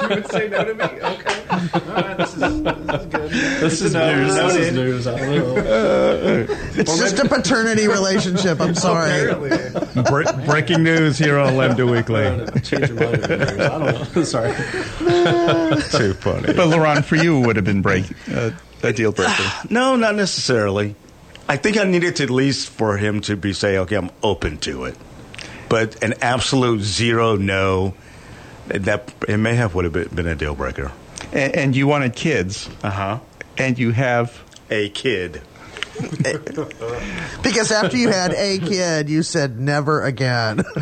would 0.10 0.28
say 0.32 0.50
no 0.50 0.64
to 0.66 0.74
me? 0.74 0.84
Okay. 0.84 1.44
All 1.52 1.82
right, 1.94 2.18
this 2.18 2.34
is, 2.36 2.64
this 2.64 3.02
is 3.02 3.06
good. 3.08 3.32
This 3.62 3.82
is 3.82 3.94
news. 3.94 4.36
no, 4.36 4.48
This 4.48 4.56
is 4.58 4.74
news. 4.74 5.08
I 5.08 5.18
don't 5.20 5.36
know. 5.36 6.46
It's 6.76 6.98
just 7.00 7.20
a 7.20 7.28
paternity 7.28 7.88
relationship. 7.88 8.60
I'm 8.60 8.76
sorry. 8.88 9.30
Apparently. 9.30 10.04
Bre- 10.04 10.46
breaking 10.46 10.84
news 10.84 11.18
here 11.18 11.38
on 11.38 11.56
Lambda 11.58 11.86
Weekly. 11.86 12.24
Change 12.62 12.90
your 12.90 13.00
mind. 13.00 13.24
over 13.24 13.38
news. 13.38 13.60
I 13.60 13.68
don't 13.68 14.16
know. 14.16 14.24
Sorry. 14.24 14.54
Too 14.54 16.14
funny. 16.16 16.54
But 16.54 16.68
LaRon, 16.68 17.04
for 17.04 17.16
you, 17.16 17.40
would 17.42 17.56
have 17.56 17.66
been 17.66 17.82
break 17.82 18.06
uh, 18.34 18.52
a 18.84 18.94
deal 18.94 19.12
breaker. 19.12 19.44
No, 19.70 19.96
not 19.96 20.16
necessarily. 20.16 20.96
I 21.48 21.58
think 21.58 21.78
I 21.78 21.84
needed 21.84 22.16
to 22.18 22.24
at 22.24 22.30
least 22.30 22.70
for 22.70 22.98
him 22.98 23.22
to 23.22 23.36
be 23.36 23.52
say, 23.54 23.78
okay, 23.80 23.96
I'm 23.96 24.10
open 24.24 24.58
to 24.60 24.86
it. 24.86 24.96
But 25.72 26.04
an 26.04 26.16
absolute 26.22 26.82
zero 26.82 27.38
no, 27.38 27.94
that 28.68 29.12
it 29.28 29.38
may 29.38 29.56
have 29.56 29.74
would 29.74 29.86
have 29.86 30.14
been, 30.14 30.28
a 30.28 30.36
deal 30.36 30.54
breaker. 30.54 30.92
And, 31.32 31.56
and 31.56 31.76
you 31.76 31.88
wanted 31.88 32.14
kids, 32.14 32.70
Uh 32.84 32.90
huh. 32.92 33.20
and 33.58 33.80
you 33.80 33.92
have. 33.92 34.38
A 34.70 34.90
kid. 34.90 35.42
Because 37.44 37.72
after 37.72 37.98
you 37.98 38.10
had 38.10 38.34
a 38.34 38.60
kid, 38.60 39.10
you 39.10 39.24
said 39.24 39.60
never 39.60 40.04
again. 40.04 40.64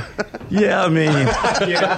Yeah, 0.52 0.84
I 0.84 0.90
mean, 0.90 1.12
yeah, 1.12 1.66
yeah. 1.68 1.96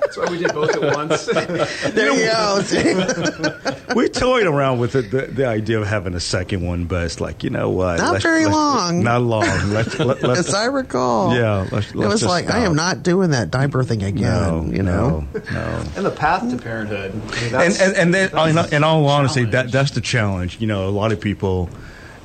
That's 0.00 0.16
why 0.16 0.26
we 0.28 0.38
did 0.38 0.52
both 0.52 0.74
at 0.74 0.96
once. 0.96 1.24
there 1.26 2.12
you 2.12 2.26
go. 2.28 2.60
See? 2.62 3.94
we 3.94 4.08
toyed 4.08 4.48
around 4.48 4.80
with 4.80 4.96
it, 4.96 5.12
the, 5.12 5.26
the 5.28 5.46
idea 5.46 5.80
of 5.80 5.86
having 5.86 6.14
a 6.14 6.20
second 6.20 6.62
one, 6.66 6.86
but 6.86 7.04
it's 7.04 7.20
like, 7.20 7.44
you 7.44 7.50
know 7.50 7.70
what? 7.70 7.98
Not 7.98 8.20
very 8.22 8.46
long. 8.46 9.04
Not 9.04 9.22
long. 9.22 9.44
Let's, 9.70 9.96
let, 10.00 10.20
let's, 10.24 10.48
As 10.48 10.52
I 10.52 10.64
recall. 10.64 11.32
Yeah, 11.36 11.68
let's- 11.70 11.90
it 11.90 11.94
let's 11.94 12.10
was 12.14 12.20
just 12.22 12.28
like, 12.28 12.50
I 12.50 12.64
am 12.64 12.74
not 12.74 13.04
doing 13.04 13.30
that 13.30 13.52
diaper 13.52 13.84
thing 13.84 14.02
again. 14.02 14.22
no, 14.22 14.64
you 14.64 14.82
know? 14.82 15.20
no, 15.32 15.40
no. 15.52 15.84
and 15.94 16.04
the 16.04 16.10
path 16.10 16.50
to 16.50 16.56
parenthood. 16.60 17.12
I 17.12 17.14
mean, 17.14 17.22
and 17.24 17.52
that's- 17.52 17.80
and, 17.80 17.96
and 17.96 18.14
then 18.14 18.74
in, 18.74 18.82
all 18.82 19.06
honesty, 19.06 19.44
that 19.44 19.70
that's 19.70 19.92
the 19.92 20.00
challenge. 20.00 20.60
You 20.60 20.66
know, 20.66 20.88
a 20.88 20.90
lot 20.90 21.12
of 21.12 21.20
people, 21.20 21.70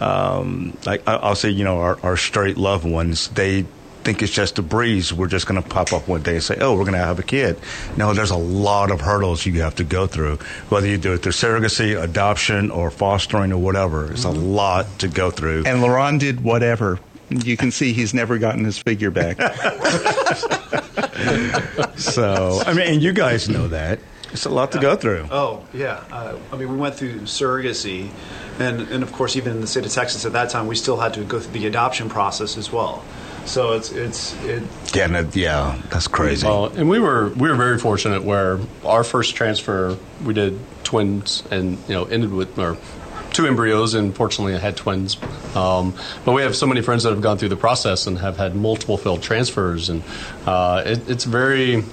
um, 0.01 0.77
like 0.85 1.07
I- 1.07 1.15
I'll 1.15 1.35
say, 1.35 1.49
you 1.49 1.63
know, 1.63 1.79
our, 1.79 1.97
our 2.03 2.17
straight 2.17 2.57
loved 2.57 2.85
ones, 2.85 3.29
they 3.29 3.65
think 4.03 4.23
it's 4.23 4.31
just 4.31 4.57
a 4.57 4.61
breeze. 4.61 5.13
We're 5.13 5.27
just 5.27 5.45
going 5.45 5.61
to 5.61 5.67
pop 5.67 5.91
up 5.93 6.07
one 6.07 6.23
day 6.23 6.35
and 6.35 6.43
say, 6.43 6.57
"Oh, 6.59 6.73
we're 6.73 6.85
going 6.85 6.93
to 6.93 6.99
have 6.99 7.19
a 7.19 7.23
kid." 7.23 7.59
No, 7.97 8.13
there's 8.13 8.31
a 8.31 8.37
lot 8.37 8.91
of 8.91 9.01
hurdles 9.01 9.45
you 9.45 9.61
have 9.61 9.75
to 9.75 9.83
go 9.83 10.07
through. 10.07 10.37
Whether 10.69 10.87
you 10.87 10.97
do 10.97 11.13
it 11.13 11.19
through 11.19 11.33
surrogacy, 11.33 12.01
adoption, 12.01 12.71
or 12.71 12.89
fostering, 12.91 13.51
or 13.51 13.57
whatever, 13.61 14.11
it's 14.11 14.23
a 14.23 14.29
lot 14.31 14.85
to 14.99 15.07
go 15.07 15.31
through. 15.31 15.63
And 15.65 15.81
LaRon 15.83 16.19
did 16.19 16.43
whatever. 16.43 16.99
You 17.29 17.57
can 17.57 17.71
see 17.71 17.93
he's 17.93 18.13
never 18.13 18.39
gotten 18.39 18.63
his 18.65 18.77
figure 18.79 19.11
back. 19.11 19.37
so, 21.97 22.61
I 22.65 22.73
mean, 22.73 22.87
and 22.93 23.03
you 23.03 23.13
guys 23.13 23.49
know 23.49 23.67
that 23.67 23.99
it's 24.31 24.45
a 24.45 24.49
lot 24.49 24.71
to 24.73 24.79
go 24.79 24.95
through. 24.95 25.27
Oh 25.31 25.65
yeah, 25.73 26.03
uh, 26.11 26.37
I 26.51 26.57
mean 26.57 26.69
we 26.69 26.77
went 26.77 26.95
through 26.95 27.21
surrogacy, 27.21 28.09
and 28.59 28.81
and 28.81 29.03
of 29.03 29.11
course 29.13 29.35
even 29.35 29.53
in 29.53 29.61
the 29.61 29.67
state 29.67 29.85
of 29.85 29.91
Texas 29.91 30.25
at 30.25 30.33
that 30.33 30.49
time 30.49 30.67
we 30.67 30.75
still 30.75 30.97
had 30.97 31.13
to 31.15 31.23
go 31.23 31.39
through 31.39 31.59
the 31.59 31.67
adoption 31.67 32.09
process 32.09 32.57
as 32.57 32.71
well. 32.71 33.03
So 33.45 33.73
it's 33.73 33.91
it's 33.91 34.33
it, 34.43 34.63
Yeah, 34.93 35.07
no, 35.07 35.27
yeah, 35.33 35.81
that's 35.89 36.07
crazy. 36.07 36.45
Well, 36.45 36.65
and 36.67 36.89
we 36.89 36.99
were 36.99 37.29
we 37.29 37.49
were 37.49 37.55
very 37.55 37.79
fortunate 37.79 38.23
where 38.23 38.59
our 38.85 39.03
first 39.03 39.35
transfer 39.35 39.97
we 40.23 40.33
did 40.33 40.59
twins 40.83 41.43
and 41.49 41.77
you 41.87 41.95
know 41.95 42.05
ended 42.05 42.31
with 42.31 42.57
or 42.59 42.77
two 43.31 43.45
embryos 43.45 43.93
and 43.93 44.15
fortunately 44.15 44.55
I 44.55 44.59
had 44.59 44.75
twins. 44.75 45.17
Um, 45.55 45.95
but 46.25 46.33
we 46.33 46.41
have 46.41 46.55
so 46.55 46.67
many 46.67 46.81
friends 46.81 47.03
that 47.03 47.11
have 47.11 47.21
gone 47.21 47.37
through 47.37 47.49
the 47.49 47.55
process 47.55 48.07
and 48.07 48.19
have 48.19 48.37
had 48.37 48.55
multiple 48.55 48.97
failed 48.97 49.23
transfers 49.23 49.89
and 49.89 50.03
uh, 50.45 50.83
it, 50.85 51.09
it's 51.09 51.23
very 51.23 51.83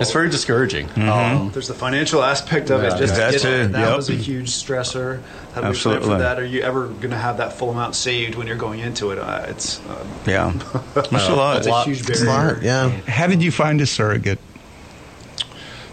it's 0.00 0.12
very 0.12 0.30
discouraging. 0.30 0.88
Um, 0.98 1.50
there's 1.52 1.68
the 1.68 1.74
financial 1.74 2.22
aspect 2.24 2.70
of 2.70 2.82
Yeah. 2.82 2.94
it. 2.94 2.98
Just 2.98 3.14
That 3.16 3.26
to 3.32 3.38
get- 3.38 3.42
too, 3.42 3.66
that 3.68 3.78
yep. 3.80 3.96
was 3.96 4.08
a 4.10 4.14
huge 4.14 4.48
stressor. 4.50 5.20
How 5.54 5.60
do 5.62 5.68
we 5.68 5.74
plan 5.74 5.96
Absolutely. 5.96 6.08
for 6.08 6.18
that? 6.18 6.38
Are 6.38 6.44
you 6.44 6.62
ever 6.62 6.86
going 6.86 7.10
to 7.10 7.16
have 7.18 7.36
that 7.38 7.52
full 7.58 7.70
amount 7.70 7.94
saved 7.94 8.34
when 8.36 8.46
you're 8.46 8.56
going 8.56 8.80
into 8.80 9.10
it? 9.10 9.18
Uh, 9.18 9.44
it's 9.48 9.80
uh, 9.88 10.04
yeah, 10.26 10.52
that's 10.94 11.10
a 11.12 11.34
lot. 11.34 11.58
it's 11.58 11.66
a 11.66 11.70
lot. 11.70 11.86
huge 11.86 12.06
barrier. 12.06 12.24
Smart, 12.24 12.62
yeah. 12.62 12.88
How 13.06 13.26
did 13.26 13.42
you 13.42 13.50
find 13.52 13.80
a 13.80 13.86
surrogate? 13.86 14.38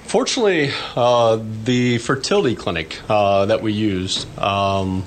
Fortunately, 0.04 0.72
uh, 0.96 1.38
the 1.66 1.98
fertility 1.98 2.56
clinic 2.56 3.00
uh, 3.10 3.46
that 3.48 3.62
we 3.62 3.74
used 3.74 4.26
um, 4.40 5.04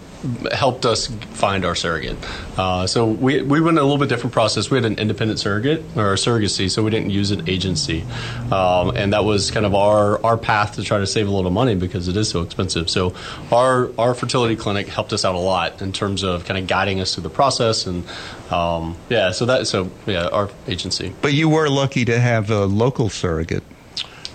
helped 0.53 0.85
us 0.85 1.07
find 1.07 1.65
our 1.65 1.75
surrogate. 1.75 2.17
Uh, 2.59 2.87
so 2.87 3.07
we, 3.07 3.43
we 3.43 3.61
went 3.61 3.79
a 3.79 3.83
little 3.83 3.99
bit 3.99 4.09
different 4.09 4.33
process. 4.33 4.71
We 4.71 4.77
had 4.77 4.85
an 4.85 4.99
independent 4.99 5.39
surrogate 5.39 5.81
or 5.97 6.15
surrogacy, 6.15 6.71
so 6.71 6.83
we 6.83 6.91
didn't 6.91 7.11
use 7.11 7.31
an 7.31 7.49
agency, 7.49 8.05
um, 8.53 8.97
and 8.97 9.13
that 9.13 9.25
was 9.25 9.51
kind 9.51 9.65
of 9.65 9.75
our 9.75 10.23
our 10.25 10.37
path 10.37 10.75
to 10.77 10.83
try 10.83 10.99
to 10.99 11.07
save 11.07 11.29
a 11.29 11.31
little 11.31 11.51
money 11.51 11.75
because 11.75 12.09
it 12.09 12.17
is 12.17 12.29
so 12.29 12.43
expensive. 12.43 12.91
So 12.91 13.15
our 13.51 13.91
our 13.99 14.15
fertility 14.15 14.57
clinic 14.57 14.89
helped 14.89 15.13
us 15.13 15.25
out 15.25 15.35
a 15.35 15.39
lot 15.39 15.81
in 15.81 15.93
terms 15.93 16.23
of 16.23 16.45
kind 16.45 16.59
of 16.59 16.67
guiding 16.67 17.01
us 17.01 17.15
through 17.15 17.23
the 17.23 17.31
process 17.31 17.87
and 17.87 18.05
um, 18.51 18.97
yeah. 19.09 19.31
So 19.31 19.47
that 19.47 19.67
so 19.67 19.91
yeah, 20.07 20.29
our 20.29 20.51
agency. 20.67 21.15
But 21.23 21.33
you 21.33 21.49
were 21.49 21.69
lucky 21.69 22.05
to 22.05 22.21
have 22.21 22.51
a 22.51 22.67
local 22.67 23.09
surrogate. 23.09 23.65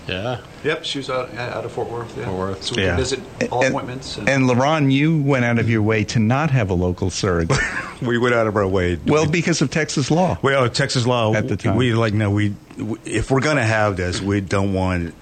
Yeah. 0.08 0.38
Yep, 0.62 0.84
she 0.84 0.98
was 0.98 1.10
out, 1.10 1.30
yeah, 1.34 1.56
out 1.56 1.64
of 1.64 1.72
Fort 1.72 1.90
Worth. 1.90 2.16
Yeah. 2.16 2.24
Fort 2.26 2.36
Worth. 2.38 2.62
So 2.62 2.76
we 2.76 2.82
Yeah. 2.82 2.90
could 2.90 2.98
visit 2.98 3.20
all 3.50 3.62
and, 3.64 3.74
appointments. 3.74 4.16
And 4.18 4.44
LaRon, 4.48 4.92
you 4.92 5.20
went 5.20 5.44
out 5.44 5.58
of 5.58 5.68
your 5.68 5.82
way 5.82 6.04
to 6.04 6.18
not 6.20 6.50
have 6.50 6.70
a 6.70 6.74
local 6.74 7.10
surrogate. 7.10 7.58
we 8.02 8.16
went 8.18 8.34
out 8.34 8.46
of 8.46 8.56
our 8.56 8.66
way. 8.66 8.98
well, 9.06 9.26
because 9.26 9.60
of 9.62 9.70
Texas 9.70 10.10
law. 10.10 10.38
Well, 10.42 10.68
Texas 10.68 11.06
law 11.06 11.34
At 11.34 11.48
the 11.48 11.56
time. 11.56 11.76
we 11.76 11.92
like 11.94 12.14
no, 12.14 12.30
we 12.30 12.54
we- 12.78 12.98
if 13.04 13.30
we're 13.30 13.40
going 13.40 13.56
to 13.56 13.64
have 13.64 13.96
this, 13.96 14.20
we 14.20 14.40
don't 14.40 14.72
want 14.74 15.12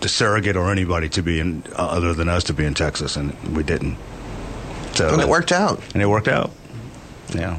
the 0.00 0.08
surrogate 0.08 0.56
or 0.56 0.72
anybody 0.72 1.08
to 1.10 1.22
be 1.22 1.38
in 1.38 1.62
uh, 1.78 1.82
other 1.86 2.12
than 2.12 2.28
us 2.28 2.42
to 2.44 2.52
be 2.52 2.64
in 2.64 2.74
Texas, 2.74 3.14
and 3.16 3.32
we 3.56 3.62
didn't. 3.62 3.96
So 4.94 5.08
And 5.12 5.22
it 5.22 5.28
worked 5.28 5.52
out. 5.52 5.80
and 5.94 6.02
it 6.02 6.06
worked 6.06 6.26
out. 6.28 6.50
Yeah, 7.34 7.58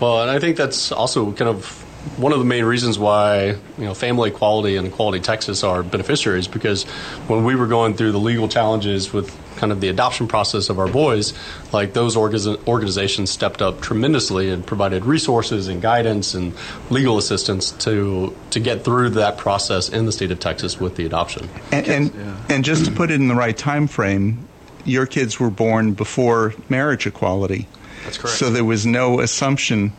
Well, 0.00 0.22
and 0.22 0.30
I 0.30 0.38
think 0.40 0.56
that's 0.56 0.90
also 0.90 1.30
kind 1.32 1.48
of 1.50 1.81
one 2.16 2.32
of 2.32 2.38
the 2.38 2.44
main 2.44 2.64
reasons 2.64 2.98
why 2.98 3.46
you 3.78 3.84
know 3.84 3.94
family 3.94 4.30
equality 4.30 4.76
and 4.76 4.88
Equality 4.88 5.20
Texas 5.20 5.62
are 5.62 5.82
beneficiaries 5.82 6.48
because 6.48 6.84
when 7.28 7.44
we 7.44 7.54
were 7.54 7.66
going 7.66 7.94
through 7.94 8.12
the 8.12 8.18
legal 8.18 8.48
challenges 8.48 9.12
with 9.12 9.36
kind 9.56 9.70
of 9.70 9.80
the 9.80 9.88
adoption 9.88 10.26
process 10.26 10.68
of 10.68 10.78
our 10.80 10.88
boys, 10.88 11.32
like 11.72 11.92
those 11.92 12.16
organiz- 12.16 12.66
organizations 12.66 13.30
stepped 13.30 13.62
up 13.62 13.80
tremendously 13.80 14.50
and 14.50 14.66
provided 14.66 15.04
resources 15.04 15.68
and 15.68 15.80
guidance 15.80 16.34
and 16.34 16.52
legal 16.90 17.18
assistance 17.18 17.70
to 17.70 18.36
to 18.50 18.58
get 18.58 18.84
through 18.84 19.10
that 19.10 19.38
process 19.38 19.88
in 19.88 20.04
the 20.06 20.12
state 20.12 20.30
of 20.32 20.40
Texas 20.40 20.80
with 20.80 20.96
the 20.96 21.06
adoption. 21.06 21.48
And 21.70 21.86
and, 21.86 22.36
and 22.48 22.64
just 22.64 22.84
to 22.86 22.90
put 22.90 23.10
it 23.10 23.14
in 23.14 23.28
the 23.28 23.36
right 23.36 23.56
time 23.56 23.86
frame, 23.86 24.48
your 24.84 25.06
kids 25.06 25.38
were 25.38 25.50
born 25.50 25.92
before 25.92 26.54
marriage 26.68 27.06
equality. 27.06 27.68
That's 28.04 28.18
correct. 28.18 28.36
So 28.36 28.50
there 28.50 28.64
was 28.64 28.84
no 28.84 29.20
assumption 29.20 29.92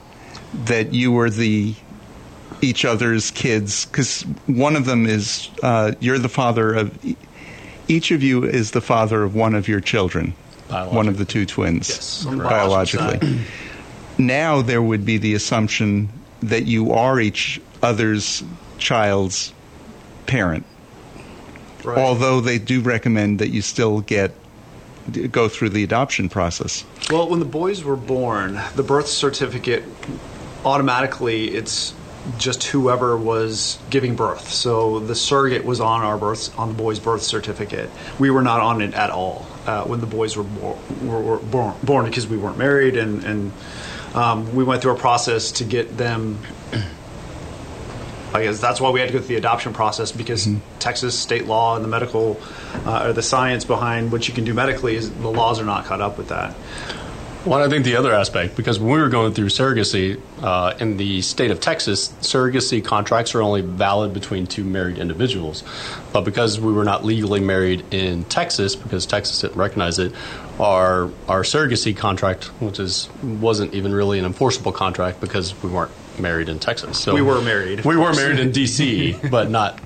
that 0.54 0.94
you 0.94 1.12
were 1.12 1.30
the 1.30 1.76
each 2.62 2.86
other's 2.86 3.32
kids 3.32 3.86
because 3.86 4.22
one 4.48 4.76
of 4.76 4.86
them 4.86 5.06
is 5.06 5.50
uh, 5.62 5.94
you're 6.00 6.20
the 6.20 6.30
father 6.30 6.74
of 6.74 7.16
each 7.88 8.12
of 8.12 8.24
you 8.24 8.44
is 8.44 8.72
the 8.72 8.82
father 8.82 9.24
of 9.24 9.36
one 9.36 9.56
of 9.56 9.68
your 9.68 9.82
children, 9.82 10.34
one 10.70 11.08
of 11.08 11.18
the 11.18 11.26
two 11.26 11.46
twins. 11.46 11.90
Yes, 11.90 12.26
on 12.26 12.38
biologically. 12.38 13.40
now 14.18 14.62
there 14.62 14.82
would 14.82 15.06
be 15.06 15.18
the 15.18 15.34
assumption 15.34 16.10
that 16.42 16.66
you 16.66 16.92
are 16.94 17.20
each 17.20 17.62
other's 17.82 18.44
child's 18.78 19.54
parent. 20.26 20.66
Right. 21.84 21.98
although 21.98 22.40
they 22.40 22.60
do 22.60 22.80
recommend 22.80 23.40
that 23.40 23.50
you 23.50 23.62
still 23.62 24.00
get 24.00 24.32
go 25.32 25.50
through 25.50 25.70
the 25.70 25.84
adoption 25.84 26.30
process. 26.30 26.86
Well, 27.12 27.28
when 27.28 27.40
the 27.40 27.46
boys 27.46 27.84
were 27.84 27.98
born, 27.98 28.58
the 28.76 28.84
birth 28.84 29.08
certificate 29.08 29.84
automatically 30.66 31.50
it's 31.50 31.94
just 32.38 32.64
whoever 32.64 33.18
was 33.18 33.80
giving 33.90 34.16
birth. 34.16 34.50
So 34.50 35.00
the 35.00 35.16
surrogate 35.16 35.66
was 35.66 35.82
on 35.82 36.02
our 36.02 36.18
birth 36.18 36.58
on 36.58 36.70
the 36.70 36.74
boy's 36.74 37.00
birth 37.00 37.24
certificate. 37.24 37.90
We 38.20 38.32
were 38.32 38.42
not 38.42 38.62
on 38.62 38.82
it 38.82 38.94
at 38.94 39.10
all 39.10 39.46
uh, 39.66 39.84
when 39.84 40.00
the 40.00 40.08
boys 40.08 40.38
were, 40.38 40.44
bor- 40.44 40.78
were, 41.02 41.22
were 41.22 41.38
born, 41.38 41.76
born 41.84 42.06
because 42.06 42.28
we 42.28 42.38
weren't 42.38 42.58
married, 42.58 42.98
and 42.98 43.24
and 43.24 43.52
um, 44.14 44.56
we 44.56 44.64
went 44.64 44.82
through 44.82 44.94
a 44.94 45.00
process 45.00 45.54
to 45.54 45.64
get 45.64 45.98
them. 45.98 46.40
I 48.34 48.44
guess 48.44 48.60
that's 48.60 48.82
why 48.82 48.90
we 48.90 49.00
had 49.00 49.10
to 49.10 49.14
go 49.14 49.20
through 49.20 49.28
the 49.28 49.36
adoption 49.36 49.74
process 49.74 50.12
because 50.12 50.48
Texas 50.80 51.18
state 51.18 51.46
law 51.46 51.76
and 51.76 51.86
the 51.86 51.90
medical 51.90 52.42
uh, 52.84 53.06
or 53.06 53.14
the 53.14 53.22
science 53.22 53.64
behind 53.64 54.12
what 54.12 54.28
you 54.28 54.34
can 54.34 54.44
do 54.44 54.56
medically 54.56 54.96
is 54.96 55.12
the 55.12 55.30
laws 55.30 55.60
are 55.60 55.66
not 55.66 55.86
caught 55.86 56.02
up 56.02 56.18
with 56.18 56.30
that. 56.30 56.56
Well, 57.46 57.62
I 57.62 57.68
think 57.68 57.84
the 57.84 57.98
other 57.98 58.14
aspect, 58.14 58.56
because 58.56 58.80
when 58.80 58.92
we 58.92 59.00
were 59.00 59.10
going 59.10 59.34
through 59.34 59.48
surrogacy 59.48 60.22
uh, 60.42 60.76
in 60.80 60.96
the 60.96 61.22
state 61.22 61.52
of 61.52 61.60
Texas, 61.60 62.10
surrogacy 62.22 62.84
contracts 62.84 63.36
are 63.36 63.42
only 63.42 63.60
valid 63.60 64.14
between 64.14 64.48
two 64.48 64.64
married 64.64 64.98
individuals. 64.98 65.62
But 66.14 66.22
because 66.22 66.62
we 66.62 66.72
were 66.72 66.86
not 66.86 67.04
legally 67.04 67.42
married 67.42 67.84
in 67.94 68.24
Texas, 68.26 68.78
because 68.78 69.06
Texas 69.06 69.42
didn't 69.42 69.58
recognize 69.58 70.00
it, 70.00 70.14
our 70.58 71.10
our 71.28 71.44
surrogacy 71.44 71.96
contract, 71.96 72.46
which 72.62 72.80
is 72.80 73.10
wasn't 73.22 73.74
even 73.74 73.94
really 73.94 74.20
an 74.20 74.26
enforceable 74.26 74.72
contract 74.72 75.20
because 75.20 75.62
we 75.62 75.70
weren't 75.70 75.92
married 76.18 76.48
in 76.48 76.60
Texas. 76.60 76.98
So 76.98 77.14
We 77.14 77.22
were 77.22 77.42
married. 77.42 77.84
We 77.84 77.98
were 77.98 78.14
married 78.14 78.40
in 78.40 78.52
D.C., 78.52 79.18
but 79.32 79.50
not. 79.50 79.80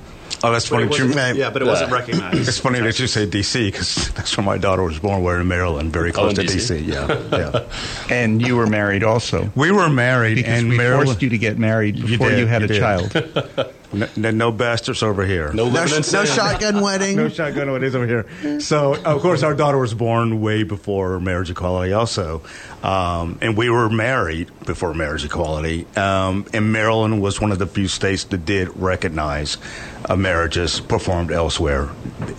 Oh, 0.43 0.51
that's 0.51 0.69
But 0.69 0.87
funny. 0.87 0.95
it 0.95 0.99
you- 0.99 1.39
yeah, 1.41 1.49
but 1.49 1.61
it 1.63 1.65
wasn't 1.65 1.91
uh, 1.91 1.95
recognized. 1.95 2.47
It's 2.47 2.59
funny 2.59 2.79
that 2.79 2.99
you 2.99 3.07
say 3.07 3.25
D.C. 3.25 3.71
because 3.71 4.09
that's 4.13 4.37
where 4.37 4.45
my 4.45 4.57
daughter 4.59 4.83
was 4.83 4.99
born. 4.99 5.23
We're 5.23 5.41
in 5.41 5.47
Maryland, 5.47 5.91
very 5.91 6.11
oh, 6.11 6.13
close 6.13 6.37
in 6.37 6.45
to 6.45 6.53
DC. 6.53 6.53
D.C. 6.53 6.77
Yeah, 6.79 7.21
yeah. 7.31 7.63
And 8.15 8.45
you 8.45 8.55
were 8.55 8.67
married 8.67 9.03
also. 9.03 9.49
we 9.55 9.71
were 9.71 9.89
married, 9.89 10.35
Because 10.35 10.59
and 10.59 10.69
we 10.69 10.77
Maryland. 10.77 11.07
forced 11.07 11.21
you 11.23 11.29
to 11.29 11.37
get 11.39 11.57
married 11.57 11.95
before 12.05 12.29
you, 12.29 12.37
did, 12.45 12.47
had 12.47 12.61
you 12.61 12.65
a 12.65 12.67
did. 12.67 12.79
child. 12.79 13.73
No, 13.93 14.07
no, 14.17 14.31
no 14.31 14.51
bastards 14.51 15.01
over 15.01 15.25
here. 15.25 15.51
No, 15.53 15.69
No, 15.69 15.85
sh- 15.85 16.11
no 16.11 16.25
shotgun 16.25 16.81
wedding. 16.81 17.15
No 17.15 17.29
shotgun 17.29 17.71
weddings 17.71 17.95
over 17.95 18.05
here. 18.05 18.59
So, 18.59 18.95
of 18.95 19.21
course, 19.21 19.43
our 19.43 19.53
daughter 19.53 19.77
was 19.77 19.93
born 19.93 20.41
way 20.41 20.63
before 20.63 21.19
marriage 21.21 21.49
equality, 21.49 21.93
also, 21.93 22.41
um, 22.83 23.37
and 23.41 23.55
we 23.55 23.69
were 23.69 23.89
married 23.89 24.51
before 24.65 24.93
marriage 24.93 25.23
equality. 25.23 25.87
Um, 25.95 26.45
and 26.53 26.73
Maryland 26.73 27.21
was 27.21 27.39
one 27.39 27.53
of 27.53 27.59
the 27.59 27.67
few 27.67 27.87
states 27.87 28.25
that 28.25 28.45
did 28.45 28.75
recognize 28.77 29.57
uh, 30.03 30.17
marriages 30.17 30.81
performed 30.81 31.31
elsewhere. 31.31 31.87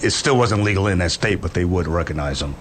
It 0.03 0.11
still 0.11 0.37
wasn't 0.37 0.65
legal 0.65 0.87
in 0.87 0.99
that 0.99 1.13
state, 1.13 1.41
but 1.41 1.55
they 1.55 1.65
would 1.65 1.89
recognize 1.89 2.41
them. 2.41 2.57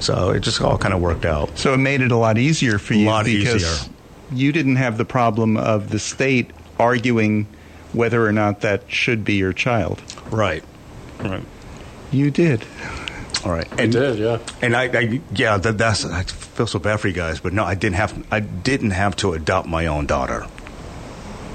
So 0.00 0.30
it 0.30 0.40
just 0.40 0.60
all 0.60 0.78
kind 0.78 0.94
of 0.94 1.00
worked 1.00 1.24
out. 1.24 1.56
So 1.58 1.74
it 1.74 1.78
made 1.78 2.00
it 2.00 2.10
a 2.10 2.16
lot 2.16 2.38
easier 2.38 2.78
for 2.80 2.94
you 2.94 3.06
Lot 3.06 3.24
because 3.26 3.62
easier. 3.62 3.92
you 4.32 4.50
didn't 4.50 4.76
have 4.76 4.98
the 4.98 5.04
problem 5.04 5.56
of 5.56 5.90
the 5.90 6.00
state 6.00 6.50
arguing 6.80 7.46
whether 7.92 8.26
or 8.26 8.32
not 8.32 8.60
that 8.60 8.90
should 8.90 9.24
be 9.24 9.34
your 9.34 9.52
child. 9.52 10.02
Right. 10.30 10.64
Right. 11.18 11.44
You 12.10 12.30
did. 12.30 12.64
All 13.44 13.50
right. 13.50 13.66
I 13.80 13.86
did, 13.86 14.18
yeah. 14.18 14.38
And 14.60 14.76
I, 14.76 14.84
I 14.84 15.20
yeah, 15.34 15.56
that, 15.58 15.78
that's 15.78 16.04
I 16.04 16.22
feel 16.22 16.66
so 16.66 16.78
bad 16.78 17.00
for 17.00 17.08
you 17.08 17.14
guys, 17.14 17.40
but 17.40 17.52
no, 17.52 17.64
I 17.64 17.74
didn't 17.74 17.96
have 17.96 18.26
I 18.30 18.40
didn't 18.40 18.90
have 18.92 19.16
to 19.16 19.32
adopt 19.32 19.66
my 19.66 19.86
own 19.86 20.06
daughter. 20.06 20.46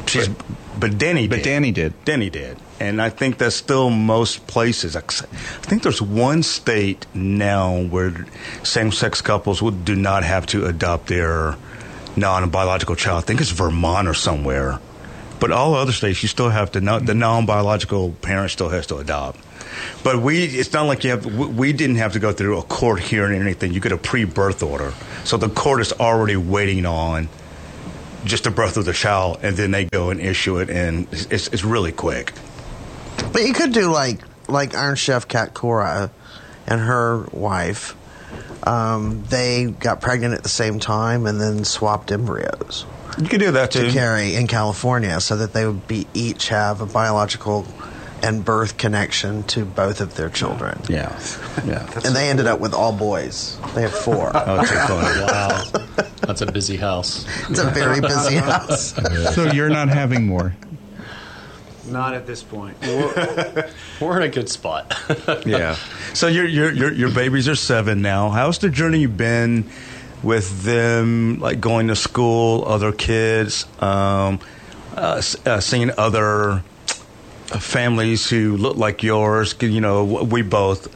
She's, 0.07 0.29
but 0.79 0.97
Danny, 0.97 1.27
But 1.27 1.37
did. 1.37 1.43
Danny 1.43 1.71
did. 1.71 2.05
Danny 2.05 2.29
did, 2.29 2.57
and 2.79 3.01
I 3.01 3.09
think 3.09 3.37
that's 3.37 3.55
still 3.55 3.89
most 3.89 4.47
places. 4.47 4.95
I 4.95 5.01
think 5.01 5.83
there's 5.83 6.01
one 6.01 6.43
state 6.43 7.05
now 7.13 7.81
where 7.83 8.25
same-sex 8.63 9.21
couples 9.21 9.61
would, 9.61 9.85
do 9.85 9.95
not 9.95 10.23
have 10.23 10.45
to 10.47 10.65
adopt 10.65 11.07
their 11.07 11.55
non-biological 12.15 12.95
child. 12.95 13.23
I 13.23 13.25
think 13.25 13.41
it's 13.41 13.51
Vermont 13.51 14.07
or 14.07 14.13
somewhere. 14.13 14.79
But 15.39 15.51
all 15.51 15.75
other 15.75 15.91
states, 15.91 16.21
you 16.23 16.29
still 16.29 16.49
have 16.49 16.71
to. 16.71 16.79
The 16.79 17.13
non-biological 17.13 18.11
parent 18.21 18.51
still 18.51 18.69
has 18.69 18.87
to 18.87 18.97
adopt. 18.97 19.39
But 20.03 20.21
we, 20.21 20.43
it's 20.45 20.73
not 20.73 20.83
like 20.87 21.03
you 21.03 21.11
have. 21.11 21.25
we- 21.25 21.45
We 21.47 21.73
didn't 21.73 21.97
have 21.97 22.13
to 22.13 22.19
go 22.19 22.31
through 22.31 22.57
a 22.57 22.63
court 22.63 22.99
hearing 22.99 23.37
or 23.39 23.41
anything. 23.43 23.73
You 23.73 23.79
get 23.79 23.91
a 23.91 23.97
pre-birth 23.97 24.63
order, 24.63 24.93
so 25.23 25.37
the 25.37 25.49
court 25.49 25.81
is 25.81 25.93
already 25.93 26.35
waiting 26.35 26.85
on 26.85 27.29
just 28.25 28.45
the 28.45 28.51
birth 28.51 28.77
of 28.77 28.85
the 28.85 28.93
child, 28.93 29.39
and 29.43 29.55
then 29.55 29.71
they 29.71 29.85
go 29.85 30.09
and 30.09 30.19
issue 30.19 30.57
it, 30.57 30.69
and 30.69 31.07
it's, 31.11 31.47
it's 31.47 31.63
really 31.63 31.91
quick. 31.91 32.33
But 33.31 33.43
you 33.43 33.53
could 33.53 33.71
do 33.73 33.91
like 33.91 34.19
like 34.47 34.73
Iron 34.75 34.95
Chef 34.95 35.27
Cat 35.27 35.53
Cora 35.53 36.09
and 36.65 36.81
her 36.81 37.19
wife. 37.31 37.95
Um, 38.63 39.23
they 39.29 39.65
got 39.65 40.01
pregnant 40.01 40.33
at 40.33 40.43
the 40.43 40.49
same 40.49 40.79
time 40.79 41.25
and 41.27 41.39
then 41.39 41.63
swapped 41.63 42.11
embryos 42.11 42.85
You 43.17 43.27
can 43.27 43.39
do 43.39 43.51
that 43.51 43.71
too. 43.71 43.87
to 43.87 43.91
carry 43.91 44.35
in 44.35 44.47
California, 44.47 45.19
so 45.19 45.37
that 45.37 45.53
they 45.53 45.65
would 45.65 45.87
be 45.87 46.07
each 46.13 46.49
have 46.49 46.81
a 46.81 46.85
biological 46.85 47.65
and 48.23 48.43
birth 48.43 48.77
connection 48.77 49.43
to 49.43 49.63
both 49.65 50.01
of 50.01 50.15
their 50.15 50.29
children. 50.29 50.81
Yeah, 50.89 51.17
yeah. 51.65 51.87
And 52.05 52.15
they 52.15 52.29
ended 52.29 52.47
up 52.47 52.59
with 52.59 52.73
all 52.73 52.91
boys. 52.91 53.57
They 53.75 53.81
have 53.83 53.93
four. 53.93 54.31
Oh, 54.33 54.59
it's 54.61 54.69
so. 54.69 54.97
Wow. 55.27 55.63
That's 56.21 56.41
a 56.41 56.51
busy 56.51 56.77
house. 56.77 57.25
It's 57.49 57.59
a 57.59 57.69
very 57.69 58.01
busy 58.01 58.35
house. 58.51 58.93
So 59.35 59.51
you're 59.51 59.69
not 59.69 59.87
having 59.89 60.25
more. 60.25 60.55
Not 61.87 62.13
at 62.15 62.27
this 62.27 62.43
point. 62.43 62.75
We're 62.81 64.17
in 64.17 64.23
a 64.23 64.27
good 64.29 64.49
spot. 64.49 64.93
yeah. 65.45 65.75
So 66.13 66.27
your 66.27 66.45
your 66.45 66.71
your 66.71 66.91
your 66.91 67.11
babies 67.11 67.47
are 67.47 67.55
seven 67.55 68.01
now. 68.01 68.29
How's 68.29 68.57
the 68.59 68.69
journey 68.69 69.05
been 69.05 69.69
with 70.23 70.63
them? 70.63 71.39
Like 71.39 71.59
going 71.59 71.87
to 71.87 71.95
school, 71.95 72.65
other 72.65 72.91
kids, 72.91 73.65
um, 73.79 74.39
uh, 74.95 75.21
uh, 75.45 75.59
seeing 75.59 75.91
other 75.97 76.63
families 77.59 78.29
who 78.29 78.57
look 78.57 78.77
like 78.77 79.03
yours. 79.03 79.55
You 79.59 79.81
know, 79.81 80.03
we 80.03 80.41
both 80.41 80.87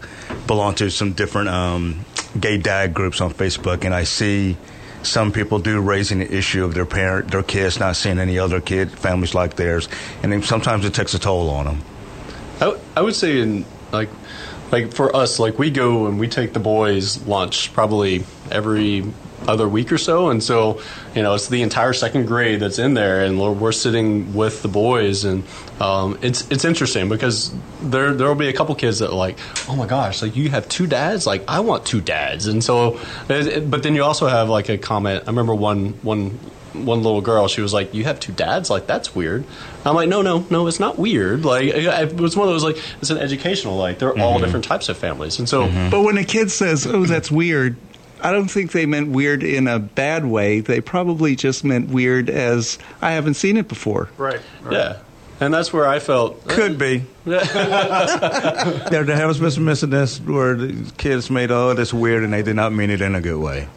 belong 0.47 0.75
to 0.75 0.89
some 0.89 1.13
different 1.13 1.49
um, 1.49 2.05
gay 2.39 2.57
dad 2.57 2.93
groups 2.93 3.21
on 3.21 3.33
Facebook, 3.33 3.85
and 3.85 3.93
I 3.93 4.03
see 4.03 4.57
some 5.03 5.31
people 5.31 5.59
do 5.59 5.79
raising 5.79 6.19
the 6.19 6.31
issue 6.31 6.63
of 6.63 6.73
their 6.73 6.85
parent, 6.85 7.31
their 7.31 7.43
kids 7.43 7.79
not 7.79 7.95
seeing 7.95 8.19
any 8.19 8.37
other 8.37 8.61
kid 8.61 8.91
families 8.91 9.33
like 9.33 9.55
theirs, 9.55 9.89
and 10.23 10.43
sometimes 10.43 10.85
it 10.85 10.93
takes 10.93 11.13
a 11.13 11.19
toll 11.19 11.49
on 11.49 11.65
them. 11.65 11.81
I 12.95 13.01
would 13.01 13.15
say 13.15 13.39
in 13.39 13.65
like 13.91 14.09
like 14.71 14.93
for 14.93 15.15
us 15.15 15.39
like 15.39 15.59
we 15.59 15.69
go 15.71 16.07
and 16.07 16.19
we 16.19 16.27
take 16.27 16.53
the 16.53 16.59
boys 16.59 17.21
lunch 17.27 17.73
probably 17.73 18.23
every 18.49 19.03
other 19.47 19.67
week 19.67 19.91
or 19.91 19.97
so. 19.97 20.29
And 20.29 20.41
so 20.43 20.81
you 21.15 21.23
know 21.23 21.33
it's 21.33 21.47
the 21.47 21.61
entire 21.63 21.93
second 21.93 22.27
grade 22.27 22.59
that's 22.59 22.77
in 22.79 22.93
there 22.93 23.25
and 23.25 23.39
we're, 23.41 23.51
we're 23.51 23.71
sitting 23.71 24.33
with 24.35 24.61
the 24.61 24.67
boys 24.67 25.23
and 25.25 25.43
um, 25.79 26.17
it's 26.21 26.49
it's 26.51 26.63
interesting 26.63 27.09
because 27.09 27.51
there 27.81 28.13
there'll 28.13 28.35
be 28.35 28.49
a 28.49 28.53
couple 28.53 28.75
kids 28.75 28.99
that 28.99 29.09
are 29.09 29.15
like 29.15 29.37
oh 29.67 29.75
my 29.75 29.87
gosh 29.87 30.21
like 30.21 30.35
you 30.35 30.49
have 30.49 30.69
two 30.69 30.85
dads? 30.87 31.25
Like 31.25 31.43
I 31.47 31.61
want 31.61 31.85
two 31.85 32.01
dads. 32.01 32.45
And 32.47 32.63
so 32.63 32.99
it- 33.29 33.47
it- 33.47 33.71
but 33.71 33.81
then 33.83 33.95
you 33.95 34.03
also 34.03 34.27
have 34.27 34.47
like 34.49 34.69
a 34.69 34.77
comment 34.77 35.23
I 35.25 35.27
remember 35.31 35.55
one 35.55 35.93
one 36.03 36.37
one 36.73 37.03
little 37.03 37.21
girl, 37.21 37.47
she 37.47 37.61
was 37.61 37.73
like, 37.73 37.93
"You 37.93 38.03
have 38.05 38.19
two 38.19 38.31
dads? 38.33 38.69
Like 38.69 38.87
that's 38.87 39.15
weird." 39.15 39.43
I'm 39.85 39.95
like, 39.95 40.09
"No, 40.09 40.21
no, 40.21 40.45
no, 40.49 40.67
it's 40.67 40.79
not 40.79 40.97
weird. 40.97 41.45
Like 41.45 41.65
it 41.65 42.15
was 42.15 42.35
one 42.35 42.47
of 42.47 42.53
those 42.53 42.63
like 42.63 42.77
it's 43.01 43.09
an 43.09 43.17
educational. 43.17 43.77
Like 43.77 43.99
they're 43.99 44.17
all 44.19 44.35
mm-hmm. 44.35 44.45
different 44.45 44.65
types 44.65 44.89
of 44.89 44.97
families, 44.97 45.39
and 45.39 45.47
so 45.47 45.67
mm-hmm. 45.67 45.89
But 45.89 46.01
when 46.01 46.17
a 46.17 46.23
kid 46.23 46.51
says, 46.51 46.87
"Oh, 46.87 47.05
that's 47.05 47.31
weird," 47.31 47.75
I 48.21 48.31
don't 48.31 48.49
think 48.49 48.71
they 48.71 48.85
meant 48.85 49.09
weird 49.09 49.43
in 49.43 49.67
a 49.67 49.79
bad 49.79 50.25
way. 50.25 50.59
They 50.59 50.81
probably 50.81 51.35
just 51.35 51.63
meant 51.63 51.89
weird 51.89 52.29
as 52.29 52.77
I 53.01 53.11
haven't 53.11 53.35
seen 53.35 53.57
it 53.57 53.67
before. 53.67 54.09
right. 54.17 54.39
right. 54.61 54.73
yeah, 54.73 54.97
and 55.39 55.53
that's 55.53 55.73
where 55.73 55.87
I 55.87 55.99
felt 55.99 56.41
eh. 56.49 56.55
Could 56.55 56.77
be. 56.77 57.03
there, 57.25 57.43
there 59.03 59.15
has 59.15 59.39
been 59.39 59.51
some 59.51 59.67
incidents 59.67 60.19
where 60.19 60.55
the 60.55 60.91
kids 60.97 61.29
made, 61.29 61.51
oh, 61.51 61.73
that's 61.73 61.93
weird, 61.93 62.23
and 62.23 62.31
they 62.31 62.43
did 62.43 62.55
not 62.55 62.73
mean 62.73 62.89
it 62.89 63.01
in 63.01 63.15
a 63.15 63.21
good 63.21 63.39
way. 63.39 63.67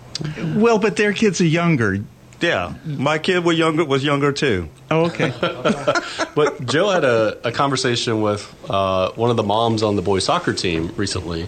Well, 0.55 0.79
but 0.79 0.97
their 0.97 1.13
kids 1.13 1.41
are 1.41 1.47
younger. 1.47 1.99
Yeah, 2.45 2.75
my 2.85 3.19
kid 3.19 3.43
was 3.43 3.57
younger. 3.59 3.85
Was 3.87 4.05
younger 4.05 4.31
too. 4.33 4.69
Oh, 4.91 5.07
okay. 5.07 5.33
But 6.35 6.67
Joe 6.67 6.91
had 6.91 7.05
a, 7.05 7.49
a 7.49 7.53
conversation 7.53 8.21
with 8.21 8.43
uh, 8.69 9.13
one 9.13 9.31
of 9.31 9.37
the 9.37 9.43
moms 9.43 9.83
on 9.83 9.97
the 9.97 10.03
boys 10.03 10.25
soccer 10.25 10.53
team 10.53 10.93
recently, 10.97 11.45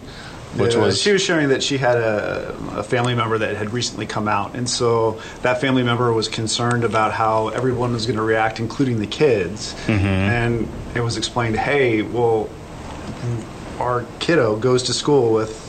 which 0.57 0.75
Yeah, 0.75 0.81
was 0.81 1.03
she 1.03 1.13
was 1.13 1.23
sharing 1.23 1.49
that 1.51 1.63
she 1.63 1.77
had 1.77 1.99
a, 1.99 2.57
a 2.77 2.83
family 2.83 3.15
member 3.15 3.37
that 3.39 3.57
had 3.57 3.73
recently 3.73 4.07
come 4.07 4.29
out, 4.29 4.55
and 4.55 4.71
so 4.71 5.21
that 5.43 5.61
family 5.61 5.83
member 5.83 6.13
was 6.13 6.29
concerned 6.29 6.85
about 6.85 7.13
how 7.13 7.49
everyone 7.49 7.93
was 7.93 8.07
going 8.07 8.17
to 8.17 8.23
react, 8.23 8.59
including 8.61 8.99
the 9.01 9.07
kids. 9.09 9.75
And 9.89 10.69
it 10.95 11.01
was 11.01 11.17
explained, 11.19 11.57
hey, 11.57 12.03
well, 12.03 12.49
our 13.79 14.07
kiddo 14.21 14.57
goes 14.57 14.85
to 14.85 14.95
school 14.95 15.33
with 15.35 15.66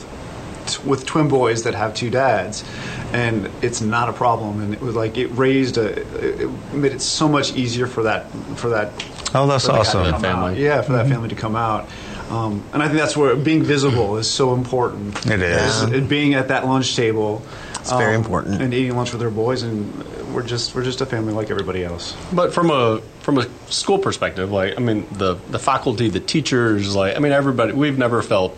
with 0.84 1.06
twin 1.06 1.28
boys 1.28 1.62
that 1.64 1.74
have 1.74 1.94
two 1.94 2.10
dads, 2.10 2.64
and 3.12 3.50
it's 3.62 3.80
not 3.80 4.08
a 4.08 4.12
problem. 4.12 4.60
And 4.60 4.74
it 4.74 4.80
was 4.80 4.94
like 4.94 5.16
it 5.16 5.28
raised 5.28 5.78
a, 5.78 6.42
it 6.42 6.50
made 6.72 6.92
it 6.92 7.02
so 7.02 7.28
much 7.28 7.54
easier 7.54 7.86
for 7.86 8.04
that 8.04 8.30
for 8.56 8.70
that. 8.70 8.90
Oh, 9.34 9.46
that's 9.46 9.66
that 9.66 9.74
awesome. 9.74 10.10
come 10.10 10.20
Family. 10.20 10.52
out. 10.52 10.58
Yeah, 10.58 10.82
for 10.82 10.92
that 10.92 11.08
family 11.08 11.28
to 11.28 11.36
come 11.36 11.56
out. 11.56 11.88
Um, 12.30 12.62
and 12.72 12.82
I 12.82 12.86
think 12.86 12.98
that's 12.98 13.16
where 13.16 13.34
being 13.36 13.62
visible 13.62 14.18
is 14.18 14.30
so 14.30 14.54
important. 14.54 15.26
It 15.26 15.40
is. 15.40 15.82
Is 15.82 15.92
it 15.92 16.08
being 16.08 16.34
at 16.34 16.48
that 16.48 16.66
lunch 16.66 16.94
table. 16.94 17.42
It's 17.80 17.90
very 17.96 18.16
important. 18.16 18.60
And 18.60 18.74
eating 18.74 18.94
lunch 18.96 19.12
with 19.12 19.20
their 19.20 19.30
boys, 19.30 19.62
and 19.62 20.34
we're 20.34 20.42
just 20.42 20.74
we're 20.74 20.84
just 20.84 21.00
a 21.00 21.06
family 21.06 21.32
like 21.32 21.50
everybody 21.50 21.82
else. 21.84 22.14
But 22.32 22.52
from 22.52 22.70
a 22.70 23.00
from 23.20 23.38
a 23.38 23.46
school 23.70 23.98
perspective, 23.98 24.52
like 24.52 24.76
I 24.76 24.80
mean, 24.80 25.06
the 25.12 25.34
the 25.48 25.58
faculty, 25.58 26.10
the 26.10 26.20
teachers, 26.20 26.94
like 26.94 27.16
I 27.16 27.18
mean, 27.18 27.32
everybody. 27.32 27.72
We've 27.72 27.96
never 27.96 28.20
felt 28.20 28.54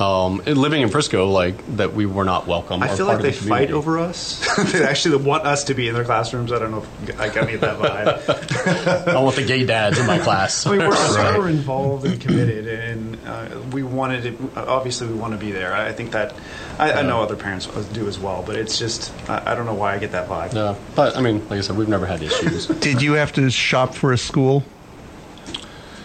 um, 0.00 0.38
living 0.38 0.82
in 0.82 0.88
Frisco, 0.88 1.28
like 1.28 1.76
that 1.76 1.94
we 1.94 2.06
were 2.06 2.24
not 2.24 2.46
welcome. 2.46 2.82
I 2.82 2.88
feel 2.88 3.06
like 3.06 3.20
they 3.22 3.30
the 3.30 3.48
fight 3.48 3.70
over 3.70 3.98
us. 3.98 4.44
they 4.72 4.84
actually 4.84 5.16
want 5.22 5.44
us 5.44 5.64
to 5.64 5.74
be 5.74 5.88
in 5.88 5.94
their 5.94 6.04
classrooms. 6.04 6.52
I 6.52 6.58
don't 6.58 6.70
know 6.70 6.84
if 7.02 7.20
I 7.20 7.28
got 7.28 7.44
any 7.44 7.54
of 7.54 7.60
that 7.60 7.78
vibe. 7.78 9.08
I 9.14 9.20
want 9.20 9.36
the 9.36 9.44
gay 9.44 9.64
dads 9.64 9.98
in 9.98 10.06
my 10.06 10.18
class. 10.18 10.66
I 10.66 10.72
mean, 10.72 10.88
we're 10.88 10.96
super 11.34 11.48
involved 11.48 12.06
and 12.06 12.20
committed, 12.20 12.66
and 12.66 13.18
uh, 13.26 13.60
we 13.72 13.82
wanted 13.82 14.26
it. 14.26 14.38
Obviously, 14.56 15.06
we 15.06 15.14
want 15.14 15.32
to 15.32 15.38
be 15.38 15.52
there. 15.52 15.72
I 15.72 15.88
I 15.88 15.92
think 15.92 16.12
that 16.12 16.34
I, 16.78 16.92
I 16.92 17.02
know 17.02 17.22
other 17.22 17.36
parents 17.36 17.66
do 17.92 18.08
as 18.08 18.18
well, 18.18 18.42
but 18.44 18.56
it's 18.56 18.78
just 18.78 19.12
I, 19.28 19.52
I 19.52 19.54
don't 19.54 19.66
know 19.66 19.74
why 19.74 19.94
I 19.94 19.98
get 19.98 20.12
that 20.12 20.28
vibe. 20.28 20.54
Yeah, 20.54 20.74
but 20.96 21.16
I 21.16 21.20
mean, 21.20 21.40
like 21.48 21.58
I 21.58 21.60
said, 21.60 21.76
we've 21.76 21.88
never 21.88 22.06
had 22.06 22.22
issues. 22.22 22.66
Did 22.66 23.00
you 23.00 23.12
have 23.12 23.32
to 23.34 23.48
shop 23.50 23.94
for 23.94 24.12
a 24.12 24.18
school? 24.18 24.64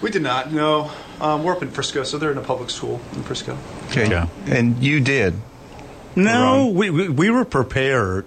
We 0.02 0.12
did 0.12 0.21
not. 0.21 0.52
No, 0.52 0.91
um, 1.21 1.43
we're 1.43 1.53
up 1.53 1.62
in 1.62 1.69
Frisco, 1.71 2.03
so 2.03 2.17
they're 2.17 2.32
in 2.32 2.38
a 2.38 2.41
public 2.41 2.69
school 2.69 2.99
in 3.13 3.23
Frisco. 3.23 3.58
Okay. 3.89 4.10
Yeah. 4.10 4.27
And 4.47 4.82
you 4.84 4.99
did. 4.99 5.34
No, 6.15 6.67
we, 6.67 6.89
we 6.89 7.08
we 7.10 7.29
were 7.29 7.45
prepared 7.45 8.25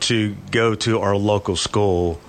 to 0.00 0.34
go 0.50 0.74
to 0.76 1.00
our 1.00 1.16
local 1.16 1.56
school. 1.56 2.20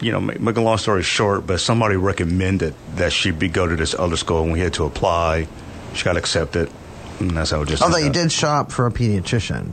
You 0.00 0.12
know, 0.12 0.20
make, 0.20 0.40
make 0.40 0.56
a 0.56 0.60
long 0.60 0.78
story 0.78 1.02
short, 1.02 1.44
but 1.46 1.58
somebody 1.60 1.96
recommended 1.96 2.74
that 2.94 3.12
she 3.12 3.32
be 3.32 3.48
go 3.48 3.66
to 3.66 3.74
this 3.74 3.94
other 3.94 4.16
school, 4.16 4.44
and 4.44 4.52
we 4.52 4.60
had 4.60 4.74
to 4.74 4.84
apply. 4.84 5.48
She 5.94 6.04
got 6.04 6.16
accepted, 6.16 6.70
and 7.18 7.32
that's 7.32 7.50
how 7.50 7.62
it 7.62 7.68
just. 7.68 7.82
Although 7.82 7.96
ended 7.96 8.14
you 8.14 8.20
up. 8.20 8.24
did 8.26 8.32
shop 8.32 8.72
for 8.72 8.86
a 8.86 8.92
pediatrician. 8.92 9.72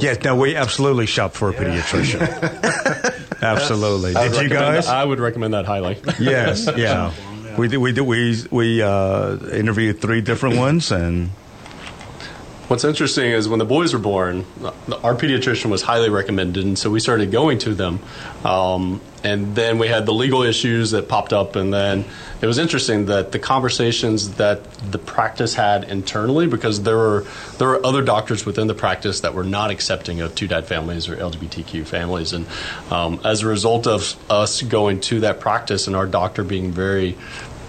Yes, 0.00 0.20
no, 0.24 0.34
we 0.34 0.56
absolutely 0.56 1.06
shop 1.06 1.34
for 1.34 1.50
a 1.50 1.54
pediatrician. 1.54 2.20
absolutely. 3.42 4.16
I 4.16 4.24
Did 4.24 4.32
you 4.34 4.40
recommend- 4.48 4.74
guys? 4.74 4.88
I 4.88 5.04
would 5.04 5.20
recommend 5.20 5.54
that 5.54 5.64
highly. 5.64 5.98
yes, 6.18 6.68
yeah. 6.76 7.12
We 7.58 7.68
did. 7.68 7.78
We 7.78 7.92
did. 7.92 8.02
We 8.02 8.36
we 8.50 8.82
uh, 8.82 9.36
interviewed 9.48 10.00
three 10.00 10.20
different 10.20 10.56
ones, 10.66 10.92
and 10.92 11.30
What's 12.68 12.82
interesting 12.82 13.30
is 13.30 13.48
when 13.48 13.60
the 13.60 13.64
boys 13.64 13.92
were 13.92 14.00
born, 14.00 14.44
our 15.04 15.14
pediatrician 15.14 15.70
was 15.70 15.82
highly 15.82 16.10
recommended, 16.10 16.64
and 16.64 16.76
so 16.76 16.90
we 16.90 16.98
started 16.98 17.30
going 17.30 17.58
to 17.58 17.74
them. 17.74 18.00
Um, 18.44 19.00
and 19.22 19.54
then 19.54 19.78
we 19.78 19.86
had 19.86 20.04
the 20.04 20.12
legal 20.12 20.42
issues 20.42 20.90
that 20.90 21.08
popped 21.08 21.32
up, 21.32 21.54
and 21.54 21.72
then 21.72 22.04
it 22.40 22.46
was 22.46 22.58
interesting 22.58 23.06
that 23.06 23.30
the 23.30 23.38
conversations 23.38 24.34
that 24.34 24.64
the 24.90 24.98
practice 24.98 25.54
had 25.54 25.84
internally, 25.84 26.48
because 26.48 26.82
there 26.82 26.96
were 26.96 27.24
there 27.58 27.68
were 27.68 27.86
other 27.86 28.02
doctors 28.02 28.44
within 28.44 28.66
the 28.66 28.74
practice 28.74 29.20
that 29.20 29.32
were 29.32 29.44
not 29.44 29.70
accepting 29.70 30.20
of 30.20 30.34
two 30.34 30.48
dad 30.48 30.66
families 30.66 31.08
or 31.08 31.14
LGBTQ 31.14 31.86
families, 31.86 32.32
and 32.32 32.46
um, 32.90 33.20
as 33.24 33.42
a 33.42 33.46
result 33.46 33.86
of 33.86 34.16
us 34.28 34.60
going 34.62 35.00
to 35.02 35.20
that 35.20 35.38
practice 35.38 35.86
and 35.86 35.94
our 35.94 36.06
doctor 36.06 36.42
being 36.42 36.72
very 36.72 37.16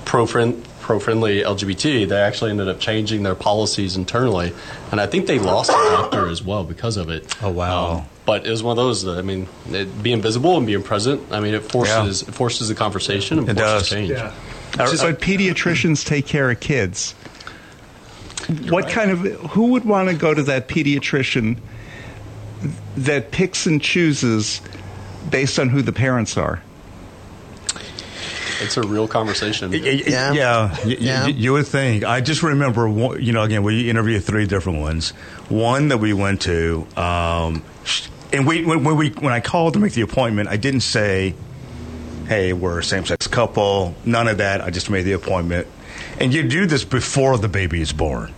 pro 0.07 0.25
pro-friendly 0.25 1.41
LGBT, 1.41 2.07
they 2.07 2.15
actually 2.21 2.49
ended 2.51 2.69
up 2.69 2.79
changing 2.79 3.23
their 3.23 3.35
policies 3.35 3.97
internally, 3.97 4.53
and 4.89 5.01
I 5.01 5.05
think 5.05 5.27
they 5.27 5.37
lost 5.37 5.69
a 5.69 5.73
doctor 5.73 6.29
as 6.29 6.41
well 6.41 6.63
because 6.63 6.95
of 6.95 7.09
it. 7.09 7.35
Oh, 7.43 7.51
wow. 7.51 7.97
Um, 7.97 8.05
but 8.25 8.47
it 8.47 8.49
was 8.49 8.63
one 8.63 8.71
of 8.71 8.83
those. 8.83 9.03
That, 9.03 9.17
I 9.17 9.21
mean, 9.21 9.47
it, 9.69 10.01
being 10.01 10.21
visible 10.21 10.55
and 10.57 10.65
being 10.65 10.83
present. 10.83 11.21
I 11.31 11.41
mean, 11.41 11.53
it 11.53 11.69
forces 11.69 12.21
it 12.23 12.33
forces 12.33 12.69
the 12.69 12.75
conversation 12.75 13.39
and 13.39 13.49
It 13.49 13.57
forces 13.57 13.81
does. 13.81 13.89
change. 13.89 14.09
Yeah. 14.11 14.33
but 14.77 15.19
pediatricians 15.21 16.05
take 16.05 16.25
care 16.25 16.49
of 16.49 16.59
kids. 16.61 17.13
What 18.69 18.87
kind 18.87 19.11
of 19.11 19.19
who 19.51 19.67
would 19.73 19.83
want 19.83 20.09
to 20.09 20.15
go 20.15 20.33
to 20.33 20.43
that 20.43 20.69
pediatrician 20.69 21.59
that 22.95 23.31
picks 23.31 23.65
and 23.65 23.81
chooses 23.81 24.61
based 25.29 25.59
on 25.59 25.67
who 25.69 25.81
the 25.81 25.91
parents 25.93 26.37
are? 26.37 26.61
It's 28.61 28.77
a 28.77 28.81
real 28.81 29.07
conversation. 29.07 29.71
Y- 29.71 29.81
y- 29.83 30.03
Yeah. 30.07 30.31
Yeah, 30.33 30.71
y- 30.71 30.77
y- 30.85 30.95
Yeah. 30.99 31.23
y- 31.25 31.29
you 31.29 31.53
would 31.53 31.67
think. 31.67 32.03
I 32.03 32.21
just 32.21 32.43
remember, 32.43 32.87
one- 32.89 33.21
you 33.21 33.33
know, 33.33 33.43
again, 33.43 33.63
we 33.63 33.89
interviewed 33.89 34.23
three 34.23 34.45
different 34.47 34.79
ones. 34.79 35.11
One 35.49 35.89
that 35.89 35.97
we 35.99 36.13
went 36.13 36.41
to, 36.41 36.85
um, 36.97 37.61
and 38.33 38.45
we 38.47 38.63
when, 38.65 38.83
when 38.83 38.97
we 38.97 39.09
when 39.09 39.33
I 39.33 39.39
called 39.39 39.73
to 39.73 39.79
make 39.79 39.93
the 39.93 40.01
appointment, 40.01 40.49
I 40.49 40.57
didn't 40.57 40.81
say, 40.81 41.35
"Hey, 42.27 42.51
we're 42.53 42.79
a 42.79 42.83
same-sex 42.83 43.27
couple." 43.27 43.95
None 44.05 44.27
of 44.27 44.37
that. 44.39 44.61
I 44.61 44.69
just 44.69 44.89
made 44.89 45.03
the 45.03 45.13
appointment, 45.13 45.67
and 46.19 46.33
you 46.33 46.43
do 46.43 46.65
this 46.65 46.83
before 46.83 47.37
the 47.37 47.47
baby 47.47 47.81
is 47.81 47.91
born. 47.93 48.33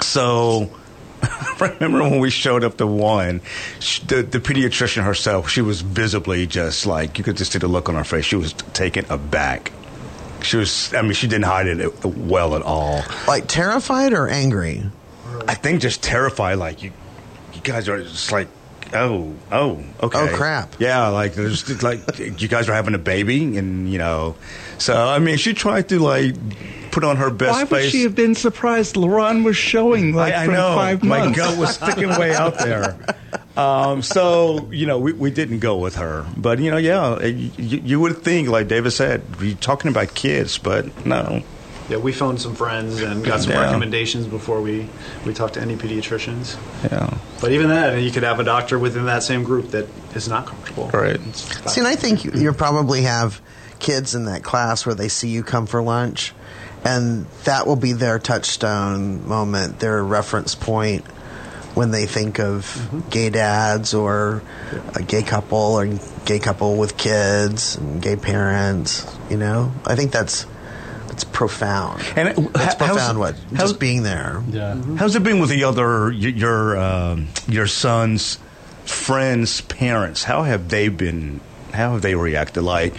So. 0.00 0.70
I 1.60 1.76
remember 1.80 2.02
when 2.02 2.20
we 2.20 2.30
showed 2.30 2.64
up 2.64 2.76
to 2.78 2.86
one, 2.86 3.40
the, 4.06 4.22
the 4.22 4.38
pediatrician 4.40 5.04
herself, 5.04 5.48
she 5.48 5.62
was 5.62 5.80
visibly 5.80 6.46
just 6.46 6.86
like, 6.86 7.18
you 7.18 7.24
could 7.24 7.36
just 7.36 7.52
see 7.52 7.58
the 7.58 7.68
look 7.68 7.88
on 7.88 7.94
her 7.94 8.04
face. 8.04 8.24
She 8.24 8.36
was 8.36 8.52
taken 8.52 9.04
aback. 9.10 9.72
She 10.42 10.56
was, 10.56 10.92
I 10.94 11.02
mean, 11.02 11.12
she 11.12 11.26
didn't 11.26 11.46
hide 11.46 11.66
it 11.66 11.80
uh, 11.80 12.08
well 12.08 12.54
at 12.54 12.62
all. 12.62 13.02
Like 13.26 13.46
terrified 13.48 14.12
or 14.12 14.28
angry? 14.28 14.84
I 15.48 15.54
think 15.54 15.80
just 15.80 16.02
terrified, 16.02 16.58
like, 16.58 16.82
you, 16.82 16.92
you 17.52 17.60
guys 17.62 17.88
are 17.88 18.02
just 18.02 18.30
like, 18.32 18.48
oh, 18.94 19.34
oh, 19.52 19.82
okay. 20.02 20.18
Oh, 20.18 20.36
crap. 20.36 20.76
Yeah, 20.78 21.08
like, 21.08 21.34
there's 21.34 21.62
just, 21.62 21.82
like, 21.82 22.18
you 22.18 22.48
guys 22.48 22.68
are 22.68 22.74
having 22.74 22.94
a 22.94 22.98
baby, 22.98 23.56
and, 23.56 23.90
you 23.90 23.98
know, 23.98 24.36
so, 24.78 24.94
I 24.94 25.18
mean, 25.18 25.36
she 25.38 25.54
tried 25.54 25.88
to, 25.90 25.98
like, 25.98 26.34
put 26.90 27.04
on 27.04 27.16
her 27.16 27.30
best 27.30 27.52
Why 27.52 27.60
would 27.60 27.68
face. 27.68 27.92
she 27.92 28.02
have 28.04 28.14
been 28.14 28.34
surprised? 28.34 28.96
Lauren 28.96 29.44
was 29.44 29.54
showing 29.56 30.14
like 30.14 30.32
I, 30.32 30.42
I 30.42 30.44
from 30.46 30.54
know. 30.54 30.74
five 30.74 31.04
My 31.04 31.18
months. 31.18 31.36
gut 31.38 31.58
was 31.58 31.74
sticking 31.74 32.08
way 32.08 32.34
out 32.34 32.58
there. 32.58 32.98
Um, 33.56 34.02
so 34.02 34.68
you 34.70 34.84
know, 34.84 34.98
we, 34.98 35.14
we 35.14 35.30
didn't 35.30 35.60
go 35.60 35.78
with 35.78 35.96
her, 35.96 36.26
but 36.36 36.58
you 36.58 36.70
know, 36.70 36.76
yeah, 36.76 37.22
you, 37.24 37.50
you 37.56 38.00
would 38.00 38.18
think, 38.18 38.50
like 38.50 38.68
David 38.68 38.90
said, 38.90 39.22
you're 39.40 39.56
talking 39.56 39.90
about 39.90 40.14
kids, 40.14 40.58
but 40.58 41.06
no. 41.06 41.42
Yeah, 41.88 41.98
we 41.98 42.12
phoned 42.12 42.40
some 42.40 42.54
friends 42.54 43.00
and 43.00 43.24
got 43.24 43.40
some 43.40 43.52
Yeah. 43.52 43.60
recommendations 43.60 44.26
before 44.26 44.60
we, 44.60 44.88
we 45.24 45.32
talked 45.32 45.54
to 45.54 45.60
any 45.60 45.76
pediatricians. 45.76 46.56
Yeah, 46.90 47.10
But 47.40 47.52
even 47.52 47.68
then, 47.68 48.02
you 48.02 48.10
could 48.10 48.24
have 48.24 48.40
a 48.40 48.44
doctor 48.44 48.78
within 48.78 49.06
that 49.06 49.22
same 49.22 49.44
group 49.44 49.70
that 49.70 49.86
is 50.14 50.28
not 50.28 50.46
comfortable. 50.46 50.90
Right. 50.92 51.14
It's- 51.14 51.72
See, 51.72 51.80
and 51.80 51.88
I 51.88 51.94
think 51.94 52.24
you, 52.24 52.32
you 52.34 52.52
probably 52.52 53.02
have 53.02 53.40
kids 53.78 54.14
in 54.14 54.24
that 54.24 54.42
class 54.42 54.84
where 54.84 54.94
they 54.94 55.08
see 55.08 55.28
you 55.28 55.42
come 55.42 55.66
for 55.66 55.82
lunch, 55.82 56.34
and 56.84 57.26
that 57.44 57.66
will 57.66 57.76
be 57.76 57.92
their 57.92 58.18
touchstone 58.18 59.26
moment, 59.28 59.78
their 59.78 60.02
reference 60.02 60.54
point 60.54 61.04
when 61.74 61.90
they 61.90 62.06
think 62.06 62.40
of 62.40 62.64
mm-hmm. 62.64 63.08
gay 63.10 63.28
dads 63.28 63.92
or 63.92 64.42
a 64.94 65.02
gay 65.02 65.22
couple 65.22 65.58
or 65.58 65.86
gay 66.24 66.38
couple 66.38 66.76
with 66.76 66.96
kids 66.96 67.76
and 67.76 68.00
gay 68.00 68.16
parents. 68.16 69.06
You 69.28 69.36
know, 69.36 69.72
I 69.84 69.94
think 69.94 70.10
that's 70.10 70.46
that's 71.16 71.24
profound. 71.24 72.02
and 72.14 72.28
it- 72.28 72.52
That's 72.52 72.74
how- 72.74 72.86
profound. 72.88 73.18
What 73.18 73.36
just 73.54 73.80
being 73.80 74.02
there. 74.02 74.42
yeah. 74.50 74.72
Mm-hmm. 74.72 74.80
Mm-hmm. 74.80 74.96
How's 74.96 75.16
it 75.16 75.22
been 75.22 75.38
with 75.40 75.48
the 75.48 75.64
other 75.64 76.10
your 76.12 76.76
um, 76.78 77.28
your 77.48 77.66
son's 77.66 78.38
friends' 78.84 79.62
parents? 79.62 80.22
How 80.24 80.42
have 80.42 80.68
they 80.68 80.88
been? 80.88 81.40
How 81.72 81.92
have 81.92 82.02
they 82.02 82.14
reacted? 82.14 82.62
Like, 82.62 82.94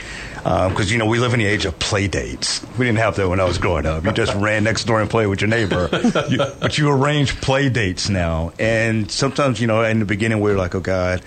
uh, 0.45 0.69
because 0.69 0.91
you 0.91 0.97
know 0.97 1.05
we 1.05 1.19
live 1.19 1.33
in 1.33 1.39
the 1.39 1.45
age 1.45 1.65
of 1.65 1.77
play 1.79 2.07
dates. 2.07 2.65
We 2.77 2.85
didn't 2.85 2.97
have 2.99 3.15
that 3.17 3.29
when 3.29 3.39
I 3.39 3.43
was 3.45 3.59
growing 3.59 3.85
up. 3.85 4.03
You 4.03 4.11
just 4.11 4.33
ran 4.35 4.63
next 4.63 4.85
door 4.85 4.99
and 4.99 5.09
played 5.09 5.27
with 5.27 5.41
your 5.41 5.49
neighbor. 5.49 5.89
you, 6.29 6.37
but 6.59 6.77
you 6.79 6.89
arrange 6.91 7.39
play 7.41 7.69
dates 7.69 8.09
now, 8.09 8.51
and 8.59 9.11
sometimes 9.11 9.61
you 9.61 9.67
know 9.67 9.83
in 9.83 9.99
the 9.99 10.05
beginning 10.05 10.39
we 10.39 10.49
were 10.51 10.57
like, 10.57 10.73
oh 10.73 10.79
God. 10.81 11.21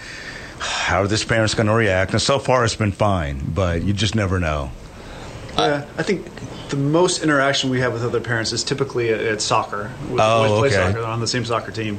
How 0.62 1.00
are 1.00 1.06
this 1.06 1.24
parents 1.24 1.54
going 1.54 1.68
to 1.68 1.72
react? 1.72 2.12
And 2.12 2.20
so 2.20 2.38
far, 2.38 2.66
it's 2.66 2.76
been 2.76 2.92
fine, 2.92 3.40
but 3.54 3.80
you 3.82 3.94
just 3.94 4.14
never 4.14 4.38
know. 4.38 4.70
Yeah, 5.66 5.84
I 5.98 6.02
think 6.02 6.26
the 6.70 6.76
most 6.76 7.22
interaction 7.22 7.70
we 7.70 7.80
have 7.80 7.92
with 7.92 8.04
other 8.04 8.20
parents 8.20 8.52
is 8.52 8.62
typically 8.64 9.12
at, 9.12 9.20
at 9.20 9.40
soccer. 9.40 9.90
With, 10.10 10.20
Oh, 10.20 10.42
with 10.42 10.50
play 10.72 10.78
okay. 10.78 10.92
soccer, 10.92 11.04
on 11.04 11.20
the 11.20 11.26
same 11.26 11.44
soccer 11.44 11.72
team, 11.72 11.98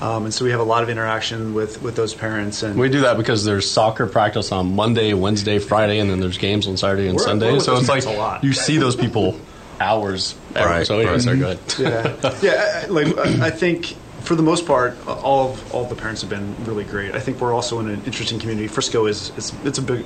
um, 0.00 0.24
and 0.24 0.34
so 0.34 0.44
we 0.44 0.50
have 0.50 0.60
a 0.60 0.64
lot 0.64 0.82
of 0.82 0.88
interaction 0.90 1.54
with, 1.54 1.82
with 1.82 1.96
those 1.96 2.14
parents. 2.14 2.62
And 2.62 2.78
We 2.78 2.88
do 2.88 3.00
that 3.02 3.16
because 3.16 3.44
there's 3.44 3.70
soccer 3.70 4.06
practice 4.06 4.52
on 4.52 4.74
Monday, 4.76 5.14
Wednesday, 5.14 5.58
Friday, 5.58 5.98
and 5.98 6.10
then 6.10 6.20
there's 6.20 6.38
games 6.38 6.66
on 6.66 6.76
Saturday 6.76 7.06
and 7.08 7.16
We're- 7.16 7.24
Sunday. 7.26 7.52
we're 7.52 7.60
so 7.60 7.76
it's 7.76 7.88
like 7.88 8.04
a 8.04 8.10
lot. 8.10 8.44
you 8.44 8.52
see 8.52 8.76
those 8.78 8.96
people 8.96 9.38
hours. 9.80 10.34
Every, 10.54 10.70
Right, 10.70 10.86
so 10.86 10.96
anyway, 10.98 11.12
right. 11.12 11.22
sorry, 11.22 11.38
go 11.38 11.50
ahead. 11.52 11.58
yeah, 11.78 12.34
yeah. 12.42 12.82
I- 12.84 12.86
Like 12.88 13.16
I 13.18 13.46
I 13.46 13.50
think 13.50 13.96
for 14.20 14.34
the 14.34 14.42
most 14.42 14.66
part, 14.66 14.98
all 15.06 15.50
of 15.52 15.74
all 15.74 15.84
of 15.84 15.88
the 15.88 15.96
parents 15.96 16.20
have 16.20 16.28
been 16.28 16.54
really 16.66 16.84
great. 16.84 17.14
I 17.14 17.20
think 17.20 17.40
we're 17.40 17.54
also 17.54 17.80
in 17.80 17.88
an 17.88 18.02
interesting 18.04 18.38
community. 18.38 18.68
Frisco 18.68 19.06
is 19.06 19.32
it's, 19.38 19.54
it's 19.64 19.78
a 19.78 19.82
big. 19.82 20.04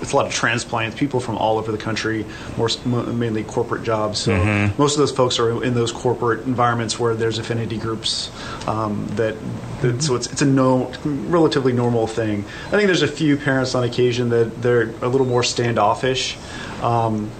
It's 0.00 0.12
a 0.12 0.16
lot 0.16 0.26
of 0.26 0.32
transplants, 0.32 0.96
people 0.98 1.20
from 1.20 1.36
all 1.36 1.58
over 1.58 1.72
the 1.72 1.78
country, 1.78 2.24
more 2.56 2.68
mainly 2.86 3.44
corporate 3.44 3.82
jobs. 3.82 4.18
So 4.20 4.36
most 4.78 4.94
of 4.94 4.98
those 4.98 5.12
folks 5.12 5.38
are 5.38 5.62
in 5.62 5.74
those 5.74 5.92
corporate 5.92 6.46
environments 6.46 6.98
where 6.98 7.14
there's 7.14 7.38
affinity 7.38 7.76
groups. 7.76 8.30
Um, 8.66 9.06
that, 9.16 9.36
that 9.82 10.02
so 10.02 10.14
it's 10.16 10.26
it's 10.32 10.42
a 10.42 10.46
no 10.46 10.92
relatively 11.04 11.72
normal 11.72 12.06
thing. 12.06 12.44
I 12.68 12.70
think 12.70 12.86
there's 12.86 13.02
a 13.02 13.08
few 13.08 13.36
parents 13.36 13.74
on 13.74 13.84
occasion 13.84 14.30
that 14.30 14.62
they're 14.62 14.90
a 15.02 15.08
little 15.08 15.26
more 15.26 15.42
standoffish. 15.42 16.36
Um, 16.82 17.30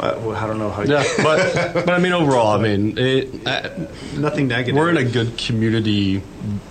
uh, 0.00 0.18
well, 0.22 0.34
I 0.34 0.46
don't 0.46 0.58
know 0.58 0.70
how. 0.70 0.82
Yeah, 0.82 1.04
but 1.18 1.74
but 1.74 1.90
I 1.90 1.98
mean 1.98 2.12
overall, 2.12 2.58
I 2.58 2.62
mean 2.62 2.96
it. 2.96 3.46
I, 3.46 3.86
Nothing 4.16 4.48
negative. 4.48 4.74
we're 4.74 4.88
in 4.90 4.96
a 4.96 5.04
good 5.04 5.36
community 5.36 6.22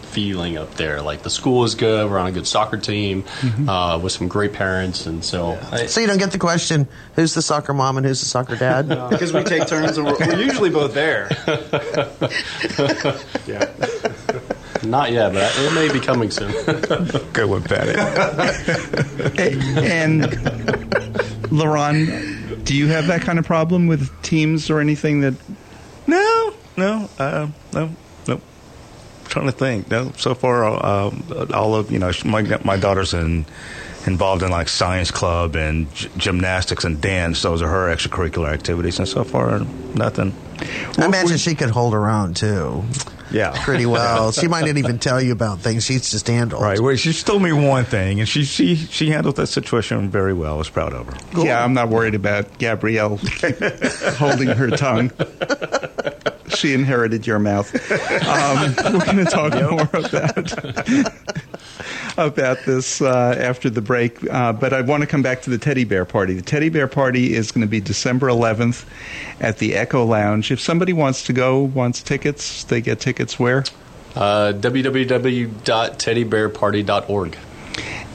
feeling 0.10 0.58
up 0.58 0.76
there. 0.76 1.02
Like 1.02 1.24
the 1.24 1.30
school 1.30 1.64
is 1.64 1.76
good. 1.76 2.10
We're 2.10 2.18
on 2.20 2.28
a 2.28 2.32
good 2.32 2.48
soccer 2.48 2.78
team 2.78 3.24
uh, 3.68 4.00
with 4.02 4.12
some 4.12 4.28
great 4.28 4.54
parents, 4.54 5.06
and 5.06 5.24
so 5.24 5.58
I, 5.72 5.86
So 5.86 6.02
you 6.02 6.08
don't 6.08 6.18
get 6.18 6.32
the 6.32 6.38
question, 6.40 6.88
who's 7.16 7.34
the 7.34 7.42
soccer 7.42 7.74
mom 7.74 7.98
and 7.98 8.06
who's 8.06 8.20
the 8.20 8.26
soccer 8.26 8.56
dad? 8.58 8.90
because 9.10 9.34
we 9.34 9.44
take 9.44 9.68
turns 9.68 9.98
and 9.98 10.06
we're, 10.08 10.18
we're 10.20 10.40
usually 10.42 10.70
both 10.70 10.94
there. 10.94 11.30
yeah. 13.48 13.66
not 14.84 15.12
yet, 15.12 15.34
but 15.34 15.52
it 15.58 15.74
may 15.74 15.92
be 15.92 16.00
coming 16.00 16.32
soon. 16.32 16.52
Good 17.34 17.50
one, 17.50 17.64
Patti. 17.64 17.92
and 19.86 20.24
LaRon, 21.52 22.64
do 22.64 22.76
you 22.76 22.88
have 22.88 23.08
that 23.08 23.22
kind 23.22 23.40
of 23.40 23.46
problem 23.46 23.88
with 23.88 24.10
teams 24.22 24.70
or 24.70 24.80
anything 24.80 25.22
that? 25.22 25.34
No, 26.08 26.54
no, 26.78 27.10
uh, 27.20 27.48
no, 27.74 27.86
no. 27.86 27.96
Trying 29.30 29.46
to 29.46 29.52
think. 29.52 29.90
No, 29.90 30.12
so 30.18 30.34
far, 30.36 30.64
uh, 30.66 31.12
all 31.54 31.76
of 31.76 31.92
you 31.92 32.00
know, 32.00 32.12
my 32.26 32.42
my 32.64 32.78
daughter's 32.78 33.14
in 33.14 33.46
involved 34.06 34.44
in 34.44 34.50
like 34.50 34.70
science 34.70 35.12
club 35.12 35.56
and 35.56 35.94
g- 35.94 36.10
gymnastics 36.18 36.84
and 36.84 37.00
dance. 37.02 37.42
Those 37.42 37.62
are 37.62 37.68
her 37.68 37.94
extracurricular 37.96 38.52
activities, 38.52 39.00
and 39.00 39.08
so 39.08 39.24
far, 39.24 39.60
nothing. 39.94 40.34
I 40.98 41.06
imagine 41.06 41.38
she 41.38 41.56
could 41.56 41.70
hold 41.70 41.94
her 41.94 42.10
own 42.10 42.34
too, 42.34 42.84
Yeah, 43.32 43.54
pretty 43.64 43.86
well. 43.86 44.32
she 44.34 44.48
might 44.50 44.66
not 44.66 44.76
even 44.78 45.00
tell 45.00 45.22
you 45.22 45.32
about 45.32 45.60
things 45.60 45.86
she's 45.86 46.12
just 46.12 46.28
handled. 46.28 46.62
Right. 46.62 46.80
Well, 46.80 46.96
she 46.98 47.14
told 47.14 47.42
me 47.42 47.54
one 47.54 47.86
thing, 47.86 48.20
and 48.20 48.28
she 48.28 48.44
she 48.44 48.76
she 48.76 49.10
handled 49.12 49.36
that 49.38 49.48
situation 49.48 50.10
very 50.10 50.34
well. 50.34 50.56
I 50.56 50.58
was 50.58 50.70
proud 50.70 50.94
of 50.94 51.06
her. 51.08 51.42
Yeah, 51.44 51.64
I'm 51.64 51.74
not 51.74 51.90
worried 51.90 52.16
about 52.16 52.58
Gabrielle 52.58 53.18
holding 54.18 54.50
her 54.50 54.70
tongue. 54.72 55.12
She 56.50 56.74
inherited 56.74 57.26
your 57.28 57.40
mouth. 57.40 57.74
Um, 57.92 58.74
we're 58.94 59.06
going 59.06 59.18
to 59.18 59.26
talk 59.26 59.54
more 59.54 59.90
about 59.94 60.54
about 62.18 62.58
this 62.66 63.02
uh, 63.02 63.36
after 63.40 63.70
the 63.70 63.82
break, 63.82 64.18
uh, 64.30 64.52
but 64.54 64.74
I 64.74 64.82
want 64.82 65.02
to 65.02 65.08
come 65.08 65.22
back 65.22 65.42
to 65.44 65.50
the 65.50 65.58
teddy 65.58 65.84
bear 65.86 66.04
party. 66.06 66.34
The 66.34 66.42
teddy 66.42 66.68
bear 66.70 66.88
party 66.88 67.34
is 67.34 67.52
going 67.52 67.62
to 67.62 67.68
be 67.68 67.80
December 67.80 68.28
11th 68.28 68.86
at 69.40 69.60
the 69.60 69.76
Echo 69.76 70.04
Lounge. 70.06 70.52
If 70.52 70.60
somebody 70.60 70.92
wants 70.92 71.24
to 71.26 71.34
go, 71.34 71.60
wants 71.62 72.02
tickets, 72.04 72.64
they 72.66 72.82
get 72.82 73.00
tickets 73.00 73.40
where? 73.40 73.64
Uh, 74.16 74.52
www.teddybearparty.org. 74.54 77.38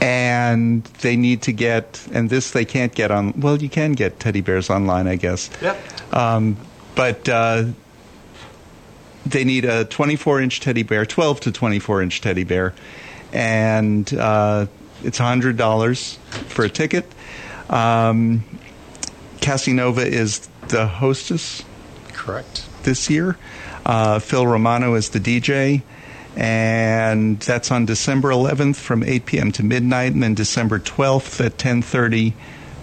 and 0.01 0.83
they 1.01 1.15
need 1.15 1.41
to 1.43 1.51
get 1.53 2.05
and 2.13 2.29
this 2.29 2.51
they 2.51 2.65
can't 2.65 2.93
get 2.93 3.09
on 3.11 3.31
well 3.39 3.57
you 3.61 3.69
can 3.69 3.93
get 3.93 4.19
teddy 4.19 4.41
bears 4.41 4.69
online 4.69 5.07
i 5.07 5.15
guess 5.15 5.49
Yep. 5.61 6.13
um, 6.13 6.57
but 6.95 7.27
uh, 7.29 7.63
they 9.25 9.43
need 9.43 9.65
a 9.65 9.85
24 9.85 10.41
inch 10.41 10.59
teddy 10.59 10.83
bear 10.83 11.05
12 11.05 11.39
to 11.41 11.51
24 11.51 12.01
inch 12.01 12.21
teddy 12.21 12.43
bear 12.43 12.73
and 13.33 14.13
uh, 14.13 14.65
it's 15.03 15.19
$100 15.19 16.17
for 16.47 16.65
a 16.65 16.69
ticket 16.69 17.05
um, 17.69 18.43
Cassie 19.41 19.73
Nova 19.73 20.01
is 20.01 20.47
the 20.69 20.87
hostess 20.87 21.63
Correct. 22.13 22.67
this 22.83 23.09
year. 23.09 23.37
Uh, 23.85 24.19
Phil 24.19 24.47
Romano 24.47 24.95
is 24.95 25.09
the 25.09 25.19
DJ, 25.19 25.83
and 26.35 27.39
that's 27.39 27.71
on 27.71 27.85
December 27.85 28.29
11th 28.29 28.77
from 28.77 29.03
8 29.03 29.25
p.m. 29.25 29.51
to 29.53 29.63
midnight, 29.63 30.13
and 30.13 30.23
then 30.23 30.33
December 30.33 30.79
12th 30.79 31.45
at 31.45 31.57
10:30, 31.57 32.33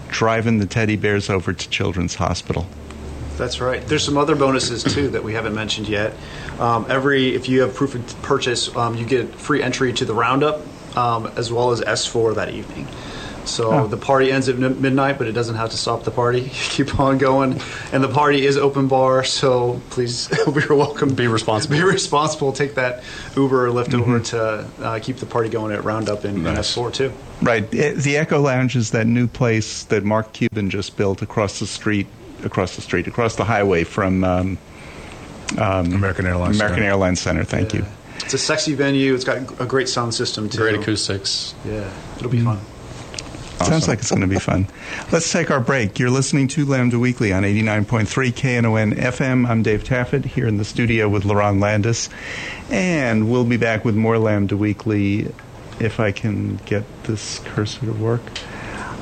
driving 0.09 0.59
the 0.59 0.65
teddy 0.65 0.95
bears 0.95 1.29
over 1.29 1.51
to 1.51 1.69
Children's 1.69 2.15
Hospital. 2.15 2.67
That's 3.37 3.59
right. 3.59 3.85
There's 3.85 4.03
some 4.03 4.17
other 4.17 4.35
bonuses 4.35 4.83
too 4.83 5.09
that 5.09 5.23
we 5.23 5.33
haven't 5.33 5.55
mentioned 5.55 5.87
yet. 5.87 6.13
Um, 6.59 6.85
every 6.89 7.33
if 7.35 7.49
you 7.49 7.61
have 7.61 7.73
proof 7.73 7.95
of 7.95 8.21
purchase, 8.21 8.73
um, 8.75 8.95
you 8.95 9.05
get 9.05 9.33
free 9.35 9.61
entry 9.63 9.91
to 9.93 10.05
the 10.05 10.13
roundup 10.13 10.61
um, 10.97 11.27
as 11.35 11.51
well 11.51 11.71
as 11.71 11.81
S4 11.81 12.35
that 12.35 12.49
evening. 12.51 12.87
So 13.45 13.71
Oh. 13.73 13.87
the 13.87 13.97
party 13.97 14.31
ends 14.31 14.47
at 14.47 14.55
n- 14.55 14.81
midnight, 14.81 15.17
but 15.17 15.27
it 15.27 15.33
doesn't 15.33 15.55
have 15.55 15.71
to 15.71 15.77
stop 15.77 16.03
the 16.05 16.11
party. 16.11 16.49
Keep 16.53 16.97
on 16.99 17.17
going, 17.17 17.59
and 17.91 18.01
the 18.01 18.07
party 18.07 18.45
is 18.45 18.55
open 18.55 18.87
bar. 18.87 19.25
So 19.25 19.81
please, 19.89 20.29
you're 20.47 20.77
welcome. 20.77 21.13
Be 21.13 21.27
responsible. 21.27 21.75
Be 21.75 21.83
responsible. 21.83 22.53
Take 22.53 22.75
that 22.75 23.03
Uber 23.35 23.67
or 23.67 23.71
Lyft 23.71 23.99
over 23.99 24.19
to 24.21 24.65
uh, 24.81 24.99
keep 24.99 25.17
the 25.17 25.25
party 25.25 25.49
going 25.49 25.73
at 25.73 25.83
Roundup 25.83 26.23
and, 26.23 26.35
and 26.47 26.55
Nice. 26.55 26.73
S4 26.77 26.93
too. 26.93 27.11
Right. 27.41 27.63
Eh, 27.73 27.93
The 27.97 28.15
Echo 28.15 28.39
Lounge 28.39 28.77
is 28.77 28.91
that 28.91 29.07
new 29.07 29.27
place 29.27 29.83
that 29.85 30.05
Mark 30.05 30.31
Cuban 30.31 30.69
just 30.69 30.95
built 30.95 31.21
across 31.21 31.59
the 31.59 31.67
street, 31.67 32.07
across 32.45 32.75
the 32.75 32.81
street, 32.81 33.07
across 33.07 33.35
the 33.35 33.43
highway 33.43 33.83
from 33.83 34.23
um, 34.23 34.57
American 35.57 36.25
Airlines. 36.25 36.57
American 36.57 36.77
Center. 36.77 36.87
Airlines 36.87 37.21
Center. 37.21 37.43
Thank 37.43 37.73
you. 37.73 37.85
It's 38.17 38.33
a 38.33 38.37
sexy 38.37 38.73
venue. 38.73 39.13
It's 39.13 39.23
got 39.23 39.59
a 39.59 39.65
great 39.65 39.89
sound 39.89 40.13
system 40.13 40.49
too. 40.49 40.57
Great 40.59 40.75
acoustics. 40.75 41.53
Yeah, 41.65 41.91
it'll 42.17 42.29
be 42.29 42.41
fun. 42.41 42.59
Sounds 43.65 43.87
like 43.87 43.99
it's 43.99 44.09
going 44.09 44.21
to 44.21 44.27
be 44.27 44.39
fun. 44.39 44.67
Let's 45.11 45.31
take 45.31 45.49
our 45.49 45.61
break. 45.61 45.97
You're 45.97 46.09
listening 46.09 46.49
to 46.49 46.65
Lambda 46.65 46.99
Weekly 46.99 47.31
on 47.31 47.43
89.3 47.43 48.33
KNON 48.33 48.93
FM. 48.93 49.47
I'm 49.47 49.63
Dave 49.63 49.85
Taffet 49.85 50.25
here 50.25 50.47
in 50.47 50.57
the 50.57 50.65
studio 50.65 51.07
with 51.07 51.23
LaRon 51.23 51.61
Landis. 51.61 52.09
And 52.69 53.31
we'll 53.31 53.45
be 53.45 53.55
back 53.55 53.85
with 53.85 53.95
more 53.95 54.17
Lambda 54.17 54.57
Weekly 54.57 55.31
if 55.79 55.99
I 55.99 56.11
can 56.11 56.57
get 56.65 56.83
this 57.03 57.39
cursor 57.39 57.85
to 57.85 57.93
work. 57.93 58.21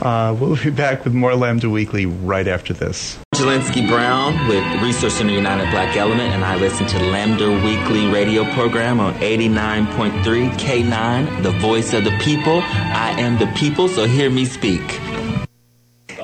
Uh, 0.02 0.36
we'll 0.40 0.58
be 0.58 0.70
back 0.70 1.06
with 1.06 1.14
more 1.14 1.36
Lambda 1.36 1.70
Weekly 1.70 2.06
right 2.06 2.48
after 2.48 2.74
this. 2.74 3.18
Jelinski 3.42 3.88
Brown 3.88 4.48
with 4.48 4.64
Resource 4.84 5.16
Center 5.16 5.34
United 5.34 5.72
Black 5.72 5.98
Element, 5.98 6.32
and 6.32 6.46
I 6.46 6.58
listen 6.58 6.86
to 6.86 7.00
Lambda 7.00 7.50
Weekly 7.50 8.06
radio 8.06 8.44
program 8.54 9.00
on 9.00 9.16
89.3 9.16 10.52
K9, 10.60 11.42
the 11.42 11.50
voice 11.50 11.92
of 11.94 12.04
the 12.04 12.16
people. 12.20 12.62
I 12.62 13.16
am 13.18 13.40
the 13.40 13.52
people, 13.58 13.88
so 13.88 14.06
hear 14.06 14.30
me 14.30 14.46
speak. 14.46 14.82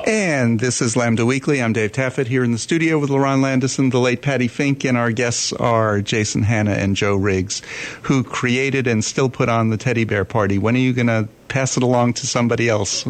And 0.05 0.59
this 0.59 0.79
is 0.79 0.95
Lambda 0.95 1.25
Weekly. 1.25 1.59
I'm 1.59 1.73
Dave 1.73 1.91
Taffet 1.91 2.27
here 2.27 2.43
in 2.43 2.51
the 2.51 2.59
studio 2.59 2.99
with 2.99 3.09
LaRon 3.09 3.41
Landison, 3.41 3.89
the 3.89 3.99
late 3.99 4.21
Patti 4.21 4.47
Fink, 4.47 4.85
and 4.85 4.95
our 4.95 5.11
guests 5.11 5.51
are 5.53 6.01
Jason 6.01 6.43
Hanna 6.43 6.73
and 6.73 6.95
Joe 6.95 7.15
Riggs, 7.15 7.63
who 8.03 8.23
created 8.23 8.85
and 8.85 9.03
still 9.03 9.27
put 9.27 9.49
on 9.49 9.69
the 9.69 9.77
teddy 9.77 10.03
bear 10.03 10.23
party. 10.23 10.59
When 10.59 10.75
are 10.75 10.79
you 10.79 10.93
going 10.93 11.07
to 11.07 11.27
pass 11.47 11.77
it 11.77 11.81
along 11.81 12.13
to 12.13 12.27
somebody 12.27 12.69
else? 12.69 13.05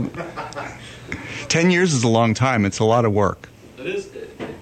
Ten 1.50 1.72
years 1.72 1.94
is 1.94 2.06
a 2.06 2.10
long 2.10 2.34
time. 2.34 2.64
It's 2.64 2.80
a 2.80 2.86
lot 2.86 3.04
of 3.04 3.12
work. 3.12 3.50
It 3.80 3.86
is. 3.86 4.10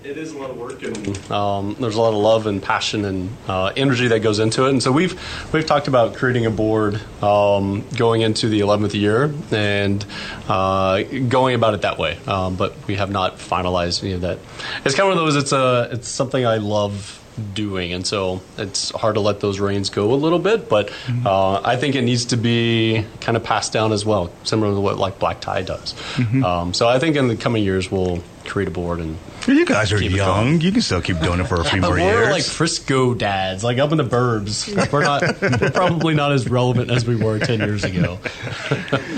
It 0.04 0.18
is 0.18 0.34
a 0.34 0.38
lot 0.38 0.50
of 0.50 0.58
work, 0.58 0.84
and 0.84 1.32
um, 1.32 1.78
there's 1.80 1.96
a 1.96 2.02
lot 2.02 2.10
of 2.10 2.16
love 2.16 2.48
and 2.48 2.62
passion 2.62 3.06
and 3.06 3.30
uh, 3.48 3.72
energy 3.78 4.10
that 4.10 4.20
goes 4.20 4.40
into 4.40 4.66
it. 4.66 4.72
And 4.72 4.84
so 4.84 4.92
we've 4.92 5.18
we've 5.54 5.66
talked 5.66 5.88
about 5.88 6.16
creating 6.16 6.46
a 6.46 6.52
board 6.52 7.00
um, 7.24 7.86
going 7.96 8.22
into 8.22 8.50
the 8.50 8.60
11th 8.60 8.94
year 8.94 9.34
and 9.52 10.06
uh, 10.50 11.02
going 11.30 11.56
about 11.56 11.76
it 11.76 11.82
that 11.84 11.98
way. 11.98 12.18
Um, 12.28 12.58
but 12.58 12.76
we 12.88 12.96
have 12.96 13.10
not 13.10 13.38
finalized 13.38 14.04
any 14.04 14.12
of 14.12 14.22
that. 14.22 14.38
It's 14.84 14.96
kind 14.96 15.10
of 15.10 15.16
one 15.16 15.26
of 15.26 15.34
those. 15.34 15.38
It's 15.38 15.54
a 15.54 15.90
it's 15.94 16.10
something 16.10 16.46
I 16.46 16.58
love 16.58 17.22
doing, 17.54 17.94
and 17.94 18.06
so 18.06 18.42
it's 18.58 18.92
hard 18.92 19.16
to 19.16 19.22
let 19.22 19.40
those 19.40 19.62
reins 19.62 19.90
go 19.90 20.14
a 20.14 20.16
little 20.16 20.40
bit. 20.40 20.68
But 20.68 20.92
uh, 21.26 21.62
I 21.64 21.78
think 21.78 21.96
it 21.96 22.02
needs 22.02 22.26
to 22.26 22.38
be 22.38 23.06
kind 23.22 23.38
of 23.38 23.46
passed 23.46 23.72
down 23.72 23.94
as 23.94 24.06
well, 24.06 24.30
similar 24.44 24.74
to 24.74 24.80
what 24.82 24.98
like 24.98 25.20
Black 25.20 25.40
Tie 25.40 25.62
does. 25.62 25.96
Um, 26.44 26.74
so 26.74 26.90
I 26.90 27.00
think 27.00 27.16
in 27.16 27.30
the 27.30 27.38
coming 27.38 27.64
years 27.64 27.90
we'll 27.90 28.22
create 28.46 28.68
a 28.68 28.72
board 28.72 29.00
and 29.00 29.18
You 29.48 29.66
guys 29.66 29.92
are 29.92 30.02
young. 30.02 30.62
You 30.62 30.72
can 30.72 30.82
still 30.82 31.02
keep 31.02 31.20
doing 31.20 31.40
it 31.40 31.48
for 31.48 31.56
a 31.62 31.64
few 31.64 31.82
but 31.82 31.88
more 31.90 31.98
we're 31.98 32.22
years. 32.22 32.32
like 32.32 32.44
Frisco 32.44 33.14
dads, 33.14 33.64
like 33.64 33.78
up 33.78 33.92
in 33.92 33.98
the 33.98 34.04
burbs. 34.04 34.68
We're 34.92 35.04
not. 35.04 35.22
we're 35.42 35.72
probably 35.72 36.14
not 36.14 36.32
as 36.32 36.50
relevant 36.50 36.90
as 36.92 37.06
we 37.06 37.16
were 37.16 37.40
ten 37.40 37.60
years 37.60 37.84
ago. 37.84 38.20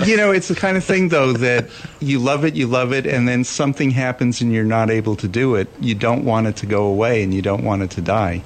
You 0.04 0.16
know, 0.16 0.30
it's 0.30 0.48
the 0.48 0.54
kind 0.54 0.76
of 0.76 0.84
thing, 0.84 1.08
though, 1.08 1.32
that 1.34 1.66
you 2.00 2.18
love 2.18 2.44
it, 2.44 2.54
you 2.54 2.66
love 2.66 2.92
it, 2.92 3.06
and 3.06 3.26
then 3.28 3.44
something 3.44 3.90
happens 3.90 4.40
and 4.40 4.52
you're 4.52 4.64
not 4.64 4.90
able 4.90 5.16
to 5.16 5.28
do 5.28 5.56
it. 5.56 5.68
You 5.80 5.94
don't 5.94 6.24
want 6.24 6.46
it 6.46 6.56
to 6.56 6.66
go 6.66 6.86
away 6.86 7.22
and 7.22 7.34
you 7.34 7.42
don't 7.42 7.64
want 7.64 7.82
it 7.82 7.90
to 7.92 8.00
die. 8.00 8.42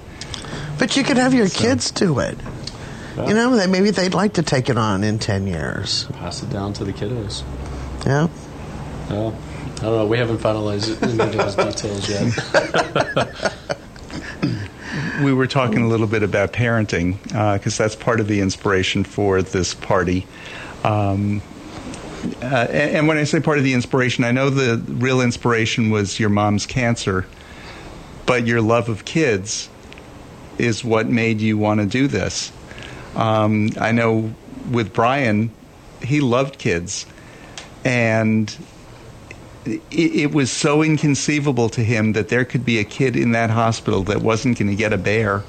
But 0.79 0.97
you 0.97 1.05
could 1.05 1.19
have 1.19 1.35
your 1.35 1.49
kids 1.49 1.91
do 1.91 2.19
it. 2.21 2.37
You 3.17 3.35
know, 3.35 3.55
they, 3.57 3.67
maybe 3.67 3.91
they'd 3.91 4.15
like 4.15 4.35
to 4.35 4.43
take 4.43 4.71
it 4.71 4.79
on 4.79 5.05
in 5.05 5.19
10 5.19 5.47
years. 5.47 6.05
Pass 6.15 6.43
it 6.43 6.51
down 6.51 6.73
to 6.75 6.85
the 6.85 6.93
kiddos. 6.93 7.43
Yeah. 8.07 8.29
Yeah. 9.11 9.33
I 9.83 9.87
don't 9.87 9.97
know. 9.97 10.07
We 10.07 10.17
haven't 10.17 10.39
finalized 10.39 11.03
any 11.03 11.37
of 11.37 11.57
those 11.57 11.57
details 11.57 12.09
yet. 12.09 13.65
we 15.25 15.33
were 15.33 15.49
talking 15.49 15.83
a 15.83 15.89
little 15.89 16.07
bit 16.07 16.23
about 16.23 16.53
parenting 16.53 17.21
because 17.55 17.79
that's 17.79 17.97
part 17.97 18.21
of 18.21 18.29
the 18.29 18.41
inspiration 18.41 19.03
for 19.03 19.43
this 19.43 19.75
party. 19.75 20.25
Um, 20.85 21.43
uh, 22.41 22.69
and, 22.71 22.97
and 22.97 23.09
when 23.09 23.17
I 23.17 23.25
say 23.25 23.41
part 23.41 23.59
of 23.59 23.65
the 23.65 23.75
inspiration, 23.75 24.23
I 24.23 24.31
know 24.31 24.51
the 24.51 24.77
real 24.93 25.21
inspiration 25.21 25.91
was 25.91 26.21
your 26.21 26.31
mom's 26.31 26.65
cancer, 26.65 27.27
but 28.25 28.47
your 28.47 28.61
love 28.61 28.89
of 28.89 29.05
kids 29.05 29.69
is 30.59 30.85
what 30.85 31.09
made 31.09 31.41
you 31.41 31.59
want 31.59 31.81
to 31.81 31.87
do 31.87 32.07
this. 32.07 32.53
Um, 33.17 33.71
I 33.81 33.91
know 33.91 34.33
with 34.71 34.93
Brian, 34.93 35.51
he 36.01 36.21
loved 36.21 36.57
kids, 36.59 37.05
and 37.85 38.57
it, 39.65 39.81
it 39.91 40.33
was 40.33 40.51
so 40.51 40.83
inconceivable 40.83 41.69
to 41.71 41.83
him 41.83 42.13
that 42.13 42.29
there 42.29 42.45
could 42.45 42.65
be 42.65 42.79
a 42.79 42.85
kid 42.85 43.17
in 43.17 43.33
that 43.33 43.51
hospital 43.51 44.03
that 44.05 44.23
wasn't 44.23 44.59
going 44.59 44.69
to 44.69 44.77
get 44.77 44.93
a 44.93 44.99
bear 44.99 45.43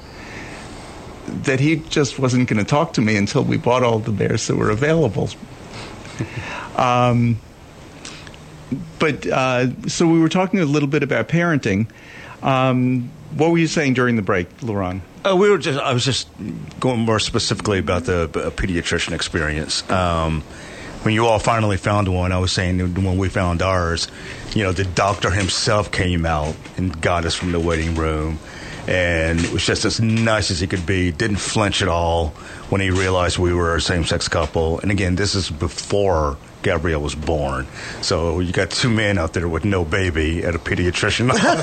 that 1.26 1.60
he 1.60 1.76
just 1.76 2.18
wasn't 2.18 2.48
going 2.48 2.58
to 2.58 2.68
talk 2.68 2.92
to 2.94 3.00
me 3.00 3.16
until 3.16 3.42
we 3.42 3.56
bought 3.56 3.82
all 3.82 3.98
the 3.98 4.12
bears 4.12 4.46
that 4.46 4.56
were 4.56 4.70
available. 4.70 5.30
Um, 6.76 7.38
but 8.98 9.26
uh, 9.28 9.88
so 9.88 10.08
we 10.08 10.18
were 10.18 10.28
talking 10.28 10.58
a 10.58 10.64
little 10.64 10.88
bit 10.88 11.04
about 11.04 11.28
parenting. 11.28 11.86
Um, 12.42 13.10
what 13.36 13.50
were 13.50 13.58
you 13.58 13.68
saying 13.68 13.94
during 13.94 14.16
the 14.16 14.22
break, 14.22 14.58
LaRon? 14.58 15.00
Uh, 15.24 15.36
we 15.36 15.48
were 15.50 15.58
just. 15.58 15.78
I 15.78 15.92
was 15.92 16.04
just 16.04 16.28
going 16.80 17.00
more 17.00 17.20
specifically 17.20 17.78
about 17.78 18.04
the 18.04 18.24
uh, 18.24 18.50
pediatrician 18.50 19.12
experience. 19.12 19.88
Um, 19.88 20.42
when 21.04 21.12
you 21.12 21.26
all 21.26 21.38
finally 21.38 21.76
found 21.76 22.08
one, 22.08 22.32
I 22.32 22.38
was 22.38 22.50
saying 22.50 22.78
when 22.94 23.18
we 23.18 23.28
found 23.28 23.60
ours, 23.60 24.08
you 24.54 24.62
know, 24.62 24.72
the 24.72 24.84
doctor 24.84 25.30
himself 25.30 25.92
came 25.92 26.24
out 26.24 26.56
and 26.78 26.98
got 27.00 27.26
us 27.26 27.34
from 27.34 27.52
the 27.52 27.60
waiting 27.60 27.94
room, 27.94 28.38
and 28.88 29.38
it 29.40 29.52
was 29.52 29.66
just 29.66 29.84
as 29.84 30.00
nice 30.00 30.50
as 30.50 30.60
he 30.60 30.66
could 30.66 30.86
be. 30.86 31.12
Didn't 31.12 31.36
flinch 31.36 31.82
at 31.82 31.88
all 31.88 32.28
when 32.70 32.80
he 32.80 32.90
realized 32.90 33.38
we 33.38 33.52
were 33.52 33.76
a 33.76 33.80
same-sex 33.82 34.28
couple. 34.28 34.80
And 34.80 34.90
again, 34.90 35.16
this 35.16 35.34
is 35.34 35.50
before 35.50 36.38
Gabrielle 36.64 37.00
was 37.00 37.14
born. 37.14 37.68
So 38.02 38.40
you 38.40 38.52
got 38.52 38.70
two 38.70 38.90
men 38.90 39.16
out 39.18 39.32
there 39.34 39.48
with 39.48 39.64
no 39.64 39.84
baby 39.84 40.42
at 40.44 40.56
a 40.56 40.58
pediatrician 40.58 41.30
office. 41.34 41.60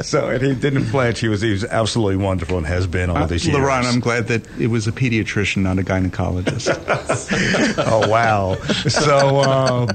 so 0.08 0.28
and 0.30 0.42
he 0.42 0.54
didn't 0.54 0.84
flinch. 0.86 1.20
He 1.20 1.28
was 1.28 1.40
he 1.42 1.50
was 1.52 1.64
absolutely 1.64 2.16
wonderful 2.16 2.58
and 2.58 2.66
has 2.66 2.86
been 2.88 3.10
all 3.10 3.18
Uh, 3.18 3.26
these 3.26 3.46
years. 3.46 3.56
LaRon, 3.56 3.84
I'm 3.84 4.00
glad 4.00 4.26
that 4.28 4.42
it 4.58 4.66
was 4.68 4.88
a 4.88 4.92
pediatrician, 4.92 5.58
not 5.62 5.78
a 5.78 5.82
gynecologist. 5.82 6.72
oh 7.86 8.08
wow! 8.08 8.56
So, 8.88 9.40
um, 9.42 9.88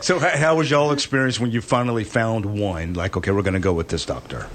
so 0.00 0.18
how 0.18 0.56
was 0.56 0.70
y'all 0.70 0.92
experience 0.92 1.38
when 1.40 1.50
you 1.50 1.60
finally 1.60 2.04
found 2.04 2.46
one? 2.46 2.94
Like, 2.94 3.16
okay, 3.16 3.30
we're 3.32 3.42
going 3.42 3.54
to 3.54 3.60
go 3.60 3.72
with 3.74 3.88
this 3.88 4.06
doctor. 4.06 4.46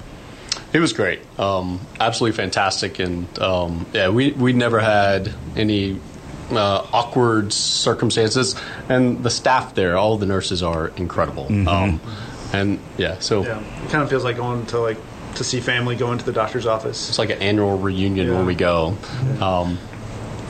It 0.74 0.80
was 0.80 0.94
great, 0.94 1.20
um, 1.40 1.80
absolutely 2.00 2.36
fantastic, 2.38 3.00
and 3.00 3.28
um, 3.40 3.86
yeah, 3.94 4.10
we 4.10 4.32
we 4.32 4.54
never 4.54 4.80
had 4.80 5.34
any 5.56 6.00
uh, 6.52 6.86
awkward 6.94 7.52
circumstances, 7.54 8.56
and 8.90 9.24
the 9.24 9.30
staff 9.30 9.76
there, 9.76 9.98
all 9.98 10.18
the 10.18 10.26
nurses 10.26 10.64
are 10.64 10.90
incredible, 10.98 11.48
um, 11.68 12.00
and 12.54 12.80
yeah, 12.98 13.20
so 13.20 13.44
Yeah, 13.44 13.60
it 13.84 13.90
kind 13.90 14.04
of 14.04 14.10
feels 14.10 14.24
like 14.24 14.38
going 14.38 14.66
to 14.68 14.80
like 14.80 14.98
to 15.36 15.44
see 15.44 15.60
family, 15.60 15.96
going 15.96 16.18
to 16.18 16.26
the 16.26 16.32
doctor's 16.32 16.66
office. 16.66 17.10
it's 17.10 17.20
like 17.20 17.30
an 17.30 17.40
annual 17.42 17.78
reunion 17.78 18.28
Yeah. 18.28 18.34
when 18.36 18.46
we 18.46 18.56
go. 18.56 18.98
Um, 19.42 19.78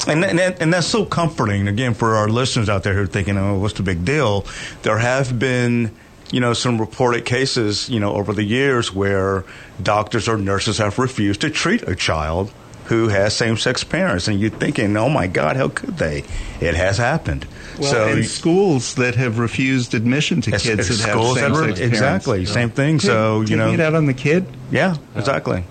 And, 0.07 0.23
and 0.23 0.39
and 0.39 0.71
that's 0.73 0.87
so 0.87 1.03
comforting 1.05 1.67
again 1.67 1.93
for 1.95 2.15
our 2.15 2.29
listeners 2.29 2.69
out 2.69 2.83
there 2.83 2.93
who 2.93 3.01
are 3.01 3.07
thinking, 3.07 3.35
"Oh, 3.37 3.57
what's 3.57 3.73
the 3.73 3.83
big 3.83 4.05
deal?" 4.05 4.45
There 4.83 4.99
have 4.99 5.39
been, 5.39 5.91
you 6.31 6.39
know, 6.39 6.53
some 6.53 6.79
reported 6.79 7.25
cases, 7.25 7.89
you 7.89 7.99
know, 7.99 8.13
over 8.13 8.31
the 8.31 8.43
years 8.43 8.93
where 8.93 9.43
doctors 9.81 10.27
or 10.29 10.37
nurses 10.37 10.77
have 10.77 10.99
refused 10.99 11.41
to 11.41 11.49
treat 11.49 11.81
a 11.89 11.95
child 11.95 12.51
who 12.87 13.09
has 13.09 13.35
same-sex 13.35 13.83
parents, 13.83 14.27
and 14.27 14.39
you're 14.39 14.49
thinking, 14.49 14.95
"Oh 14.97 15.09
my 15.09 15.27
God, 15.27 15.57
how 15.57 15.69
could 15.69 15.97
they?" 15.97 16.23
It 16.61 16.75
has 16.75 16.97
happened. 16.97 17.45
Well, 17.79 17.91
so 17.91 18.07
and 18.07 18.25
schools 18.25 18.95
that 18.95 19.15
have 19.15 19.39
refused 19.39 19.93
admission 19.93 20.41
to 20.41 20.51
kids 20.51 20.63
that 20.65 21.09
have 21.09 21.35
same-sex 21.35 21.79
re- 21.79 21.85
exactly, 21.85 22.37
parents. 22.39 22.53
same 22.53 22.69
thing. 22.69 22.99
So, 22.99 23.41
you 23.41 23.55
know- 23.55 23.71
it 23.71 23.79
out 23.79 23.93
on 23.93 24.05
the 24.05 24.13
kid. 24.13 24.45
Yeah, 24.71 24.95
exactly. 25.15 25.63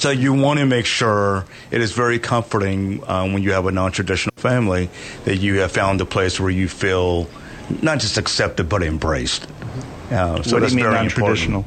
So 0.00 0.10
you 0.10 0.32
want 0.32 0.60
to 0.60 0.66
make 0.66 0.86
sure 0.86 1.44
it 1.72 1.80
is 1.80 1.90
very 1.90 2.20
comforting 2.20 3.02
um, 3.08 3.32
when 3.32 3.42
you 3.42 3.52
have 3.52 3.66
a 3.66 3.72
non-traditional 3.72 4.32
family 4.36 4.90
that 5.24 5.38
you 5.38 5.58
have 5.58 5.72
found 5.72 6.00
a 6.00 6.04
place 6.04 6.38
where 6.38 6.50
you 6.50 6.68
feel 6.68 7.28
not 7.82 7.98
just 7.98 8.16
accepted 8.16 8.68
but 8.68 8.84
embraced. 8.84 9.48
Uh, 10.10 10.36
so 10.36 10.36
what 10.36 10.44
do 10.44 10.60
that's 10.60 10.72
you 10.72 10.76
mean 10.76 10.84
very 10.84 10.94
non-traditional? 10.94 11.66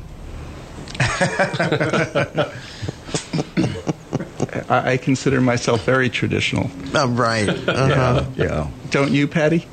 I, 4.69 4.93
I 4.93 4.97
consider 4.97 5.41
myself 5.41 5.83
very 5.85 6.09
traditional. 6.09 6.69
Oh, 6.93 7.07
right. 7.09 7.49
Uh-huh. 7.49 8.19
important. 8.25 8.37
Yeah. 8.37 8.67
Don't 8.89 9.11
you, 9.11 9.27
Patti? 9.27 9.67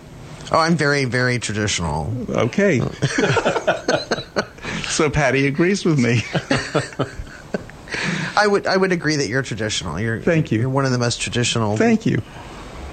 Oh, 0.51 0.59
I'm 0.59 0.76
very, 0.76 1.05
very 1.05 1.39
traditional. 1.39 2.12
Okay. 2.30 2.80
so 4.89 5.11
Patti 5.11 5.47
agrees 5.47 5.84
with 5.84 5.99
me. 5.99 6.22
I 8.36 8.47
would, 8.47 8.66
I 8.66 8.76
would 8.76 8.93
agree 8.93 9.16
that 9.16 9.28
you're 9.28 9.43
traditional. 9.43 9.99
You're, 9.99 10.20
Thank 10.20 10.53
you. 10.53 10.61
You're 10.61 10.68
one 10.68 10.84
of 10.84 10.93
the 10.93 10.99
most 10.99 11.20
traditional 11.20 11.76
Thank 11.76 12.07
you. 12.07 12.22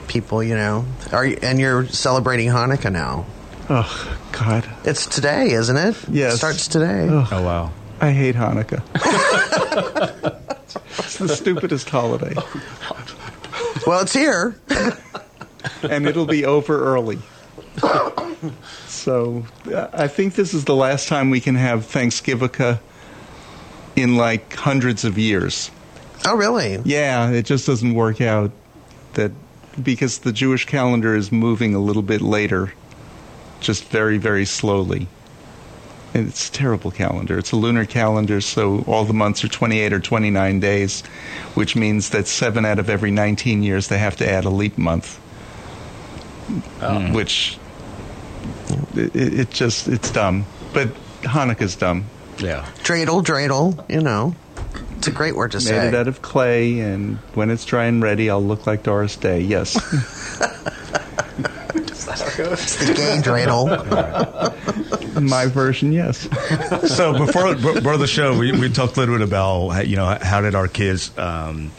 people, 0.08 0.44
you 0.44 0.56
know. 0.56 0.86
Are 1.12 1.26
you, 1.26 1.38
and 1.42 1.60
you're 1.60 1.88
celebrating 1.88 2.50
Hanukkah 2.50 2.92
now. 2.92 3.26
Oh 3.70 4.18
God, 4.32 4.68
It's 4.84 5.06
today, 5.08 5.52
isn't 5.52 5.78
it? 5.78 5.96
Yes. 6.10 6.36
It 6.36 6.38
starts 6.38 6.68
today. 6.68 7.08
Ugh. 7.10 7.28
Oh 7.32 7.44
wow. 7.44 7.72
I 8.02 8.12
hate 8.12 8.36
Hanukkah. 8.36 8.82
it's 11.00 11.18
the 11.18 11.28
stupidest 11.30 11.90
holiday, 11.90 12.34
Well, 13.86 14.02
it's 14.02 14.14
here. 14.14 14.60
and 15.84 16.08
it'll 16.08 16.26
be 16.26 16.46
over 16.46 16.84
early. 16.96 17.20
So 18.88 19.46
uh, 19.74 19.88
I 19.94 20.08
think 20.08 20.36
this 20.36 20.54
is 20.54 20.66
the 20.66 20.76
last 20.76 21.08
time 21.08 21.30
we 21.30 21.40
can 21.42 21.56
have 21.56 21.86
Thanksgiving 21.86 22.78
in 23.96 24.16
like 24.18 24.54
hundreds 24.54 25.04
of 25.06 25.18
years. 25.18 25.72
Oh, 26.26 26.36
really? 26.36 26.80
Yeah, 26.86 27.30
it 27.32 27.46
just 27.46 27.66
doesn't 27.68 27.94
work 27.94 28.22
out 28.22 28.52
that 29.14 29.32
because 29.82 30.20
the 30.20 30.32
Jewish 30.32 30.66
calendar 30.66 31.16
is 31.16 31.32
moving 31.32 31.76
a 31.76 31.80
little 31.80 32.02
bit 32.02 32.22
later, 32.22 32.74
just 33.60 33.84
very, 33.86 34.18
very 34.18 34.46
slowly. 34.46 35.08
And 36.16 36.30
it's 36.30 36.48
a 36.48 36.52
terrible 36.54 36.92
calendar. 36.92 37.38
It's 37.38 37.52
a 37.52 37.58
lunar 37.58 37.84
calendar, 37.86 38.40
so 38.40 38.86
all 38.88 39.04
the 39.04 39.14
months 39.14 39.44
are 39.44 39.50
28 39.50 39.92
or 39.92 40.00
29 40.00 40.62
days, 40.62 41.02
which 41.56 41.76
means 41.76 42.12
that 42.12 42.26
seven 42.26 42.64
out 42.64 42.80
of 42.80 42.90
every 42.90 43.12
19 43.12 43.62
years 43.64 43.90
they 43.90 43.98
have 43.98 44.16
to 44.18 44.30
add 44.30 44.46
a 44.46 44.50
leap 44.50 44.78
month. 44.78 45.20
Oh. 46.82 46.88
Mm. 46.88 47.14
Which 47.14 47.58
it, 48.96 49.14
it 49.14 49.40
it 49.42 49.50
just 49.50 49.90
it's 49.90 50.10
dumb. 50.10 50.46
But 50.74 50.94
Hanukkah's 51.24 51.76
dumb. 51.76 52.06
Yeah. 52.38 52.66
Dreidel, 52.84 53.22
dreidel, 53.22 53.84
you 53.90 54.00
know. 54.00 54.36
It's 54.98 55.08
a 55.08 55.12
great 55.12 55.36
word 55.36 55.52
to 55.52 55.58
Made 55.58 55.64
say. 55.64 55.88
it 55.90 55.96
out 55.96 56.08
of 56.08 56.22
clay, 56.22 56.80
and 56.80 57.18
when 57.34 57.50
it's 57.50 57.66
dry 57.66 57.86
and 57.86 58.02
ready, 58.02 58.30
I'll 58.30 58.42
look 58.42 58.66
like 58.66 58.84
Doris 58.84 59.18
Day. 59.18 59.42
Yes. 59.42 59.76
It's 62.38 62.76
the 62.76 62.94
gay 62.94 63.22
dreidel. 63.24 63.66
My 65.22 65.48
version, 65.48 65.92
yes. 65.92 66.28
so 66.96 67.18
before 67.26 67.56
before 67.56 67.98
the 67.98 68.08
show, 68.08 68.38
we, 68.38 68.52
we 68.52 68.70
talked 68.70 68.98
a 68.98 69.00
little 69.00 69.18
bit 69.18 69.28
about 69.28 69.70
how, 69.70 69.82
you 69.82 69.96
know 69.96 70.18
how 70.22 70.42
did 70.42 70.56
our 70.56 70.68
kids 70.68 71.16
um, 71.18 71.72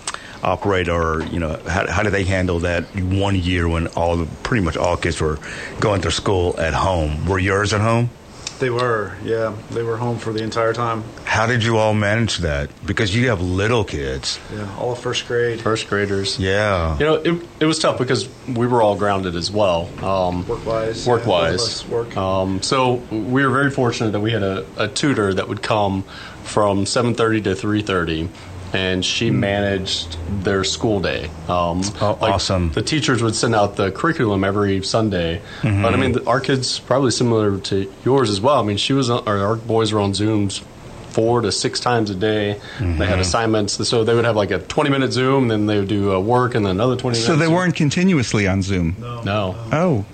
operate, 0.42 0.88
or 0.88 1.24
you 1.26 1.38
know 1.38 1.60
how, 1.66 1.86
how 1.90 2.02
did 2.02 2.12
they 2.12 2.24
handle 2.24 2.60
that 2.60 2.84
one 2.94 3.36
year 3.36 3.68
when 3.68 3.88
all 3.88 4.26
pretty 4.42 4.64
much 4.64 4.76
all 4.76 4.96
kids 4.96 5.20
were 5.20 5.38
going 5.80 6.00
to 6.02 6.10
school 6.10 6.58
at 6.58 6.74
home. 6.74 7.26
Were 7.26 7.38
yours 7.38 7.72
at 7.72 7.80
home? 7.80 8.10
They 8.58 8.70
were, 8.70 9.14
yeah, 9.22 9.54
they 9.70 9.82
were 9.82 9.98
home 9.98 10.18
for 10.18 10.32
the 10.32 10.42
entire 10.42 10.72
time. 10.72 11.04
How 11.24 11.46
did 11.46 11.62
you 11.62 11.76
all 11.76 11.92
manage 11.92 12.38
that? 12.38 12.70
Because 12.86 13.14
you 13.14 13.28
have 13.28 13.42
little 13.42 13.84
kids. 13.84 14.40
Yeah, 14.52 14.74
all 14.78 14.94
first 14.94 15.28
grade, 15.28 15.60
first 15.60 15.88
graders. 15.88 16.38
Yeah. 16.38 16.96
You 16.98 17.04
know, 17.04 17.14
it, 17.16 17.46
it 17.60 17.66
was 17.66 17.78
tough 17.78 17.98
because 17.98 18.28
we 18.48 18.66
were 18.66 18.80
all 18.80 18.96
grounded 18.96 19.36
as 19.36 19.50
well. 19.50 19.90
Um, 20.02 20.46
work 20.48 20.64
wise, 20.64 21.06
work 21.06 21.26
wise. 21.26 21.86
work. 21.86 22.16
Um, 22.16 22.62
so 22.62 22.94
we 23.10 23.44
were 23.44 23.50
very 23.52 23.70
fortunate 23.70 24.12
that 24.12 24.20
we 24.20 24.30
had 24.32 24.42
a, 24.42 24.64
a 24.78 24.88
tutor 24.88 25.34
that 25.34 25.48
would 25.48 25.62
come 25.62 26.04
from 26.42 26.84
7:30 26.84 27.44
to 27.44 27.54
3:30, 27.54 28.28
and 28.72 29.04
she 29.04 29.30
managed 29.30 30.16
their 30.44 30.64
school 30.64 31.00
day. 31.00 31.30
Um, 31.48 31.82
Oh, 32.00 32.18
awesome. 32.20 32.70
The 32.72 32.82
teachers 32.82 33.22
would 33.22 33.34
send 33.34 33.54
out 33.54 33.76
the 33.76 33.90
curriculum 33.92 34.44
every 34.44 34.82
Sunday, 34.82 35.40
but 35.62 35.94
I 35.94 35.96
mean, 35.96 36.18
our 36.26 36.40
kids 36.40 36.78
probably 36.78 37.10
similar 37.10 37.58
to 37.58 37.92
yours 38.04 38.30
as 38.30 38.40
well. 38.40 38.60
I 38.60 38.62
mean, 38.64 38.76
she 38.76 38.92
was 38.92 39.08
on, 39.10 39.22
or 39.28 39.38
our 39.38 39.56
boys 39.56 39.92
were 39.92 40.00
on 40.00 40.12
Zooms. 40.12 40.62
Four 41.10 41.40
to 41.40 41.50
six 41.50 41.80
times 41.80 42.10
a 42.10 42.14
day. 42.14 42.60
They 42.78 43.06
had 43.06 43.18
assignments, 43.20 43.88
so 43.88 44.04
they 44.04 44.14
would 44.14 44.26
have 44.26 44.36
like 44.36 44.50
a 44.50 44.58
twenty-minute 44.58 45.14
Zoom, 45.14 45.48
then 45.48 45.64
they 45.64 45.78
would 45.78 45.88
do 45.88 46.12
uh, 46.14 46.18
work, 46.20 46.54
and 46.54 46.66
then 46.66 46.72
another 46.72 46.94
twenty. 46.94 47.16
So 47.18 47.36
they 47.36 47.48
weren't 47.48 47.74
continuously 47.74 48.46
on 48.46 48.60
Zoom. 48.60 48.96
No, 49.00 49.56
Oh, 49.72 50.04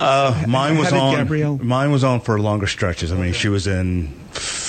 Uh, 0.00 0.44
mine 0.48 0.78
was 0.78 0.92
on. 0.92 1.16
Gabrielle- 1.16 1.58
Mine 1.62 1.90
was 1.92 2.04
on 2.04 2.20
for 2.20 2.38
longer 2.40 2.68
stretches. 2.68 3.12
I 3.12 3.16
mean, 3.16 3.32
she 3.32 3.48
was 3.48 3.66
in 3.66 4.12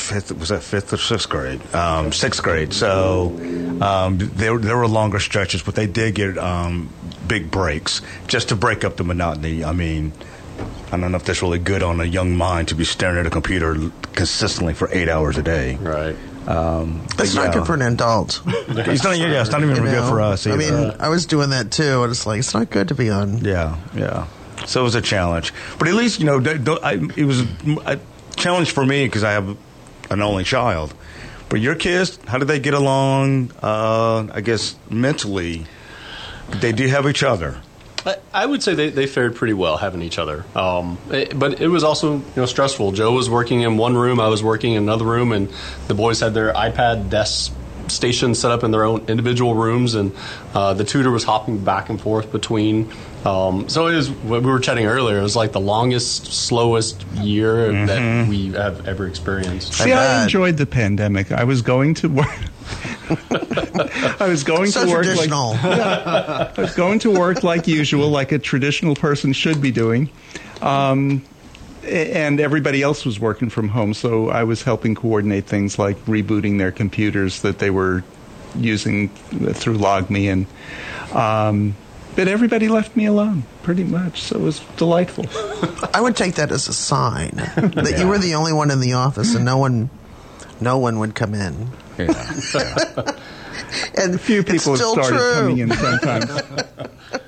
fifth. 0.04 0.32
Was 0.38 0.49
that 0.49 0.62
fifth 0.64 0.93
or 0.93 0.97
sixth 0.97 1.30
grade? 1.30 1.62
Um, 1.74 2.12
sixth 2.12 2.43
grade. 2.43 2.74
So 2.74 3.30
um, 3.82 4.18
there 4.20 4.58
there 4.58 4.78
were 4.78 4.88
longer 4.88 5.20
stretches, 5.20 5.64
but 5.64 5.76
they 5.76 5.88
did 5.88 6.16
get 6.16 6.38
um, 6.38 6.89
big 7.28 7.49
breaks 7.49 8.01
just 8.28 8.49
to 8.49 8.56
break 8.56 8.84
up 8.84 8.97
the 8.97 9.04
monotony. 9.04 9.64
I 9.64 9.72
mean. 9.74 10.12
I 10.91 10.97
don't 10.97 11.12
know 11.12 11.18
if 11.18 11.24
that's 11.24 11.41
really 11.41 11.58
good 11.58 11.82
on 11.82 11.99
a 11.99 12.04
young 12.06 12.38
mind 12.38 12.68
to 12.68 12.76
be 12.76 12.84
staring 12.86 13.18
at 13.18 13.26
a 13.26 13.32
computer 13.32 13.76
consistently 14.14 14.76
for 14.76 14.88
eight 14.91 15.10
hours 15.10 15.39
a 15.39 15.41
day. 15.41 15.76
right. 15.78 16.16
Um, 16.45 16.99
but 17.08 17.18
That's 17.18 17.34
not 17.34 17.45
yeah. 17.47 17.54
good 17.54 17.66
for 17.66 17.74
an 17.74 17.82
adult. 17.82 18.41
It's 18.45 19.04
not, 19.04 19.18
yeah, 19.18 19.41
it's 19.41 19.49
not 19.49 19.64
even 19.64 19.76
you 19.78 19.82
good 19.82 19.91
know? 19.91 20.08
for 20.10 20.22
us. 20.22 20.45
I 20.45 20.56
mean, 20.56 20.91
I 20.99 21.10
was 21.10 21.26
doing 21.26 21.49
that 21.49 21.72
too, 21.72 22.04
and 22.04 22.12
it's 22.12 22.28
like, 22.28 22.38
it's 22.39 22.54
not 22.54 22.70
good 22.70 22.89
to 22.89 22.95
be 22.95 23.10
on. 23.10 23.39
Yeah, 23.43 23.78
yeah. 23.95 24.28
So 24.68 24.82
it 24.82 24.84
was 24.84 24.93
a 24.93 25.01
challenge, 25.01 25.51
but 25.80 25.88
at 25.88 25.95
least 25.95 26.20
you 26.20 26.28
know 26.28 26.39
th- 26.39 26.64
th- 26.64 26.80
I, 26.84 26.93
it 27.18 27.26
was 27.26 27.41
a 27.88 27.99
challenge 28.36 28.70
for 28.72 28.86
me 28.86 29.06
because 29.06 29.24
I 29.24 29.32
have 29.32 29.58
an 30.10 30.22
only 30.22 30.43
child. 30.43 30.93
But 31.49 31.60
your 31.62 31.76
kids, 31.76 32.18
how 32.28 32.38
do 32.39 32.45
they 32.45 32.60
get 32.60 32.74
along? 32.74 33.51
Uh, 33.62 34.28
I 34.32 34.41
guess 34.41 34.76
mentally, 34.89 35.66
they 36.49 36.72
do 36.72 36.88
have 36.88 37.08
each 37.08 37.24
other. 37.24 37.62
I, 38.06 38.16
I 38.34 38.45
would 38.45 38.62
say 38.64 38.74
they, 38.74 38.89
they 38.89 39.08
fared 39.08 39.36
pretty 39.36 39.54
well 39.54 39.78
having 39.78 40.01
each 40.01 40.18
other. 40.20 40.43
Um, 40.56 40.97
it- 41.12 41.38
but 41.38 41.62
it 41.62 41.68
was 41.70 41.84
also 41.84 42.16
you 42.16 42.24
know 42.36 42.45
stressful. 42.45 42.91
Joe 42.93 43.14
was 43.14 43.30
working 43.30 43.62
in 43.62 43.78
one 43.78 43.95
room, 43.95 44.20
I 44.20 44.28
was 44.28 44.43
working 44.43 44.74
in 44.74 44.84
another 44.84 45.06
room, 45.06 45.32
and 45.32 45.49
the 45.88 45.93
boys 45.93 46.20
had 46.20 46.34
their 46.34 46.51
iPad 46.54 47.10
desks 47.10 47.51
stations 47.88 48.39
set 48.39 48.51
up 48.51 48.63
in 48.63 48.71
their 48.71 48.84
own 48.84 49.05
individual 49.07 49.55
rooms, 49.55 49.95
and 49.95 50.15
uh, 50.53 50.73
the 50.73 50.84
tutor 50.84 51.11
was 51.11 51.23
hopping 51.23 51.63
back 51.63 51.89
and 51.89 51.99
forth 51.99 52.31
between. 52.31 52.91
Um, 53.25 53.69
so 53.69 53.88
it 53.88 53.95
was. 53.95 54.09
We 54.11 54.39
were 54.39 54.59
chatting 54.59 54.86
earlier. 54.86 55.19
It 55.19 55.23
was 55.23 55.36
like 55.36 55.51
the 55.53 55.59
longest, 55.61 56.25
slowest 56.34 57.01
year 57.13 57.86
that 57.86 58.27
we 58.27 58.51
have 58.51 58.88
ever 58.88 59.07
experienced. 59.07 59.73
See, 59.75 59.93
I 59.93 60.23
enjoyed 60.23 60.57
the 60.57 60.65
pandemic. 60.65 61.31
I 61.31 61.43
was 61.45 61.61
going 61.61 61.93
to 61.95 62.09
work. 62.09 62.27
I 64.19 64.27
was 64.27 64.43
going 64.43 64.71
So 64.71 64.86
to 64.86 64.91
work 64.91 65.05
like 65.05 65.15
traditional. 65.15 65.53
I 65.63 66.51
was 66.57 66.75
going 66.75 66.99
to 66.99 67.11
work 67.11 67.43
like 67.43 67.67
usual, 67.67 68.09
like 68.09 68.31
a 68.31 68.39
traditional 68.39 68.95
person 68.95 69.34
should 69.34 69.61
be 69.61 69.71
doing. 69.71 70.09
Um, 70.61 71.23
a- 71.31 71.32
and 71.86 72.39
everybody 72.39 72.81
else 72.81 73.05
was 73.05 73.19
working 73.19 73.49
from 73.49 73.69
home, 73.69 73.93
so 73.93 74.29
I 74.29 74.43
was 74.43 74.63
helping 74.63 74.95
coordinate 74.95 75.45
things 75.45 75.77
like 75.77 75.97
rebooting 76.05 76.57
their 76.57 76.71
computers 76.71 77.41
that 77.41 77.59
they 77.59 77.69
were 77.69 78.03
using 78.55 79.09
through 79.09 79.77
LogMe, 79.77 80.31
and 80.31 80.45
um, 81.15 81.75
but 82.15 82.27
everybody 82.27 82.67
left 82.67 82.95
me 82.95 83.05
alone 83.05 83.43
pretty 83.63 83.84
much. 83.84 84.21
So 84.21 84.38
it 84.38 84.41
was 84.41 84.59
delightful. 84.77 85.25
I 85.93 86.01
would 86.01 86.15
take 86.15 86.36
that 86.36 86.51
as 86.51 86.67
a 86.67 86.73
sign 86.73 87.31
that 87.36 87.95
you 87.97 88.07
were 88.07 88.17
the 88.19 88.36
only 88.36 88.53
one 88.53 88.71
in 88.71 88.79
the 88.79 88.93
office 88.93 89.36
and 89.36 89.45
no 89.45 89.57
one, 89.57 89.89
no 90.61 90.77
one 90.77 90.99
would 90.99 91.15
come 91.15 91.34
in. 91.34 91.69
Yeah. 91.97 93.13
And 93.97 94.15
A 94.15 94.17
few 94.17 94.43
people 94.43 94.73
have 94.73 94.77
still 94.77 94.93
started 94.93 95.17
true. 95.17 95.34
coming 95.34 95.57
in 95.59 95.71
sometimes. 95.71 96.31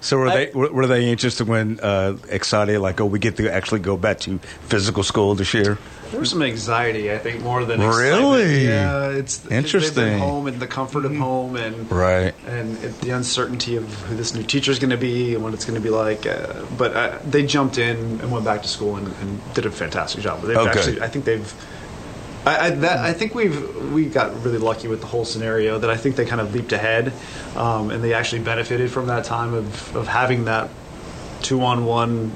so 0.00 0.16
were 0.18 0.30
they 0.30 0.50
were, 0.52 0.72
were 0.72 0.86
they 0.86 1.10
interested 1.10 1.46
when 1.46 1.78
uh, 1.80 2.16
excited 2.28 2.80
like 2.80 3.00
oh 3.00 3.06
we 3.06 3.18
get 3.18 3.36
to 3.36 3.52
actually 3.52 3.80
go 3.80 3.96
back 3.96 4.18
to 4.20 4.38
physical 4.68 5.02
school 5.02 5.34
this 5.34 5.52
year? 5.54 5.78
There 6.10 6.18
was 6.18 6.30
some 6.30 6.42
anxiety, 6.42 7.12
I 7.12 7.18
think, 7.18 7.40
more 7.40 7.64
than 7.64 7.78
Really? 7.78 8.64
excitement. 8.64 8.64
Yeah, 8.64 9.10
it's 9.10 9.46
Interesting. 9.46 9.94
been 10.06 10.18
home 10.18 10.48
and 10.48 10.58
the 10.58 10.66
comfort 10.66 11.04
of 11.04 11.14
home 11.14 11.54
and 11.54 11.88
Right. 11.88 12.34
and 12.48 12.76
it, 12.82 13.00
the 13.00 13.10
uncertainty 13.10 13.76
of 13.76 13.84
who 14.04 14.16
this 14.16 14.34
new 14.34 14.42
teacher 14.42 14.72
is 14.72 14.80
going 14.80 14.90
to 14.90 14.96
be 14.96 15.34
and 15.36 15.44
what 15.44 15.54
it's 15.54 15.64
going 15.64 15.76
to 15.76 15.80
be 15.80 15.90
like. 15.90 16.26
Uh, 16.26 16.64
but 16.76 16.96
uh, 16.96 17.18
they 17.24 17.46
jumped 17.46 17.78
in 17.78 17.96
and 18.20 18.32
went 18.32 18.44
back 18.44 18.62
to 18.62 18.68
school 18.68 18.96
and, 18.96 19.06
and 19.06 19.54
did 19.54 19.66
a 19.66 19.70
fantastic 19.70 20.20
job. 20.22 20.42
They've 20.42 20.56
good. 20.56 20.66
actually, 20.66 21.00
I 21.00 21.06
think 21.06 21.26
they've. 21.26 21.54
I, 22.50 22.66
I, 22.66 22.70
that, 22.70 22.98
I 22.98 23.12
think 23.12 23.34
we've 23.34 23.92
we 23.92 24.06
got 24.06 24.44
really 24.44 24.58
lucky 24.58 24.88
with 24.88 25.00
the 25.00 25.06
whole 25.06 25.24
scenario 25.24 25.78
that 25.78 25.90
I 25.90 25.96
think 25.96 26.16
they 26.16 26.24
kind 26.26 26.40
of 26.40 26.54
leaped 26.54 26.72
ahead, 26.72 27.12
um, 27.56 27.90
and 27.90 28.02
they 28.02 28.14
actually 28.14 28.42
benefited 28.42 28.90
from 28.90 29.06
that 29.06 29.24
time 29.24 29.54
of, 29.54 29.96
of 29.96 30.08
having 30.08 30.44
that 30.46 30.68
two-on-one 31.42 32.30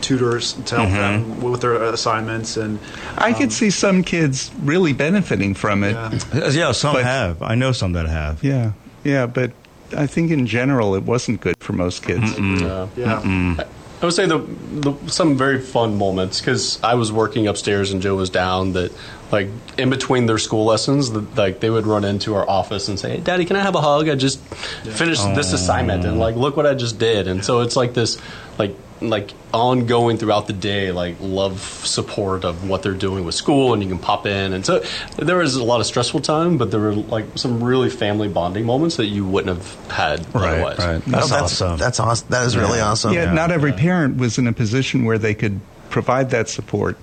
tutors 0.00 0.54
to 0.54 0.76
help 0.76 0.90
them 0.90 1.40
with 1.40 1.60
their 1.60 1.80
assignments 1.84 2.56
and 2.56 2.80
I 3.16 3.32
could 3.32 3.52
see 3.52 3.70
some 3.70 4.02
kids 4.02 4.50
really 4.62 4.92
benefiting 4.92 5.54
from 5.54 5.84
it. 5.84 5.92
Yeah. 5.92 6.48
Yeah, 6.50 6.72
some 6.72 6.94
But- 6.94 7.04
have. 7.04 7.40
I 7.40 7.54
know 7.54 7.70
some 7.70 7.92
that 7.92 8.08
have. 8.08 8.42
Yeah, 8.42 8.72
yeah, 9.04 9.26
but 9.26 9.52
I 9.96 10.06
think 10.08 10.32
in 10.32 10.46
general 10.46 10.96
it 10.96 11.04
wasn't 11.04 11.40
good 11.40 11.54
for 11.60 11.72
most 11.72 12.02
kids. 12.02 12.32
Uh, 12.36 12.88
yeah. 12.96 13.64
I 14.00 14.04
would 14.04 14.14
say 14.14 14.26
the, 14.26 14.38
the 14.38 14.94
some 15.08 15.36
very 15.36 15.60
fun 15.60 15.96
moments 15.98 16.40
because 16.40 16.82
I 16.84 16.94
was 16.94 17.10
working 17.10 17.48
upstairs 17.48 17.90
and 17.90 18.00
Joe 18.00 18.14
was 18.14 18.30
down. 18.30 18.72
That 18.74 18.92
like 19.30 19.48
in 19.76 19.90
between 19.90 20.26
their 20.26 20.38
school 20.38 20.64
lessons, 20.64 21.10
that, 21.12 21.36
like 21.36 21.60
they 21.60 21.70
would 21.70 21.86
run 21.86 22.04
into 22.04 22.34
our 22.34 22.48
office 22.48 22.88
and 22.88 22.98
say, 22.98 23.16
hey, 23.16 23.20
"Daddy, 23.20 23.44
can 23.44 23.56
I 23.56 23.60
have 23.62 23.74
a 23.74 23.80
hug? 23.80 24.08
I 24.08 24.14
just 24.14 24.40
finished 24.40 25.22
this 25.34 25.52
assignment 25.52 26.04
and 26.04 26.18
like 26.18 26.36
look 26.36 26.56
what 26.56 26.66
I 26.66 26.74
just 26.74 26.98
did." 26.98 27.28
And 27.28 27.44
so 27.44 27.60
it's 27.60 27.76
like 27.76 27.94
this 27.94 28.18
like 28.58 28.74
like 29.00 29.32
ongoing 29.54 30.16
throughout 30.18 30.48
the 30.48 30.52
day 30.52 30.90
like 30.90 31.14
love 31.20 31.60
support 31.60 32.44
of 32.44 32.68
what 32.68 32.82
they're 32.82 32.92
doing 32.94 33.24
with 33.24 33.34
school 33.34 33.72
and 33.72 33.80
you 33.80 33.88
can 33.88 33.96
pop 33.98 34.26
in 34.26 34.52
and 34.52 34.66
so 34.66 34.82
there 35.16 35.36
was 35.36 35.54
a 35.54 35.62
lot 35.62 35.78
of 35.78 35.86
stressful 35.86 36.18
time 36.18 36.58
but 36.58 36.72
there 36.72 36.80
were 36.80 36.94
like 36.94 37.24
some 37.36 37.62
really 37.62 37.90
family 37.90 38.26
bonding 38.26 38.66
moments 38.66 38.96
that 38.96 39.06
you 39.06 39.24
wouldn't 39.24 39.56
have 39.56 39.90
had 39.90 40.18
Right, 40.34 40.48
otherwise 40.54 40.78
right. 40.78 41.04
That's, 41.06 41.30
that's 41.30 41.32
awesome. 41.32 41.78
That's 41.78 42.00
awesome. 42.00 42.28
That 42.30 42.44
is 42.44 42.56
really 42.56 42.80
awesome. 42.80 43.12
Yeah, 43.12 43.32
not 43.32 43.52
every 43.52 43.72
parent 43.72 44.16
was 44.16 44.36
in 44.36 44.48
a 44.48 44.52
position 44.52 45.04
where 45.04 45.16
they 45.18 45.34
could 45.34 45.60
provide 45.90 46.30
that 46.30 46.48
support. 46.48 46.98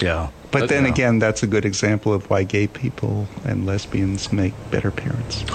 yeah. 0.00 0.28
But 0.52 0.60
But- 0.60 0.68
then 0.68 0.84
Yeah. 0.84 0.90
again, 0.90 1.18
that's 1.18 1.42
a 1.42 1.46
good 1.48 1.64
example 1.64 2.12
of 2.12 2.28
why 2.30 2.44
gay 2.44 2.66
people 2.68 3.26
and 3.44 3.66
lesbians 3.66 4.30
make 4.32 4.52
better 4.70 4.90
parents. 4.92 5.44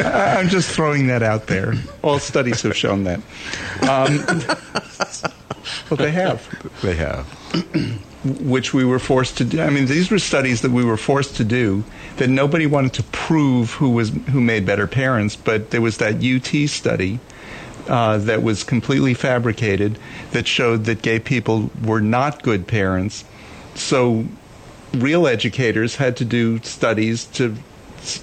I- 0.00 0.36
I'm 0.38 0.48
just 0.48 0.70
throwing 0.70 1.06
that 1.08 1.22
out 1.22 1.46
there. 1.46 1.74
All 2.02 2.18
studies 2.18 2.62
have 2.62 2.76
shown 2.76 3.04
that. 3.04 3.20
Um, 3.82 4.24
well, 5.90 5.96
they 5.96 6.10
have. 6.10 6.48
They 6.82 6.94
have. 6.94 7.26
which 8.40 8.74
we 8.74 8.84
were 8.84 8.98
forced 8.98 9.36
to 9.38 9.44
do. 9.44 9.60
I 9.60 9.70
mean, 9.70 9.86
these 9.86 10.10
were 10.10 10.18
studies 10.18 10.62
that 10.62 10.72
we 10.72 10.84
were 10.84 10.96
forced 10.96 11.36
to 11.36 11.44
do 11.44 11.84
that 12.16 12.28
nobody 12.28 12.66
wanted 12.66 12.92
to 12.94 13.02
prove 13.04 13.72
who 13.74 13.90
was 13.90 14.10
who 14.32 14.40
made 14.40 14.66
better 14.66 14.86
parents. 14.86 15.36
But 15.36 15.70
there 15.70 15.80
was 15.80 15.98
that 15.98 16.16
UT 16.24 16.68
study 16.68 17.20
uh, 17.88 18.18
that 18.18 18.42
was 18.42 18.64
completely 18.64 19.14
fabricated 19.14 19.98
that 20.32 20.46
showed 20.46 20.84
that 20.84 21.02
gay 21.02 21.18
people 21.18 21.70
were 21.82 22.00
not 22.00 22.42
good 22.42 22.66
parents. 22.66 23.24
So, 23.74 24.26
real 24.94 25.26
educators 25.26 25.96
had 25.96 26.16
to 26.18 26.24
do 26.24 26.58
studies 26.62 27.24
to 27.26 27.56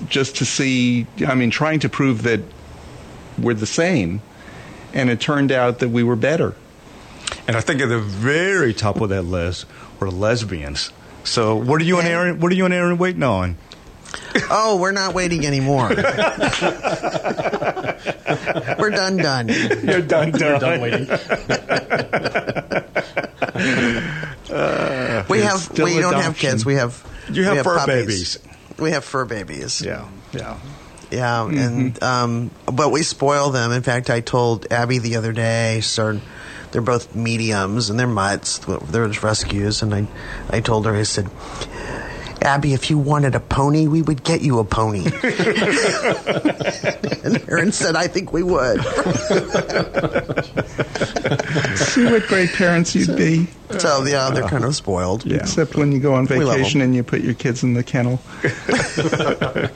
just 0.08 0.38
to 0.38 0.46
see. 0.46 1.08
I 1.26 1.36
mean, 1.36 1.50
trying 1.50 1.80
to 1.82 1.90
prove 1.90 2.24
that 2.24 2.42
we're 3.38 3.54
the 3.54 3.66
same, 3.66 4.22
and 4.94 5.10
it 5.10 5.20
turned 5.20 5.52
out 5.52 5.80
that 5.80 5.90
we 5.90 6.04
were 6.04 6.16
better. 6.16 6.56
And 7.48 7.56
I 7.56 7.62
think 7.62 7.82
at 7.82 7.90
the 7.90 8.00
very 8.00 8.74
top 8.74 9.02
of 9.02 9.10
that 9.10 9.24
list 9.24 9.66
were 10.00 10.10
lesbians. 10.10 10.92
So 11.24 11.56
what 11.56 11.82
are 11.82 11.86
you 11.86 12.00
and 12.00 12.08
Aaron? 12.08 12.40
What 12.40 12.52
are 12.52 12.56
you 12.56 12.66
and 12.66 12.74
Aaron 12.74 12.98
waiting 12.98 13.24
on? 13.24 13.58
Oh, 14.50 14.78
we're 14.80 14.92
not 14.92 15.14
waiting 15.14 15.46
anymore. 15.46 15.90
we're 15.90 16.04
done, 18.92 19.18
done. 19.18 19.48
You're 19.50 20.02
done, 20.02 20.32
We're 20.32 20.60
done 20.60 20.82
waiting. 20.82 21.08
We 25.30 25.40
have. 25.42 25.60
still 25.60 25.86
We 25.86 26.00
don't 26.00 26.16
have 26.16 26.38
kids. 26.38 26.66
We 26.66 26.76
have. 26.76 27.04
You 27.32 27.44
have 27.46 27.58
we 27.58 27.64
fur 27.64 27.78
puppies. 27.80 28.38
babies. 28.38 28.40
We 28.78 28.92
have 28.92 29.04
fur 29.04 29.26
babies. 29.26 29.82
Yeah, 29.82 30.08
yeah. 30.34 30.58
Yeah, 31.12 31.48
and 31.48 32.02
um, 32.04 32.52
but 32.66 32.92
we 32.92 33.04
spoil 33.04 33.50
them. 33.52 33.72
In 33.72 33.84
fact, 33.84 34.10
I 34.10 34.22
told 34.22 34.72
Abby 34.72 35.00
the 35.00 35.16
other 35.18 35.32
day. 35.34 35.82
So 35.82 36.20
they're 36.72 36.82
both 36.82 37.16
mediums 37.16 37.90
and 37.90 38.00
they're 38.00 38.08
mutts. 38.08 38.60
They're 38.60 39.08
just 39.08 39.24
rescues, 39.24 39.82
and 39.82 39.94
I, 39.94 40.08
I 40.50 40.60
told 40.62 40.86
her. 40.86 40.94
I 40.94 41.04
said, 41.04 41.30
Abby, 42.46 42.74
if 42.74 42.90
you 42.92 42.98
wanted 43.00 43.34
a 43.34 43.40
pony, 43.40 43.88
we 43.88 44.02
would 44.04 44.24
get 44.24 44.42
you 44.42 44.60
a 44.60 44.64
pony. 44.64 45.00
and 47.24 47.44
Aaron 47.50 47.72
said, 47.72 47.96
I 47.96 48.08
think 48.08 48.32
we 48.32 48.44
would. 48.44 48.82
See 51.78 52.06
what 52.06 52.28
great 52.28 52.54
parents 52.54 52.94
you'd 52.94 53.18
be. 53.18 53.48
So 53.80 54.06
yeah, 54.06 54.30
they're 54.30 54.48
kind 54.48 54.64
of 54.64 54.76
spoiled. 54.76 55.26
Except 55.26 55.76
when 55.76 55.92
you 55.92 56.00
go 56.00 56.14
on 56.14 56.28
vacation 56.28 56.82
and 56.82 56.96
you 56.96 57.02
put 57.04 57.22
your 57.22 57.34
kids 57.34 57.64
in 57.64 57.74
the 57.74 57.84
kennel. 57.84 58.22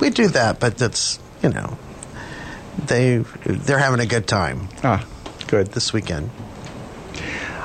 We 0.00 0.08
do 0.08 0.28
that, 0.28 0.60
but 0.60 0.78
that's 0.78 1.18
you 1.42 1.50
know, 1.50 1.76
they 2.86 3.18
they're 3.44 3.78
having 3.78 4.00
a 4.00 4.06
good 4.06 4.26
time 4.26 4.68
Ah, 4.82 5.04
good. 5.46 5.68
this 5.68 5.92
weekend. 5.92 6.30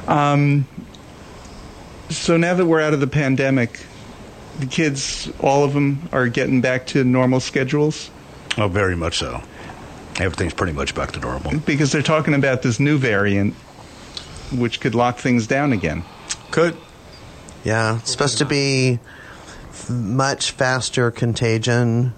Um, 0.07 0.65
So 2.09 2.35
now 2.37 2.53
that 2.53 2.65
we're 2.65 2.81
out 2.81 2.93
of 2.93 2.99
the 2.99 3.07
pandemic, 3.07 3.79
the 4.59 4.65
kids, 4.65 5.31
all 5.41 5.63
of 5.63 5.73
them, 5.73 6.07
are 6.11 6.27
getting 6.27 6.61
back 6.61 6.87
to 6.87 7.03
normal 7.03 7.39
schedules 7.39 8.09
Oh, 8.57 8.67
very 8.69 8.95
much 8.95 9.17
so. 9.17 9.41
Everything's 10.17 10.53
pretty 10.53 10.71
much 10.71 10.95
back 10.95 11.11
to 11.11 11.19
normal. 11.19 11.59
because 11.59 11.91
they're 11.91 12.01
talking 12.01 12.33
about 12.33 12.61
this 12.61 12.79
new 12.79 12.97
variant, 12.97 13.53
which 14.53 14.79
could 14.79 14.95
lock 14.95 15.17
things 15.17 15.45
down 15.45 15.73
again. 15.73 16.05
Could. 16.51 16.77
Yeah, 17.65 17.97
it's 17.97 18.11
supposed 18.11 18.37
to 18.37 18.45
be 18.45 18.99
f- 19.71 19.89
much 19.89 20.51
faster 20.51 21.11
contagion, 21.11 22.13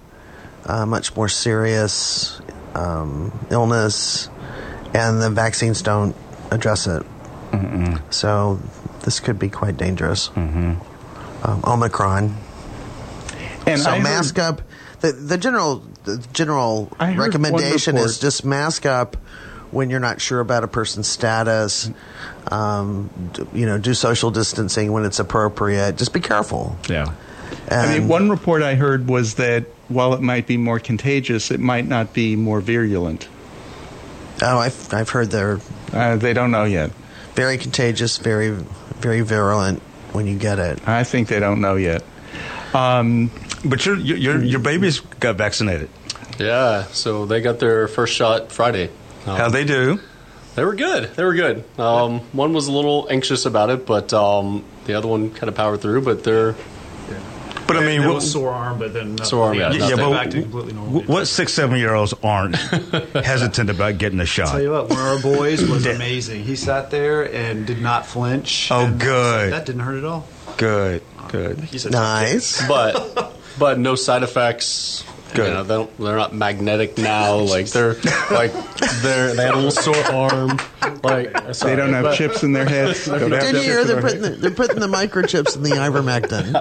uh, 0.65 0.85
much 0.85 1.15
more 1.15 1.27
serious 1.27 2.39
um, 2.75 3.31
illness, 3.49 4.29
and 4.93 5.19
the 5.19 5.31
vaccines 5.31 5.81
don't 5.81 6.15
address 6.51 6.85
it. 6.85 7.03
So 8.11 8.59
this 9.03 9.19
could 9.19 9.39
be 9.39 9.49
quite 9.49 9.77
dangerous. 9.77 10.27
Mm-hmm. 10.29 10.73
Um, 11.47 11.63
Omicron. 11.65 12.35
And 13.65 13.79
so 13.81 13.89
I 13.91 13.95
heard- 13.95 14.03
mask 14.03 14.37
up. 14.39 14.61
The, 14.99 15.11
the 15.11 15.37
general 15.37 15.83
the 16.05 16.17
general 16.33 16.91
recommendation 16.99 17.97
is 17.97 18.17
just 18.19 18.43
mask 18.45 18.85
up 18.85 19.15
when 19.71 19.89
you're 19.91 19.99
not 19.99 20.19
sure 20.21 20.39
about 20.39 20.63
a 20.63 20.67
person's 20.67 21.07
status. 21.07 21.89
Um, 22.49 23.09
d- 23.33 23.43
you 23.53 23.65
know, 23.67 23.77
do 23.77 23.93
social 23.93 24.31
distancing 24.31 24.91
when 24.91 25.05
it's 25.05 25.19
appropriate. 25.19 25.97
Just 25.97 26.13
be 26.13 26.19
careful. 26.19 26.77
Yeah. 26.89 27.13
I 27.69 27.99
mean, 27.99 28.07
one 28.07 28.29
report 28.29 28.63
I 28.63 28.73
heard 28.75 29.07
was 29.07 29.35
that 29.35 29.65
while 29.87 30.13
it 30.13 30.21
might 30.21 30.47
be 30.47 30.57
more 30.57 30.79
contagious, 30.79 31.51
it 31.51 31.59
might 31.59 31.85
not 31.85 32.13
be 32.13 32.35
more 32.35 32.59
virulent. 32.59 33.27
Oh, 34.41 34.57
I've 34.57 34.93
I've 34.93 35.09
heard 35.09 35.29
they're 35.31 35.59
Uh, 35.93 36.15
they 36.15 36.33
don't 36.33 36.49
know 36.51 36.63
yet. 36.65 36.91
very 37.35 37.57
contagious, 37.59 38.17
very 38.17 38.49
very 38.99 39.21
virulent 39.21 39.81
when 40.17 40.25
you 40.25 40.35
get 40.35 40.57
it. 40.57 40.85
I 40.87 41.03
think 41.03 41.27
they 41.27 41.39
don't 41.39 41.61
know 41.61 41.75
yet. 41.75 42.01
Um, 42.73 43.29
But 43.63 43.85
your 43.85 43.95
your 43.97 44.43
your 44.43 44.59
babies 44.59 44.99
got 45.19 45.37
vaccinated. 45.37 45.89
Yeah, 46.39 46.83
so 46.91 47.25
they 47.25 47.39
got 47.41 47.59
their 47.59 47.87
first 47.87 48.13
shot 48.15 48.51
Friday. 48.51 48.89
Um, 49.27 49.37
How 49.37 49.49
they 49.49 49.63
do? 49.63 49.99
They 50.55 50.65
were 50.65 50.73
good. 50.75 51.13
They 51.15 51.23
were 51.23 51.35
good. 51.35 51.63
Um, 51.79 52.21
one 52.33 52.53
was 52.53 52.67
a 52.67 52.71
little 52.71 53.07
anxious 53.11 53.45
about 53.45 53.69
it, 53.69 53.85
but 53.85 54.11
um, 54.13 54.63
the 54.85 54.95
other 54.95 55.07
one 55.07 55.29
kind 55.29 55.49
of 55.49 55.55
powered 55.55 55.81
through. 55.81 56.01
But 56.01 56.23
they're 56.23 56.55
But 57.67 57.77
I 57.77 57.85
mean, 57.85 58.05
what, 58.05 58.15
was 58.15 58.31
sore 58.31 58.51
arm, 58.51 58.79
but 58.79 58.93
then 58.93 59.17
Sore 59.23 59.47
arm, 59.47 59.57
yeah, 59.57 59.71
yeah, 59.71 59.79
nothing. 59.79 59.97
but 59.97 60.11
back 60.11 60.29
to 60.31 60.41
completely 60.41 60.73
normal. 60.73 61.01
what 61.03 61.25
six 61.27 61.53
seven 61.53 61.77
year 61.77 61.93
olds 61.93 62.13
aren't 62.23 62.55
hesitant 63.25 63.69
about 63.69 63.97
getting 63.97 64.19
a 64.19 64.25
shot? 64.25 64.49
Tell 64.49 64.61
you 64.61 64.71
what, 64.71 64.89
one 64.89 64.99
of 64.99 65.05
our 65.05 65.19
boys 65.21 65.67
was 65.67 65.85
amazing. 65.95 66.43
He 66.43 66.55
sat 66.55 66.91
there 66.91 67.23
and 67.33 67.67
did 67.67 67.81
not 67.81 68.05
flinch. 68.05 68.69
Oh, 68.71 68.89
good. 68.97 69.51
That 69.51 69.65
didn't 69.65 69.81
hurt 69.81 69.97
at 69.97 70.05
all. 70.05 70.27
Good, 70.57 71.01
good. 71.27 71.59
He 71.59 71.77
said, 71.77 71.91
Nice. 71.91 72.65
but 72.69 73.33
but 73.59 73.79
no 73.79 73.95
side 73.95 74.23
effects. 74.23 75.03
Good. 75.33 75.47
You 75.49 75.53
know, 75.55 75.63
they 75.63 75.73
don't, 75.75 75.97
they're 75.97 76.15
not 76.15 76.33
magnetic 76.33 76.97
now. 76.97 77.35
Like 77.35 77.67
they're 77.67 77.95
like 78.31 78.53
they're 79.01 79.35
they 79.35 79.43
had 79.43 79.55
a 79.55 79.57
little 79.57 79.71
sore 79.71 79.95
arm. 80.11 80.57
Like 81.03 81.33
they 81.59 81.75
don't 81.75 81.91
have 81.93 82.15
chips 82.15 82.43
in 82.43 82.53
their 82.53 82.65
heads. 82.65 83.05
Did 83.05 83.55
you 83.55 83.61
hear 83.61 83.83
they're 83.83 84.01
putting 84.01 84.21
the, 84.21 84.29
they're 84.29 84.51
putting 84.51 84.79
the 84.79 84.87
microchips 84.87 85.57
in 85.57 85.63
the 85.63 85.71
ivermectin? 85.71 86.53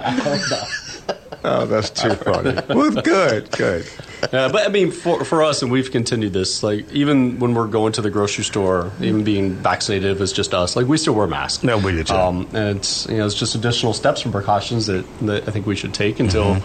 Oh, 1.43 1.65
that's 1.65 1.89
too 1.89 2.13
funny. 2.15 2.59
well, 2.69 2.91
good, 2.91 3.51
good. 3.51 3.85
Yeah, 4.33 4.49
but 4.49 4.65
I 4.65 4.69
mean, 4.69 4.91
for 4.91 5.23
for 5.23 5.43
us, 5.43 5.61
and 5.61 5.71
we've 5.71 5.91
continued 5.91 6.33
this. 6.33 6.63
Like 6.63 6.91
even 6.91 7.39
when 7.39 7.53
we're 7.53 7.67
going 7.67 7.93
to 7.93 8.01
the 8.01 8.09
grocery 8.09 8.43
store, 8.43 8.91
even 8.99 9.23
being 9.23 9.53
vaccinated, 9.53 10.11
if 10.11 10.21
it's 10.21 10.31
just 10.31 10.53
us, 10.53 10.75
like 10.75 10.87
we 10.87 10.97
still 10.97 11.13
wear 11.13 11.27
masks. 11.27 11.63
No, 11.63 11.77
we 11.77 11.91
do 11.91 12.03
too. 12.03 12.13
Um, 12.15 12.47
and 12.53 12.77
it's 12.77 13.07
you 13.07 13.17
know 13.17 13.25
it's 13.25 13.35
just 13.35 13.55
additional 13.55 13.93
steps 13.93 14.23
and 14.23 14.33
precautions 14.33 14.87
that, 14.87 15.05
that 15.21 15.47
I 15.47 15.51
think 15.51 15.65
we 15.65 15.75
should 15.75 15.93
take 15.93 16.19
until 16.19 16.61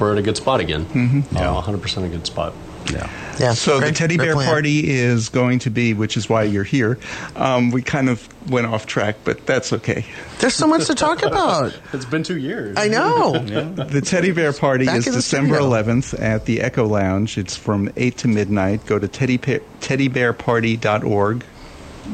we're 0.00 0.12
at 0.12 0.18
a 0.18 0.22
good 0.22 0.36
spot 0.36 0.60
again. 0.60 0.84
Mm-hmm. 0.86 1.36
Yeah, 1.36 1.52
100 1.52 1.80
percent 1.82 2.06
a 2.06 2.08
good 2.08 2.26
spot. 2.26 2.52
Yeah. 2.92 3.08
Yeah. 3.38 3.54
So 3.54 3.80
the 3.80 3.92
teddy 3.92 4.16
bear 4.16 4.34
plan. 4.34 4.48
party 4.48 4.90
is 4.90 5.28
going 5.28 5.60
to 5.60 5.70
be, 5.70 5.94
which 5.94 6.16
is 6.16 6.28
why 6.28 6.42
you're 6.44 6.64
here. 6.64 6.98
Um, 7.36 7.70
we 7.70 7.82
kind 7.82 8.08
of 8.08 8.26
went 8.50 8.66
off 8.66 8.86
track, 8.86 9.16
but 9.24 9.46
that's 9.46 9.72
okay. 9.72 10.04
There's 10.40 10.54
so 10.54 10.66
much 10.66 10.86
to 10.86 10.94
talk 10.94 11.22
about. 11.26 11.78
It's 11.92 12.04
been 12.04 12.22
two 12.22 12.38
years. 12.38 12.76
I 12.78 12.88
know. 12.88 13.38
The 13.88 14.00
teddy 14.00 14.32
bear 14.32 14.52
party 14.52 14.86
Back 14.86 14.98
is 14.98 15.04
December 15.06 15.56
studio. 15.56 15.70
11th 15.70 16.20
at 16.20 16.44
the 16.46 16.60
Echo 16.60 16.86
Lounge. 16.86 17.38
It's 17.38 17.56
from 17.56 17.90
8 17.96 18.16
to 18.18 18.28
midnight. 18.28 18.86
Go 18.86 18.98
to 18.98 19.08
teddy 19.08 19.38
teddybearparty.org. 19.38 21.44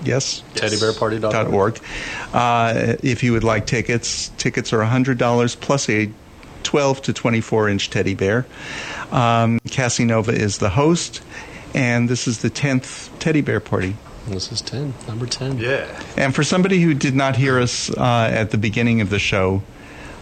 Yes? 0.05 0.43
Teddybearparty.org. 0.55 1.55
org. 1.55 1.79
Uh, 2.33 2.97
if 3.03 3.22
you 3.22 3.33
would 3.33 3.45
like 3.45 3.66
tickets, 3.66 4.31
tickets 4.37 4.72
are 4.72 4.81
$100 4.81 5.61
plus 5.61 5.89
a 5.89 6.11
12 6.65 7.03
to 7.03 7.12
24 7.12 7.69
inch 7.69 7.91
teddy 7.91 8.15
bear. 8.15 8.47
Um, 9.12 9.61
Cassie 9.71 10.05
Nova 10.05 10.33
is 10.33 10.59
the 10.59 10.71
host, 10.71 11.23
and 11.75 12.09
this 12.09 12.27
is 12.27 12.39
the 12.39 12.51
10th 12.51 13.11
teddy 13.19 13.41
bear 13.41 13.61
party. 13.61 13.97
This 14.27 14.51
is 14.51 14.62
10, 14.62 14.95
number 15.07 15.27
10. 15.27 15.59
Yeah. 15.59 16.03
And 16.17 16.35
for 16.35 16.43
somebody 16.43 16.81
who 16.81 16.95
did 16.95 17.15
not 17.15 17.37
hear 17.37 17.61
us 17.61 17.91
uh, 17.91 18.31
at 18.33 18.51
the 18.51 18.59
beginning 18.59 19.03
of 19.03 19.11
the 19.11 19.19
show, 19.19 19.62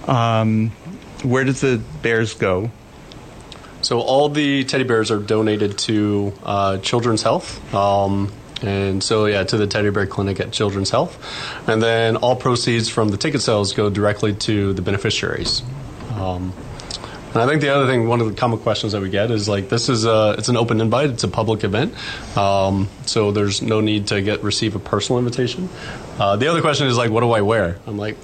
um, 0.06 0.70
where 1.22 1.44
did 1.44 1.56
the 1.56 1.80
bears 2.02 2.34
go? 2.34 2.70
So 3.82 4.00
all 4.00 4.28
the 4.28 4.64
teddy 4.64 4.84
bears 4.84 5.10
are 5.10 5.18
donated 5.18 5.78
to 5.78 6.32
uh, 6.42 6.78
Children's 6.78 7.22
Health. 7.22 7.74
Um, 7.74 8.32
and 8.62 9.02
so, 9.02 9.26
yeah, 9.26 9.42
to 9.44 9.56
the 9.56 9.66
teddy 9.66 9.90
bear 9.90 10.06
clinic 10.06 10.40
at 10.40 10.52
Children's 10.52 10.90
Health. 10.90 11.18
And 11.68 11.82
then 11.82 12.16
all 12.16 12.36
proceeds 12.36 12.88
from 12.88 13.08
the 13.08 13.16
ticket 13.16 13.42
sales 13.42 13.72
go 13.72 13.90
directly 13.90 14.34
to 14.34 14.72
the 14.72 14.82
beneficiaries. 14.82 15.62
Um, 16.22 16.52
and 17.34 17.40
I 17.40 17.46
think 17.46 17.62
the 17.62 17.70
other 17.70 17.86
thing, 17.86 18.08
one 18.08 18.20
of 18.20 18.28
the 18.28 18.34
common 18.34 18.58
questions 18.58 18.92
that 18.92 19.00
we 19.00 19.08
get 19.08 19.30
is 19.30 19.48
like, 19.48 19.70
this 19.70 19.88
is 19.88 20.04
a, 20.04 20.34
it's 20.36 20.50
an 20.50 20.56
open 20.56 20.80
invite, 20.82 21.08
it's 21.10 21.24
a 21.24 21.28
public 21.28 21.64
event, 21.64 21.94
um, 22.36 22.88
so 23.06 23.32
there's 23.32 23.62
no 23.62 23.80
need 23.80 24.08
to 24.08 24.20
get 24.20 24.42
receive 24.42 24.76
a 24.76 24.78
personal 24.78 25.18
invitation. 25.18 25.70
Uh, 26.18 26.36
the 26.36 26.48
other 26.48 26.60
question 26.60 26.86
is 26.88 26.98
like, 26.98 27.10
what 27.10 27.20
do 27.22 27.32
I 27.32 27.40
wear? 27.40 27.78
I'm 27.86 27.96
like, 27.96 28.18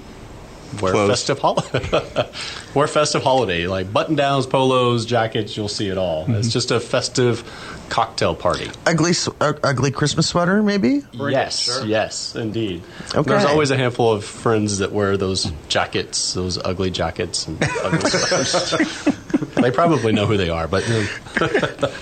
wear 0.80 0.92
Clothes. 0.92 1.10
festive 1.10 1.38
holiday. 1.38 2.30
wear 2.74 2.86
festive 2.86 3.22
holiday, 3.22 3.66
like 3.66 3.92
button 3.92 4.14
downs, 4.14 4.46
polos, 4.46 5.06
jackets. 5.06 5.56
You'll 5.56 5.68
see 5.68 5.88
it 5.88 5.98
all. 5.98 6.24
Mm-hmm. 6.24 6.34
It's 6.34 6.52
just 6.52 6.70
a 6.70 6.80
festive 6.80 7.42
cocktail 7.88 8.34
party. 8.34 8.70
Ugly, 8.86 9.12
uh, 9.40 9.54
ugly 9.62 9.90
Christmas 9.90 10.28
sweater, 10.28 10.62
maybe. 10.62 11.02
yes, 11.14 11.82
yes, 11.86 12.34
indeed. 12.36 12.82
Okay. 13.14 13.28
There's 13.30 13.44
always 13.44 13.70
a 13.70 13.76
handful 13.76 14.12
of 14.12 14.24
friends 14.24 14.78
that 14.78 14.92
wear 14.92 15.16
those 15.16 15.50
jackets, 15.68 16.34
those 16.34 16.58
ugly 16.58 16.90
jackets 16.90 17.46
and 17.46 17.62
ugly 17.62 18.00
sweaters. 18.10 19.16
They 19.54 19.70
probably 19.70 20.12
know 20.12 20.26
who 20.26 20.36
they 20.36 20.50
are, 20.50 20.68
but 20.68 20.84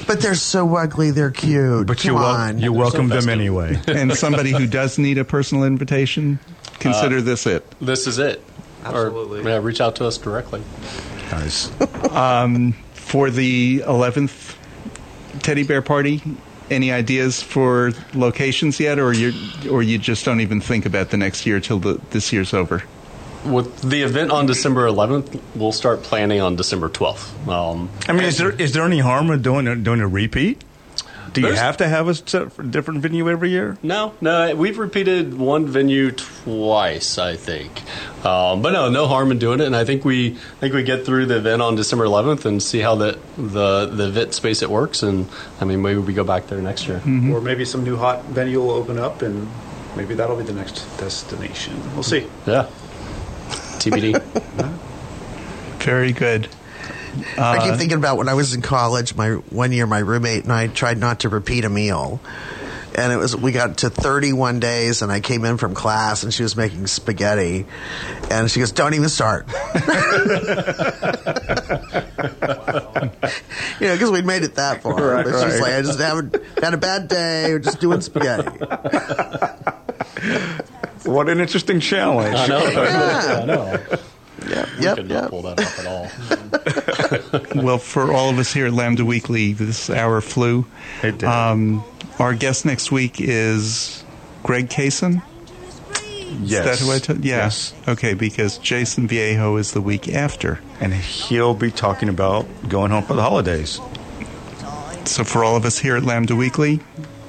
But 0.07 0.20
they're 0.20 0.34
so 0.34 0.76
ugly, 0.76 1.11
they're 1.11 1.30
cute. 1.30 1.86
But 1.86 2.05
you, 2.05 2.14
wel- 2.14 2.24
on. 2.24 2.59
you 2.59 2.72
welcome 2.72 3.09
them 3.09 3.28
anyway. 3.28 3.80
and 3.86 4.14
somebody 4.14 4.51
who 4.51 4.66
does 4.66 4.99
need 4.99 5.18
a 5.18 5.24
personal 5.24 5.64
invitation, 5.64 6.38
consider 6.78 7.18
uh, 7.18 7.22
this 7.22 7.47
it. 7.47 7.64
this 7.80 8.07
is 8.07 8.18
it. 8.18 8.42
Absolutely. 8.84 9.40
Or, 9.40 9.49
yeah, 9.49 9.59
reach 9.59 9.80
out 9.80 9.97
to 9.97 10.07
us 10.07 10.16
directly. 10.18 10.62
nice. 11.32 11.70
Um, 12.12 12.72
for 12.94 13.30
the 13.30 13.80
11th 13.80 14.55
teddy 15.42 15.64
bear 15.64 15.82
party, 15.82 16.22
any 16.70 16.92
ideas 16.92 17.42
for 17.42 17.92
locations 18.14 18.80
yet, 18.80 18.99
or 18.99 19.12
you 19.12 19.32
or 19.70 19.82
you 19.82 19.99
just 19.99 20.24
don't 20.24 20.40
even 20.40 20.61
think 20.61 20.86
about 20.86 21.11
the 21.11 21.16
next 21.16 21.47
year 21.47 21.61
till 21.61 21.78
the, 21.78 22.01
this 22.11 22.32
year's 22.32 22.53
over? 22.53 22.82
With 23.47 23.88
the 23.88 24.03
event 24.03 24.30
on 24.30 24.47
December 24.47 24.88
11th, 24.88 25.40
we'll 25.55 25.72
start 25.72 26.03
planning 26.03 26.40
on 26.40 26.57
December 26.57 26.88
12th. 26.88 27.49
Um, 27.49 27.90
I 28.09 28.12
mean, 28.12 28.24
is 28.24 28.38
there 28.38 28.51
is 28.51 28.72
there 28.72 28.84
any 28.84 28.99
harm 28.99 29.30
in 29.30 29.42
doing 29.42 29.66
a, 29.68 29.76
doing 29.76 30.01
a 30.01 30.09
repeat? 30.09 30.62
Do 31.32 31.42
you 31.42 31.53
have 31.53 31.76
to 31.78 31.88
have 31.88 32.09
a 32.09 32.14
different 32.62 33.01
venue 33.01 33.28
every 33.28 33.51
year? 33.51 33.76
No, 33.82 34.14
no, 34.22 34.57
we've 34.57 34.78
repeated 34.78 35.36
one 35.36 35.66
venue 35.66 36.11
twice, 36.12 37.18
I 37.18 37.36
think. 37.36 37.82
Um, 38.24 38.62
but 38.62 38.72
no, 38.72 38.88
no 38.88 39.07
harm 39.07 39.30
in 39.30 39.38
doing 39.38 39.61
it. 39.61 39.66
And 39.66 39.76
I 39.76 39.84
think 39.84 40.05
we 40.05 40.32
I 40.32 40.61
think 40.61 40.74
we 40.74 40.82
get 40.82 41.05
through 41.05 41.26
the 41.26 41.36
event 41.36 41.61
on 41.61 41.76
December 41.76 42.07
11th 42.07 42.47
and 42.47 42.62
see 42.62 42.78
how 42.80 42.94
the 42.94 43.18
the 43.36 43.84
the 43.86 44.09
event 44.09 44.32
space 44.32 44.62
it 44.62 44.70
works. 44.70 45.03
And 45.03 45.28
I 45.61 45.66
mean, 45.66 45.82
maybe 45.82 46.01
we 46.01 46.14
go 46.14 46.24
back 46.24 46.47
there 46.47 46.61
next 46.62 46.88
year. 46.88 47.03
Or 47.05 47.40
maybe 47.40 47.64
some 47.66 47.84
new 47.84 47.97
hot 47.97 48.24
venue 48.24 48.61
will 48.61 48.70
open 48.70 48.99
up, 48.99 49.20
and 49.20 49.47
maybe 49.94 50.14
that'll 50.14 50.36
be 50.36 50.44
the 50.44 50.55
next 50.55 50.86
destination. 50.97 51.74
We'll 51.92 52.03
see. 52.03 52.26
Yeah, 52.47 52.70
TBD. 53.77 54.20
Very 55.83 56.12
good. 56.12 56.49
I 57.39 57.59
Uh, 57.59 57.64
keep 57.70 57.74
thinking 57.79 57.97
about 57.99 58.18
when 58.18 58.29
I 58.29 58.35
was 58.35 58.53
in 58.55 58.61
college. 58.62 59.14
My 59.14 59.31
one 59.31 59.72
year, 59.72 59.87
my 59.87 60.01
roommate 60.01 60.43
and 60.45 60.53
I 60.53 60.66
tried 60.66 60.99
not 60.99 61.20
to 61.20 61.29
repeat 61.31 61.64
a 61.64 61.70
meal, 61.70 62.20
and 62.95 63.11
it 63.12 63.16
was 63.16 63.35
we 63.37 63.53
got 63.53 63.79
to 63.79 63.89
31 63.89 64.61
days, 64.61 65.01
and 65.01 65.11
I 65.11 65.20
came 65.20 65.45
in 65.47 65.57
from 65.57 65.72
class, 65.74 66.24
and 66.24 66.35
she 66.35 66.43
was 66.43 66.57
making 66.57 66.87
spaghetti, 66.89 67.64
and 68.31 68.51
she 68.51 68.61
goes, 68.61 68.72
"Don't 68.72 68.93
even 68.95 69.09
start," 69.09 69.47
you 69.49 69.55
know, 73.87 73.95
because 73.95 74.11
we'd 74.11 74.27
made 74.27 74.43
it 74.43 74.57
that 74.57 74.83
far. 74.83 74.95
Right, 74.95 75.24
but 75.24 75.33
she's 75.43 75.55
right. 75.55 75.62
like, 75.62 75.72
"I 75.72 75.81
just 75.83 75.99
haven't 76.01 76.37
had 76.62 76.74
a 76.74 76.79
bad 76.79 77.09
day. 77.09 77.51
We're 77.53 77.61
just 77.61 77.81
doing 77.81 78.01
spaghetti." 78.03 78.59
What 81.07 81.29
an 81.29 81.41
interesting 81.41 81.81
challenge. 81.81 82.37
I 82.37 82.47
know. 82.47 82.65
Yeah. 82.69 83.41
I 83.43 83.45
know. 83.45 83.81
Yep, 84.49 84.69
We 84.79 84.85
yep, 84.85 84.97
could 84.97 85.09
not 85.09 85.23
yep. 85.23 85.31
pull 85.31 85.43
that 85.43 85.61
off 85.61 85.79
at 85.79 85.87
all. 85.87 86.11
Well, 87.63 87.79
for 87.79 88.13
all 88.13 88.29
of 88.31 88.39
us 88.39 88.53
here 88.53 88.67
at 88.67 88.73
Lambda 88.73 89.05
Weekly, 89.05 89.53
this 89.53 89.89
hour 89.91 90.21
flew. 90.21 90.67
It 91.03 91.19
did. 91.19 91.25
Um, 91.25 91.83
our 92.19 92.35
guest 92.35 92.65
next 92.67 92.93
week 92.93 93.21
is 93.21 94.05
Greg 94.43 94.69
Kaysen. 94.69 95.23
yes. 96.43 96.43
Is 96.43 96.51
that 96.51 96.79
who 96.79 96.93
I 96.93 96.99
told? 96.99 97.25
Yeah. 97.25 97.37
Yes. 97.37 97.75
Okay, 97.89 98.15
because 98.15 98.59
Jason 98.59 99.09
Viejo 99.09 99.57
is 99.57 99.73
the 99.73 99.81
week 99.81 100.09
after. 100.09 100.61
And 100.81 100.93
he'll 100.95 101.55
be 101.55 101.71
talking 101.71 102.09
about 102.09 102.47
going 102.69 102.91
home 102.91 103.05
for 103.05 103.15
the 103.15 103.23
holidays. 103.23 103.81
So 105.05 105.25
for 105.25 105.45
all 105.45 105.57
of 105.57 105.65
us 105.65 105.79
here 105.79 105.97
at 105.97 106.03
Lambda 106.03 106.35
Weekly, 106.37 106.81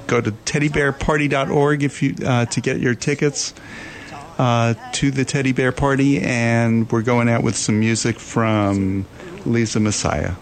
go 0.08 0.20
to 0.20 0.32
teddybearparty.org 0.32 1.84
if 1.84 2.02
you 2.02 2.16
uh, 2.26 2.46
to 2.46 2.60
get 2.60 2.80
your 2.80 2.94
tickets 2.94 3.54
uh, 4.38 4.74
to 4.92 5.10
the 5.10 5.24
teddy 5.24 5.52
bear 5.52 5.70
party, 5.70 6.20
and 6.20 6.90
we're 6.90 7.02
going 7.02 7.28
out 7.28 7.42
with 7.42 7.56
some 7.56 7.78
music 7.78 8.18
from 8.18 9.06
Lisa 9.44 9.78
Messiah. 9.78 10.32